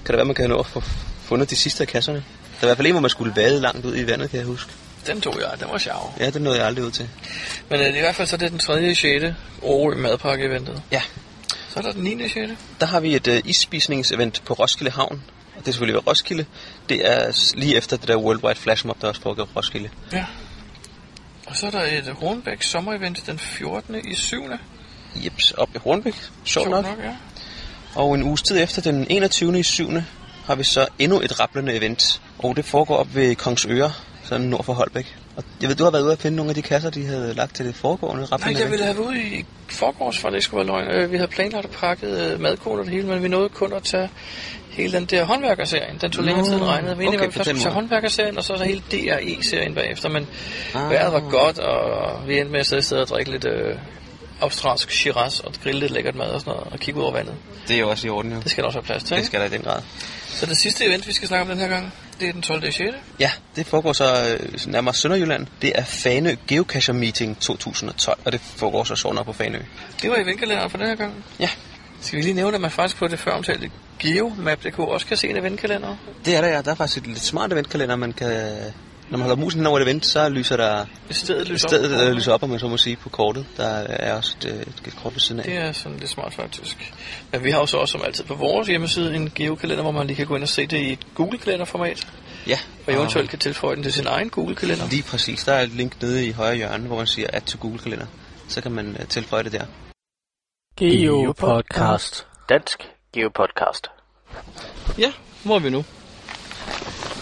det 0.07 0.17
være, 0.17 0.25
man 0.25 0.35
kan 0.35 0.49
nå 0.51 0.59
at 0.59 0.67
få 0.67 0.83
fundet 1.23 1.51
de 1.51 1.57
sidste 1.57 1.83
af 1.83 1.89
kasserne. 1.89 2.19
Der 2.19 2.23
er 2.61 2.67
i 2.67 2.69
hvert 2.69 2.77
fald 2.77 2.87
en, 2.87 2.93
hvor 2.93 3.01
man 3.01 3.11
skulle 3.11 3.33
vade 3.37 3.61
langt 3.61 3.87
ud 3.87 3.97
i 3.97 4.07
vandet, 4.07 4.31
kan 4.31 4.39
jeg 4.39 4.47
huske. 4.47 4.71
Den 5.07 5.21
tog 5.21 5.35
jeg. 5.41 5.61
Den 5.61 5.69
var 5.73 5.79
sjov. 5.79 6.15
Ja, 6.21 6.31
det 6.31 6.43
nåede 6.43 6.59
jeg 6.59 6.67
aldrig 6.67 6.85
ud 6.85 6.91
til. 6.91 7.09
Men 7.71 7.81
øh, 7.81 7.87
det 7.87 7.93
er 7.95 7.97
i 7.97 8.01
hvert 8.01 8.15
fald 8.15 8.29
så 8.29 8.37
det 8.37 8.47
er 8.47 8.51
den 8.51 8.59
3. 8.59 8.95
6. 8.95 9.25
Orø 9.63 9.95
madpakke-eventet. 9.97 10.83
Ja, 10.93 11.03
Så 11.69 11.79
er 11.79 11.83
der 11.83 11.93
den 11.93 12.03
9. 12.03 12.29
6. 12.29 12.35
der 12.81 12.87
har 12.87 13.01
vi 13.01 13.15
et 13.17 13.29
øh, 13.29 13.43
isspisningsevent 13.45 14.43
på 14.45 14.55
Roskilde 14.55 14.91
Havn. 14.91 15.23
Og 15.57 15.61
det 15.61 15.69
er 15.69 15.73
selvfølgelig 15.73 15.95
ved 15.95 16.07
Roskilde. 16.07 16.45
Det 16.89 17.09
er 17.11 17.53
lige 17.57 17.77
efter 17.77 17.97
det 17.97 18.09
der 18.09 18.17
Worldwide 18.17 18.55
Flash 18.55 18.87
Mob, 18.87 19.01
der 19.03 19.09
også 19.09 19.21
foregår 19.21 19.49
Roskilde. 19.57 19.89
Ja. 20.13 20.25
Og 21.49 21.57
så 21.57 21.67
er 21.67 21.71
der 21.71 21.83
et 21.83 22.15
Hornbæk 22.21 22.63
sommerevent 22.63 23.27
den 23.27 23.39
14. 23.39 23.95
i 23.95 24.15
7. 24.15 24.43
Jeps, 25.25 25.51
op 25.51 25.69
i 25.75 25.79
Hornbæk. 25.79 26.15
Sjovt 26.45 26.71
nok. 26.71 26.85
nok, 26.85 26.99
ja. 27.05 27.17
Og 27.95 28.15
en 28.15 28.23
uges 28.23 28.43
tid 28.43 28.63
efter, 28.63 28.83
den 28.83 29.07
21. 29.11 29.59
i 29.59 29.63
7. 29.63 29.91
har 30.47 30.55
vi 30.55 30.65
så 30.65 30.89
endnu 30.99 31.21
et 31.21 31.41
rapplende 31.41 31.77
event. 31.77 32.21
Og 32.39 32.57
det 32.57 32.65
foregår 32.65 32.97
op 32.97 33.15
ved 33.15 33.37
Kongsøre, 33.37 33.93
sådan 34.25 34.47
nord 34.47 34.65
for 34.65 34.73
Holbæk. 34.73 35.17
Og 35.39 35.45
jeg 35.61 35.69
ved, 35.69 35.77
du 35.77 35.85
har 35.85 35.91
været 35.91 36.03
ude 36.03 36.13
at 36.13 36.19
finde 36.19 36.37
nogle 36.37 36.49
af 36.49 36.55
de 36.55 36.63
kasser, 36.63 36.91
de 36.91 37.07
havde 37.07 37.35
lagt 37.35 37.55
til 37.57 37.67
det 37.67 37.75
foregående 37.75 38.21
Nej, 38.23 38.29
rapplende 38.33 38.61
jeg 38.63 38.71
ville 38.71 38.85
have 38.85 38.97
været 38.99 39.07
ude 39.07 39.19
i 39.19 39.45
forgårs, 39.69 40.19
for 40.19 40.29
det 40.31 40.43
skulle 40.43 40.67
være 40.69 40.85
løgn. 40.87 40.91
Øh, 41.03 41.13
Vi 41.13 41.17
havde 41.17 41.29
planlagt 41.31 41.65
at 41.65 41.71
pakke 41.71 42.07
øh, 42.07 42.41
madkort 42.41 42.79
og 42.79 42.85
det 42.85 42.93
hele, 42.95 43.07
men 43.07 43.23
vi 43.23 43.29
nåede 43.29 43.49
kun 43.49 43.73
at 43.73 43.83
tage 43.83 44.11
hele 44.71 44.93
den 44.93 45.05
der 45.05 45.25
håndværkerserien. 45.25 45.99
Den 46.01 46.11
tog 46.11 46.25
længere 46.25 46.47
tid 46.47 46.55
end 46.55 46.63
regnet. 46.65 46.99
Vi 46.99 47.07
okay, 47.07 47.17
okay, 47.19 47.27
på 47.27 47.33
først 47.33 47.63
tage 47.63 47.75
håndværkerserien, 47.75 48.39
og 48.39 48.45
så, 48.45 48.57
så 48.57 48.65
hele 48.65 48.83
DRE-serien 48.93 49.75
bagefter. 49.75 50.09
Men 50.09 50.27
Ah. 50.75 50.91
vejret 50.91 51.13
var 51.13 51.21
godt, 51.31 51.59
og 51.59 52.29
vi 52.29 52.39
endte 52.39 52.53
med 52.53 52.61
at 52.61 52.67
sidde, 52.67 52.83
sidde 52.83 53.03
og 53.03 53.09
drikke 53.09 53.31
lidt 53.31 53.45
øh, 53.47 53.75
australsk 54.41 54.91
shiraz 54.91 55.41
og 55.41 55.53
grille 55.63 55.81
lidt 55.81 55.93
lækkert 55.93 56.15
mad 56.15 56.27
og 56.27 56.41
sådan 56.41 56.51
noget, 56.51 56.73
og 56.73 56.79
kigge 56.79 57.01
ud 57.01 57.05
over 57.05 57.13
vandet. 57.13 57.35
Det 57.69 57.77
er 57.77 57.81
jo 57.81 57.89
også 57.91 58.07
i 58.07 58.11
orden, 58.11 58.33
jo. 58.33 58.39
Det 58.43 58.51
skal 58.51 58.63
der 58.63 58.67
også 58.67 58.79
være 58.79 58.85
plads 58.87 59.05
til. 59.05 59.17
Det 59.17 59.27
skal 59.27 59.41
der 59.41 59.47
i 59.47 59.49
den 59.51 59.61
grad. 59.63 59.81
Så 60.39 60.47
det 60.47 60.57
sidste 60.57 60.85
event, 60.85 61.07
vi 61.07 61.13
skal 61.13 61.29
snakke 61.29 61.43
om 61.43 61.49
den 61.49 61.59
her 61.59 61.69
gang, 61.69 61.93
det 62.21 62.29
er 62.29 62.33
den 62.33 62.43
12. 62.43 62.73
6. 62.73 62.97
Ja, 63.21 63.31
det 63.57 63.67
foregår 63.67 63.93
så 63.93 64.39
øh, 64.41 64.73
nærmere 64.73 64.95
Sønderjylland. 64.95 65.47
Det 65.63 65.73
er 65.75 65.85
Fanø 65.85 66.35
Geocacher 66.49 66.95
Meeting 66.95 67.41
2012, 67.41 68.19
og 68.25 68.33
det 68.33 68.41
foregår 68.41 68.85
så 68.85 68.97
sådan 68.97 69.25
på 69.25 69.33
Fanø. 69.33 69.59
Det 70.03 70.11
var 70.11 70.17
eventkalenderen 70.17 70.71
for 70.71 70.79
den 70.79 70.87
her 70.87 70.95
gang. 70.95 71.25
Ja, 71.41 71.49
Skal 72.01 72.17
vi 72.17 72.23
lige 72.23 72.35
nævne, 72.35 72.55
at 72.55 72.61
man 72.61 72.71
faktisk 72.71 72.97
på 72.97 73.09
det 73.09 73.19
før 73.19 73.31
omtalte 73.31 73.71
GeoMap.dk 73.99 74.79
også 74.79 75.07
kan 75.07 75.17
se 75.17 75.29
en 75.29 75.37
eventkalender? 75.37 75.97
det 76.25 76.37
er 76.37 76.41
der, 76.41 76.49
ja. 76.49 76.63
Der 76.63 76.71
er 76.71 76.75
faktisk 76.75 76.99
et 76.99 77.07
lidt 77.07 77.23
smart 77.25 77.53
eventkalender, 77.53 77.97
man 77.97 78.13
kan... 78.13 78.59
Når 79.11 79.19
man 79.19 79.21
holder 79.21 79.37
musen 79.37 79.67
over 79.67 79.79
et 79.79 79.83
event, 79.83 80.07
så 80.07 80.29
lyser 80.29 80.57
der 80.57 80.87
I 81.11 81.13
stedet 81.13 81.49
lyser 81.49 81.69
stedet 81.69 82.01
op. 82.01 82.09
øh, 82.09 82.15
lyser 82.15 82.33
op, 82.33 82.43
om 82.43 82.51
man 82.51 82.59
så 82.59 82.69
må 82.69 82.77
sige, 82.77 82.97
på 82.97 83.09
kortet. 83.09 83.47
Der 83.57 83.69
er 83.69 84.15
også 84.17 84.37
et, 84.41 84.45
øh, 84.45 84.61
et, 84.61 84.97
kort 85.03 85.15
ved 85.15 85.21
siden 85.21 85.41
af. 85.41 85.45
Det 85.45 85.57
er 85.57 85.73
sådan 85.73 85.99
lidt 85.99 86.11
smart 86.11 86.35
faktisk. 86.35 86.95
Men 87.33 87.45
vi 87.45 87.51
har 87.51 87.59
jo 87.59 87.67
så 87.67 87.77
også 87.77 87.93
som 87.93 88.03
altid 88.05 88.25
på 88.25 88.35
vores 88.35 88.69
hjemmeside 88.69 89.15
en 89.15 89.33
geokalender, 89.35 89.83
hvor 89.83 89.93
man 89.93 90.07
lige 90.07 90.17
kan 90.17 90.27
gå 90.27 90.35
ind 90.35 90.43
og 90.43 90.49
se 90.49 90.67
det 90.67 90.79
i 90.79 90.93
et 90.93 91.07
Google-kalenderformat. 91.15 92.07
Ja, 92.47 92.59
Og 92.87 92.93
eventuelt 92.93 93.31
kan 93.31 93.39
tilføje 93.39 93.77
den 93.77 93.83
til 93.83 93.93
sin 93.93 94.07
egen 94.07 94.31
Google-kalender. 94.31 94.89
Lige 94.91 95.03
præcis. 95.03 95.45
Der 95.45 95.53
er 95.53 95.63
et 95.63 95.73
link 95.73 96.03
nede 96.03 96.27
i 96.27 96.33
højre 96.33 96.57
hjørne, 96.57 96.87
hvor 96.87 96.97
man 96.97 97.07
siger 97.07 97.29
add 97.33 97.47
to 97.47 97.59
Google 97.61 97.79
Kalender. 97.79 98.07
Så 98.49 98.61
kan 98.61 98.73
man 98.73 98.89
uh, 99.01 99.07
tilføje 99.09 99.43
det 99.43 99.53
der. 99.53 99.65
Geopodcast. 100.77 102.27
Dansk 102.49 102.89
Geopodcast. 103.13 103.87
Ja, 104.99 105.13
hvor 105.45 105.55
er 105.55 105.61
vi 105.61 105.71
nu? 105.71 105.85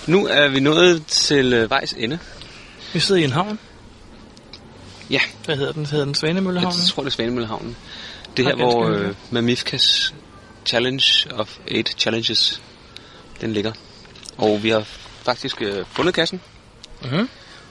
Nu 0.06 0.26
er 0.26 0.48
vi 0.48 0.60
nået 0.60 1.06
til 1.06 1.52
øh, 1.52 1.70
vejs 1.70 1.92
ende. 1.92 2.18
Vi 2.92 3.00
sidder 3.00 3.20
i 3.20 3.24
en 3.24 3.32
havn. 3.32 3.58
Ja, 5.10 5.20
Hvad 5.44 5.56
hedder 5.56 5.72
den? 5.72 5.86
Hedder 5.86 6.04
den 6.04 6.10
jeg 6.12 6.16
Svanemøllehavnen? 6.16 6.80
tror, 6.88 7.02
det 7.02 7.10
er 7.10 7.14
Svanemøllehavnen. 7.14 7.76
Det 8.36 8.42
Ja, 8.42 8.48
her, 8.48 8.56
hvor 8.56 8.88
øh, 8.88 9.14
Mamifkas 9.30 10.14
Challenge 10.66 11.04
of 11.34 11.56
8 11.76 11.92
Challenges, 11.98 12.62
den 13.40 13.52
ligger. 13.52 13.72
Og 14.38 14.62
vi 14.62 14.68
har 14.70 14.84
faktisk 15.22 15.62
øh, 15.62 15.84
fundet 15.92 16.14
kassen. 16.14 16.40
Mhm. 17.04 17.28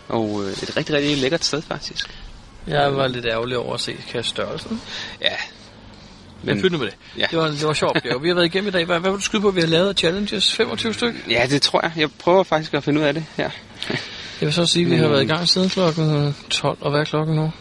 Og 0.08 0.44
øh, 0.44 0.52
et 0.52 0.78
rigtig, 0.78 0.96
rigtig 0.96 1.18
lækkert 1.18 1.46
sted, 1.46 1.62
faktisk. 1.62 2.10
Jeg 2.68 2.96
var 2.96 3.08
lidt 3.08 3.26
ærgerlig 3.26 3.58
over 3.58 3.74
at 3.74 3.82
se 3.82 3.96
kaststørrelsen. 4.12 4.82
Ja. 5.22 5.36
Men 6.46 6.62
pyt 6.62 6.72
med 6.72 6.80
det. 6.80 6.96
Ja. 7.18 7.26
Det 7.32 7.40
var, 7.40 7.48
det 7.48 7.68
var 7.68 7.74
sjovt 7.74 7.96
opgave. 7.96 8.22
Vi 8.22 8.28
har 8.28 8.36
været 8.36 8.46
igennem 8.46 8.68
i 8.68 8.72
dag. 8.72 8.86
Hvad, 8.86 9.00
hvad 9.00 9.12
vil 9.12 9.18
du 9.18 9.24
skyde 9.24 9.42
på, 9.42 9.52
vi 9.52 9.60
har 9.60 9.68
lavet 9.68 10.00
challenges? 10.00 10.56
25 10.56 10.94
stykker? 10.94 11.20
Ja, 11.30 11.46
det 11.50 11.62
tror 11.62 11.80
jeg. 11.84 11.92
Jeg 11.98 12.10
prøver 12.20 12.44
faktisk 12.44 12.74
at 12.74 12.84
finde 12.84 13.02
ud 13.02 13.06
af 13.06 13.14
det 13.14 13.26
her. 13.38 13.50
Jeg 14.42 14.48
vil 14.48 14.54
så 14.54 14.66
sige, 14.66 14.86
at 14.86 14.92
vi 14.92 14.96
har 14.98 15.08
været 15.08 15.24
i 15.24 15.28
gang 15.28 15.50
siden 15.50 15.70
klokken 15.70 16.36
12. 16.50 16.78
Og 16.82 16.92
hvad 16.92 17.00
er 17.00 17.04
klokken 17.06 17.36
nu? 17.36 17.52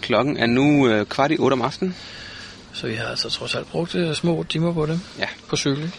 Klokken 0.00 0.36
er 0.36 0.46
nu 0.46 0.88
øh, 0.88 1.06
kvart 1.06 1.30
i 1.30 1.36
8 1.38 1.54
om 1.54 1.62
aftenen. 1.62 1.94
Så 2.72 2.86
vi 2.86 2.94
har 2.94 3.04
altså 3.04 3.30
trods 3.30 3.54
alt 3.54 3.66
brugt 3.66 3.94
øh, 3.94 4.14
små 4.14 4.44
timer 4.48 4.72
på 4.72 4.86
det. 4.86 5.00
Ja. 5.18 5.26
På 5.48 5.56
cykel. 5.56 5.92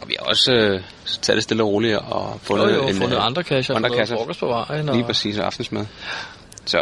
Og 0.00 0.08
vi 0.08 0.16
har 0.18 0.26
også 0.26 0.52
øh, 0.52 0.80
taget 1.22 1.36
det 1.36 1.42
stille 1.42 1.62
og 1.62 1.68
roligt 1.68 1.96
og 1.96 2.40
fundet, 2.42 2.66
Og 2.66 2.74
jo, 2.74 2.88
en, 2.88 2.94
fundet 2.94 3.16
øh, 3.16 3.26
andre 3.26 3.42
kasser. 3.44 3.74
andre 3.74 3.90
kasser. 3.90 4.34
på 4.40 4.46
vejen. 4.46 4.88
Og... 4.88 4.94
Lige 4.94 5.06
præcis, 5.06 5.38
og 5.38 5.46
aftensmad. 5.46 5.86
Så, 6.64 6.78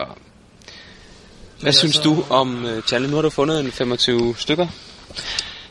hvad 1.61 1.73
synes 1.73 1.99
du 1.99 2.25
om 2.31 2.65
uh, 2.65 2.81
challenge? 2.81 3.11
Nu 3.11 3.17
har 3.17 3.23
du 3.23 3.31
fundet 3.31 3.61
en 3.61 3.73
25 3.73 4.35
stykker. 4.39 4.67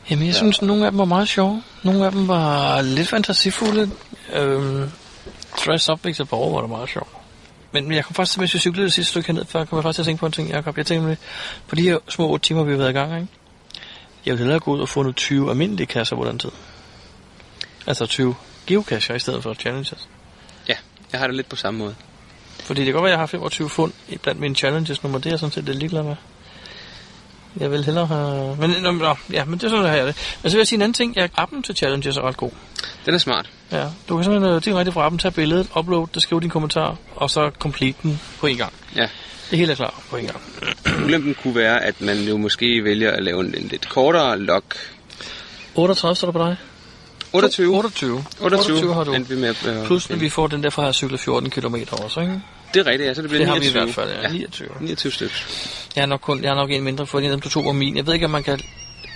Jamen, 0.10 0.28
jeg 0.28 0.36
synes, 0.36 0.60
at 0.60 0.66
nogle 0.66 0.86
af 0.86 0.92
dem 0.92 0.98
var 0.98 1.06
meget 1.06 1.28
sjove. 1.28 1.64
Nogle 1.84 2.06
af 2.06 2.12
dem 2.12 2.28
var 2.28 2.82
lidt 2.82 3.08
fantasifulde. 3.08 3.90
Øhm, 4.34 4.92
Dress 5.66 5.90
Up 5.90 6.06
Victor 6.06 6.26
Borg 6.26 6.54
var 6.54 6.62
da 6.62 6.68
meget 6.68 6.90
sjov. 6.90 7.08
Men 7.72 7.88
men 7.88 7.96
jeg 7.96 8.06
kom 8.06 8.16
faktisk 8.16 8.34
til, 8.34 8.40
mens 8.40 8.54
vi 8.54 8.60
cyklede 8.60 8.86
det 8.86 8.94
sidste 8.94 9.10
stykke 9.10 9.28
herned, 9.28 9.46
før 9.46 9.66
kom 9.66 9.78
jeg 9.78 9.84
faktisk 9.84 9.96
til 9.96 10.02
at 10.02 10.06
tænke 10.06 10.20
på 10.20 10.26
en 10.26 10.32
ting, 10.32 10.50
Jacob. 10.50 10.78
Jeg 10.78 10.86
tænkte 10.86 11.18
på 11.68 11.76
de 11.76 11.82
her 11.82 11.98
små 12.10 12.30
8 12.30 12.48
timer, 12.48 12.64
vi 12.64 12.72
har 12.72 12.78
været 12.78 12.90
i 12.90 12.94
gang, 12.94 13.16
ikke? 13.16 13.28
Jeg 14.26 14.32
ville 14.32 14.44
hellere 14.44 14.60
gå 14.60 14.72
ud 14.72 14.80
og 14.80 14.90
få 14.90 15.02
nogle 15.02 15.14
20 15.14 15.50
almindelige 15.50 15.88
kasser 15.88 16.16
på 16.16 16.26
den 16.26 16.40
tid. 16.40 16.52
Altså 17.88 18.06
20 18.06 18.36
geocacher 18.68 19.16
i 19.16 19.20
stedet 19.20 19.44
for 19.44 19.54
challenges. 19.54 20.08
Ja, 20.70 20.76
jeg 21.12 21.20
har 21.20 21.28
det 21.28 21.36
lidt 21.36 21.50
på 21.50 21.56
samme 21.56 21.78
måde. 21.78 21.96
Fordi 22.64 22.82
det 22.82 22.86
kan 22.86 22.94
godt 22.94 23.04
være, 23.04 23.12
at 23.12 23.18
jeg 23.18 23.20
har 23.20 23.26
25 23.26 23.70
fund 23.70 23.92
i 24.10 24.18
blandt 24.18 24.42
mine 24.42 24.56
challenges 24.56 25.04
nummer. 25.04 25.20
Det 25.20 25.26
er 25.26 25.32
jeg 25.32 25.40
sådan 25.40 25.52
set 25.52 25.64
lidt 25.64 25.78
ligeglad 25.78 26.04
med. 26.04 26.16
Jeg 27.60 27.72
vil 27.72 27.86
hellere 27.86 28.06
have... 28.06 28.58
Men, 28.60 28.70
nå, 28.82 28.92
nå, 28.92 29.16
ja, 29.32 29.46
men 29.46 29.60
det 29.60 29.64
er 29.64 29.70
sådan, 29.70 29.86
har 29.86 29.96
det. 29.96 30.38
Men 30.44 30.52
så 30.52 30.58
vil 30.58 30.60
jeg 30.60 30.68
sige 30.68 30.78
en 30.78 30.82
anden 30.82 30.94
ting. 30.94 31.16
Jeg, 31.16 31.30
appen 31.38 31.64
til 31.64 31.76
challenges 31.76 32.18
er 32.18 32.22
ret 32.22 32.38
god. 32.38 32.52
Den 33.06 33.14
er 33.14 33.18
smart. 33.18 33.50
Ja, 33.72 33.86
du 34.10 34.16
kan 34.16 34.24
simpelthen 34.24 34.56
øh, 34.56 34.66
direkte 34.66 34.92
fra 34.92 35.06
appen 35.06 35.20
tage 35.20 35.32
billedet, 35.32 35.68
uploade 35.78 36.08
det, 36.14 36.22
skrive 36.22 36.42
din 36.42 36.50
kommentar, 36.50 36.98
og 37.16 37.30
så 37.30 37.52
complete 37.60 37.98
den 38.04 38.20
på 38.40 38.48
en 38.48 38.58
gang. 38.58 38.74
Ja. 38.96 39.08
Det 39.50 39.60
hele 39.60 39.72
er 39.72 39.76
klar 39.76 40.02
på 40.10 40.16
en 40.16 40.26
gang. 40.26 40.42
Ulempen 41.06 41.36
kunne 41.44 41.56
være, 41.56 41.84
at 41.84 42.02
man 42.02 42.18
jo 42.18 42.38
måske 42.38 42.84
vælger 42.84 43.12
at 43.12 43.24
lave 43.24 43.40
en, 43.40 43.56
en 43.58 43.68
lidt 43.68 43.90
kortere 43.90 44.40
log. 44.40 44.64
38 45.76 46.16
står 46.16 46.32
der 46.32 46.40
på 46.40 46.48
dig? 46.48 46.58
28. 47.34 47.76
28. 47.76 48.24
28, 48.42 48.74
28 48.74 48.94
har 48.94 49.04
du. 49.04 49.14
endte 49.14 49.36
vi 49.36 49.42
med 49.42 49.56
øh, 49.68 49.86
Plus, 49.86 50.10
når 50.10 50.18
vi 50.18 50.30
får 50.30 50.48
den 50.48 50.64
der 50.64 50.70
fra 50.70 50.82
at 50.82 50.86
have 50.86 50.94
cyklet 50.94 51.20
14 51.20 51.50
km 51.50 51.76
også, 51.92 52.20
ikke? 52.20 52.42
Det 52.74 52.80
er 52.80 52.92
rigtigt, 52.92 53.08
ja, 53.08 53.14
så 53.14 53.22
det 53.22 53.30
bliver 53.30 53.40
Det 53.40 53.48
har 53.48 53.60
vi 53.60 53.66
i 53.66 53.70
29. 53.70 53.84
hvert 53.84 53.96
fald, 53.96 54.12
ja. 54.22 54.30
29. 54.32 54.70
29 54.80 55.12
stykker. 55.12 55.36
Jeg 55.96 56.02
er 56.02 56.06
nok, 56.06 56.20
kun, 56.20 56.44
jeg 56.44 56.50
er 56.50 56.56
nok 56.56 56.72
en 56.72 56.84
mindre, 56.84 57.08
for 57.08 57.20
en 57.20 57.26
af 57.26 57.32
dem, 57.32 57.40
du 57.40 57.50
tog 57.50 57.66
var 57.66 57.72
min. 57.72 57.98
Jeg 57.98 58.08
ved 58.08 58.14
ikke, 58.14 58.26
om 58.26 58.32
man 58.32 58.44
kan 58.44 58.60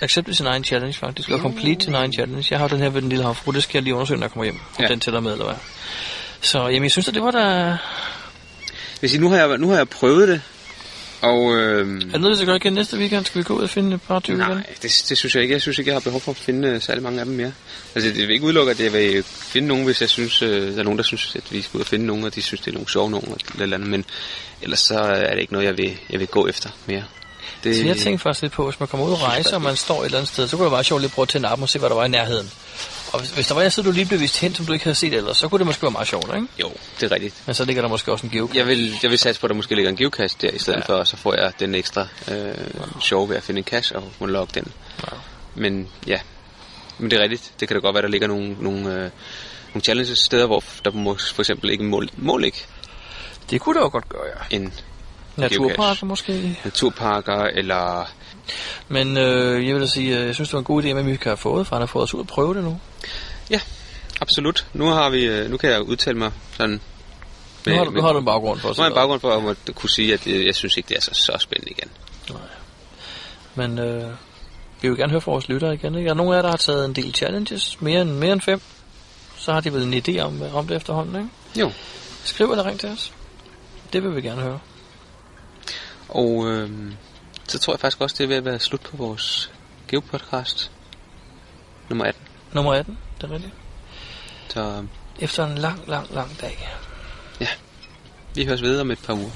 accepte 0.00 0.34
sin 0.34 0.46
egen 0.46 0.64
challenge, 0.64 0.98
faktisk. 0.98 1.30
Og 1.30 1.38
complete 1.38 1.84
sin 1.84 1.94
egen 1.94 2.12
challenge. 2.12 2.46
Jeg 2.50 2.58
har 2.58 2.68
den 2.68 2.78
her 2.78 2.90
ved 2.90 3.02
den 3.02 3.08
lille 3.08 3.24
havfru. 3.24 3.52
Det 3.52 3.62
skal 3.62 3.78
jeg 3.78 3.82
lige 3.82 3.94
undersøge, 3.94 4.20
når 4.20 4.24
jeg 4.24 4.32
kommer 4.32 4.44
hjem. 4.44 4.58
Om 4.78 4.84
ja. 4.84 4.88
den 4.88 5.00
tæller 5.00 5.20
med, 5.20 5.32
eller 5.32 5.44
hvad. 5.44 5.54
Så 6.40 6.58
jamen, 6.58 6.82
jeg 6.82 6.90
synes, 6.90 7.08
at 7.08 7.14
det 7.14 7.22
var 7.22 7.30
da... 7.30 7.76
Hvis 9.00 9.14
I, 9.14 9.18
nu, 9.18 9.28
har 9.28 9.36
jeg, 9.36 9.58
nu 9.58 9.68
har 9.68 9.76
jeg 9.76 9.88
prøvet 9.88 10.28
det, 10.28 10.40
og... 11.20 11.56
Øh, 11.56 11.78
Er 11.78 12.00
det 12.00 12.20
noget, 12.20 12.30
vi 12.30 12.36
skal 12.36 12.46
gøre 12.46 12.56
igen 12.56 12.72
næste 12.72 12.96
weekend? 12.98 13.24
Skal 13.24 13.38
vi 13.38 13.44
gå 13.44 13.54
ud 13.54 13.62
og 13.62 13.70
finde 13.70 13.94
et 13.94 14.02
par 14.02 14.18
dyr 14.18 14.32
igen? 14.34 14.46
nej, 14.48 14.62
det, 14.82 15.04
det, 15.08 15.18
synes 15.18 15.34
jeg 15.34 15.42
ikke. 15.42 15.52
Jeg 15.52 15.62
synes 15.62 15.78
ikke, 15.78 15.88
jeg 15.88 15.94
har 15.94 16.00
behov 16.00 16.20
for 16.20 16.30
at 16.32 16.36
finde 16.36 16.68
øh, 16.68 16.82
særlig 16.82 17.02
mange 17.02 17.20
af 17.20 17.26
dem 17.26 17.34
mere. 17.34 17.52
Altså, 17.94 18.10
det 18.10 18.18
vil 18.18 18.30
ikke 18.30 18.44
udelukke, 18.44 18.70
at 18.70 18.80
jeg 18.80 18.92
vil 18.92 19.22
finde 19.22 19.68
nogen, 19.68 19.84
hvis 19.84 20.00
jeg 20.00 20.08
synes, 20.08 20.42
øh, 20.42 20.72
der 20.72 20.78
er 20.78 20.82
nogen, 20.82 20.98
der 20.98 21.04
synes, 21.04 21.36
at 21.36 21.52
vi 21.52 21.62
skal 21.62 21.78
ud 21.78 21.80
og 21.80 21.86
finde 21.86 22.06
nogen, 22.06 22.24
og 22.24 22.34
de 22.34 22.42
synes, 22.42 22.60
det 22.60 22.68
er 22.68 22.72
nogle 22.74 22.88
sjove 22.88 23.10
nogen, 23.10 23.26
eller, 23.26 23.62
eller 23.62 23.76
andet. 23.76 23.90
Men 23.90 24.04
ellers 24.62 24.80
så 24.80 24.98
er 24.98 25.30
det 25.34 25.40
ikke 25.40 25.52
noget, 25.52 25.66
jeg 25.66 25.76
vil, 25.76 25.98
jeg 26.10 26.20
vil 26.20 26.28
gå 26.28 26.46
efter 26.46 26.70
mere. 26.86 27.04
Det, 27.64 27.76
Så 27.76 27.84
jeg 27.84 27.96
tænkte 27.96 28.22
faktisk 28.22 28.42
lidt 28.42 28.52
på, 28.52 28.64
hvis 28.64 28.80
man 28.80 28.88
kommer 28.88 29.06
ud 29.06 29.12
og 29.12 29.22
rejse, 29.22 29.54
og 29.54 29.62
man 29.62 29.76
står 29.76 30.00
et 30.00 30.04
eller 30.04 30.18
andet 30.18 30.32
sted, 30.32 30.48
så 30.48 30.56
kunne 30.56 30.64
det 30.64 30.72
være 30.72 30.84
sjovt 30.84 31.02
lige 31.02 31.08
at 31.08 31.12
prøve 31.12 31.24
at 31.24 31.28
tænde 31.28 31.48
appen 31.48 31.62
og 31.62 31.68
se, 31.68 31.78
hvad 31.78 31.88
der 31.88 31.94
var 31.94 32.04
i 32.04 32.08
nærheden. 32.08 32.50
Og 33.12 33.20
hvis, 33.20 33.30
hvis 33.30 33.46
der 33.46 33.54
var 33.54 33.62
et 33.62 33.72
sted, 33.72 33.84
du 33.84 33.90
lige 33.90 34.06
blev 34.06 34.20
vist 34.20 34.40
hen, 34.40 34.54
som 34.54 34.66
du 34.66 34.72
ikke 34.72 34.84
havde 34.84 34.94
set 34.94 35.14
ellers, 35.14 35.36
så 35.36 35.48
kunne 35.48 35.58
det 35.58 35.66
måske 35.66 35.82
være 35.82 35.90
meget 35.90 36.08
sjovt, 36.08 36.34
ikke? 36.34 36.46
Jo, 36.60 36.72
det 37.00 37.10
er 37.10 37.14
rigtigt. 37.14 37.42
Men 37.46 37.54
så 37.54 37.64
ligger 37.64 37.82
der 37.82 37.88
måske 37.88 38.12
også 38.12 38.26
en 38.26 38.32
geocache. 38.32 38.58
Jeg 38.58 38.66
vil, 38.66 38.94
jeg 39.02 39.10
vil 39.10 39.18
satse 39.18 39.40
på, 39.40 39.46
at 39.46 39.48
der 39.48 39.56
måske 39.56 39.74
ligger 39.74 39.90
en 39.90 39.96
geocache 39.96 40.38
der 40.40 40.50
i 40.50 40.58
stedet 40.58 40.78
ja. 40.78 40.84
For, 40.84 40.98
og 40.98 41.06
så 41.06 41.16
får 41.16 41.34
jeg 41.34 41.52
den 41.60 41.74
ekstra 41.74 42.06
øh, 42.30 42.54
sjov 43.00 43.28
ved 43.28 43.36
at 43.36 43.42
finde 43.42 43.58
en 43.58 43.64
cache 43.64 43.96
og 43.96 44.04
må 44.18 44.26
logge 44.26 44.60
den. 44.60 44.72
Ja. 45.02 45.16
Men 45.54 45.88
ja, 46.06 46.20
men 46.98 47.10
det 47.10 47.18
er 47.18 47.22
rigtigt. 47.22 47.52
Det 47.60 47.68
kan 47.68 47.74
da 47.74 47.80
godt 47.80 47.94
være, 47.94 48.02
der 48.02 48.08
ligger 48.08 48.28
nogle, 48.28 48.56
nogle, 48.60 48.80
øh, 48.80 49.10
nogle 49.74 49.82
challenges 49.84 50.18
steder, 50.18 50.46
hvor 50.46 50.64
der 50.84 50.90
må 50.90 51.16
for 51.34 51.42
eksempel 51.42 51.70
ikke 51.70 51.84
mål, 51.84 52.08
mål 52.16 52.44
ikke 52.44 52.66
Det 53.50 53.60
kunne 53.60 53.74
det 53.74 53.80
jo 53.80 53.88
godt 53.88 54.08
gøre, 54.08 54.22
ja. 54.26 54.56
en 54.56 54.72
Naturparker 55.36 56.06
måske. 56.06 56.58
naturparker, 56.64 57.42
eller 57.42 58.12
Men 58.88 59.16
øh, 59.16 59.66
jeg 59.66 59.74
vil 59.74 59.82
da 59.82 59.86
sige, 59.86 60.18
øh, 60.18 60.26
jeg 60.26 60.34
synes, 60.34 60.48
det 60.48 60.52
var 60.52 60.58
en 60.58 60.64
god 60.64 60.82
idé, 60.82 60.88
at 60.88 61.06
vi 61.06 61.16
kan 61.16 61.30
have 61.30 61.36
fået, 61.36 61.66
for 61.66 61.76
han 61.76 61.82
har 61.82 61.86
fået 61.86 62.02
os 62.02 62.14
ud 62.14 62.20
og 62.20 62.26
prøve 62.26 62.54
det 62.54 62.64
nu. 62.64 62.80
Ja, 63.50 63.60
absolut. 64.20 64.66
Nu 64.72 64.86
har 64.86 65.10
vi, 65.10 65.24
øh, 65.24 65.50
nu 65.50 65.56
kan 65.56 65.70
jeg 65.70 65.82
udtale 65.82 66.18
mig 66.18 66.32
sådan. 66.56 66.80
Nu 67.66 67.74
har, 67.74 67.84
du, 67.84 67.90
nu 67.90 68.02
har 68.02 68.12
du 68.12 68.18
en 68.18 68.24
baggrund 68.24 68.60
for 68.60 68.68
nu 68.68 68.74
har 68.76 68.82
jeg 68.82 68.90
en 68.90 68.94
baggrund 68.94 69.20
for 69.20 69.50
at 69.50 69.56
at 69.68 69.74
kunne 69.74 69.90
sige, 69.90 70.14
at 70.14 70.26
øh, 70.26 70.46
jeg 70.46 70.54
synes 70.54 70.76
ikke, 70.76 70.88
det 70.88 70.96
er 70.96 71.00
så, 71.00 71.10
så 71.14 71.36
spændende 71.40 71.70
igen. 71.70 71.90
noget. 72.28 72.48
Men 73.54 73.78
øh, 73.78 74.10
vi 74.80 74.88
vil 74.88 74.98
gerne 74.98 75.10
høre 75.10 75.20
fra 75.20 75.30
vores 75.30 75.48
lyttere 75.48 75.74
igen. 75.74 75.94
Ikke? 75.94 76.10
Er 76.10 76.14
nogen 76.14 76.32
af 76.32 76.36
jer, 76.36 76.42
der 76.42 76.50
har 76.50 76.56
taget 76.56 76.84
en 76.84 76.92
del 76.92 77.14
challenges? 77.14 77.80
Mere 77.80 78.02
end, 78.02 78.10
mere 78.10 78.32
end 78.32 78.40
fem? 78.40 78.60
Så 79.36 79.52
har 79.52 79.60
de 79.60 79.72
vel 79.72 79.82
en 79.82 79.94
idé 79.94 80.20
om, 80.20 80.42
om 80.54 80.66
det 80.66 80.76
efterhånden, 80.76 81.16
ikke? 81.16 81.28
Jo. 81.60 81.72
Skriv 82.24 82.50
eller 82.50 82.66
ring 82.66 82.80
til 82.80 82.88
os. 82.88 83.12
Det 83.92 84.02
vil 84.02 84.16
vi 84.16 84.20
gerne 84.20 84.42
høre. 84.42 84.58
Og 86.08 86.46
øh, 86.46 86.70
så 87.48 87.58
tror 87.58 87.72
jeg 87.72 87.80
faktisk 87.80 88.00
også, 88.00 88.16
det 88.18 88.24
er 88.24 88.28
ved 88.28 88.36
at 88.36 88.44
være 88.44 88.58
slut 88.58 88.80
på 88.80 88.96
vores 88.96 89.50
Geopodcast 89.88 90.70
nummer 91.88 92.04
18. 92.04 92.22
Nummer 92.52 92.74
18, 92.74 92.98
det 93.20 93.30
er 93.30 93.34
rigtigt. 93.34 93.54
Så 94.48 94.86
Efter 95.20 95.46
en 95.46 95.58
lang, 95.58 95.88
lang, 95.88 96.14
lang 96.14 96.40
dag. 96.40 96.68
vi 98.34 98.44
høres 98.44 98.62
ved 98.62 98.80
om 98.80 98.90
et 98.90 98.98
par 99.06 99.14
uger. 99.14 99.30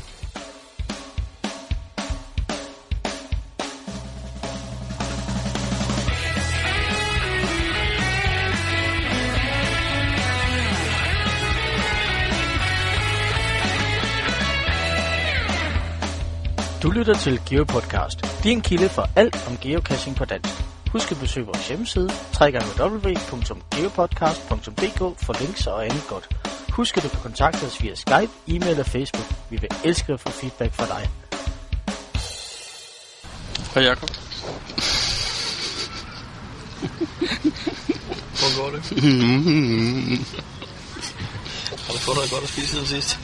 Du 16.83 16.91
lytter 16.91 17.15
til 17.15 17.41
GeoPodcast, 17.49 18.43
din 18.45 18.61
kilde 18.61 18.89
for 18.89 19.09
alt 19.17 19.49
om 19.49 19.57
geocaching 19.57 20.17
på 20.17 20.25
dansk. 20.25 20.72
Husk 20.93 21.13
at 21.13 21.21
besøge 21.21 21.47
vores 21.47 21.69
hjemmeside, 21.69 22.11
www.geopodcast.dk 22.41 24.99
for 25.25 25.41
links 25.41 25.67
og 25.67 25.85
andet 25.85 26.05
godt. 26.09 26.29
Husk 26.71 26.97
at 26.97 27.03
du 27.03 27.09
kan 27.09 27.21
kontakte 27.21 27.65
os 27.65 27.83
via 27.83 27.95
Skype, 27.95 28.31
e-mail 28.47 28.81
og 28.81 28.87
Facebook. 28.87 29.27
Vi 29.51 29.57
vil 29.57 29.71
elske 29.85 30.13
at 30.13 30.21
få 30.21 30.31
feedback 30.31 30.75
fra 30.75 30.87
dig. 30.87 31.11
Hej 33.75 33.85
Jacob. 33.85 34.11
Hvor 38.39 38.63
går 38.63 38.71
det? 38.71 38.83
har 41.87 41.93
du 41.93 41.99
fået 41.99 42.17
noget 42.17 42.31
godt 42.31 42.43
at 42.43 42.49
spise 42.49 42.69
siden 42.69 42.87
sidst? 42.87 43.19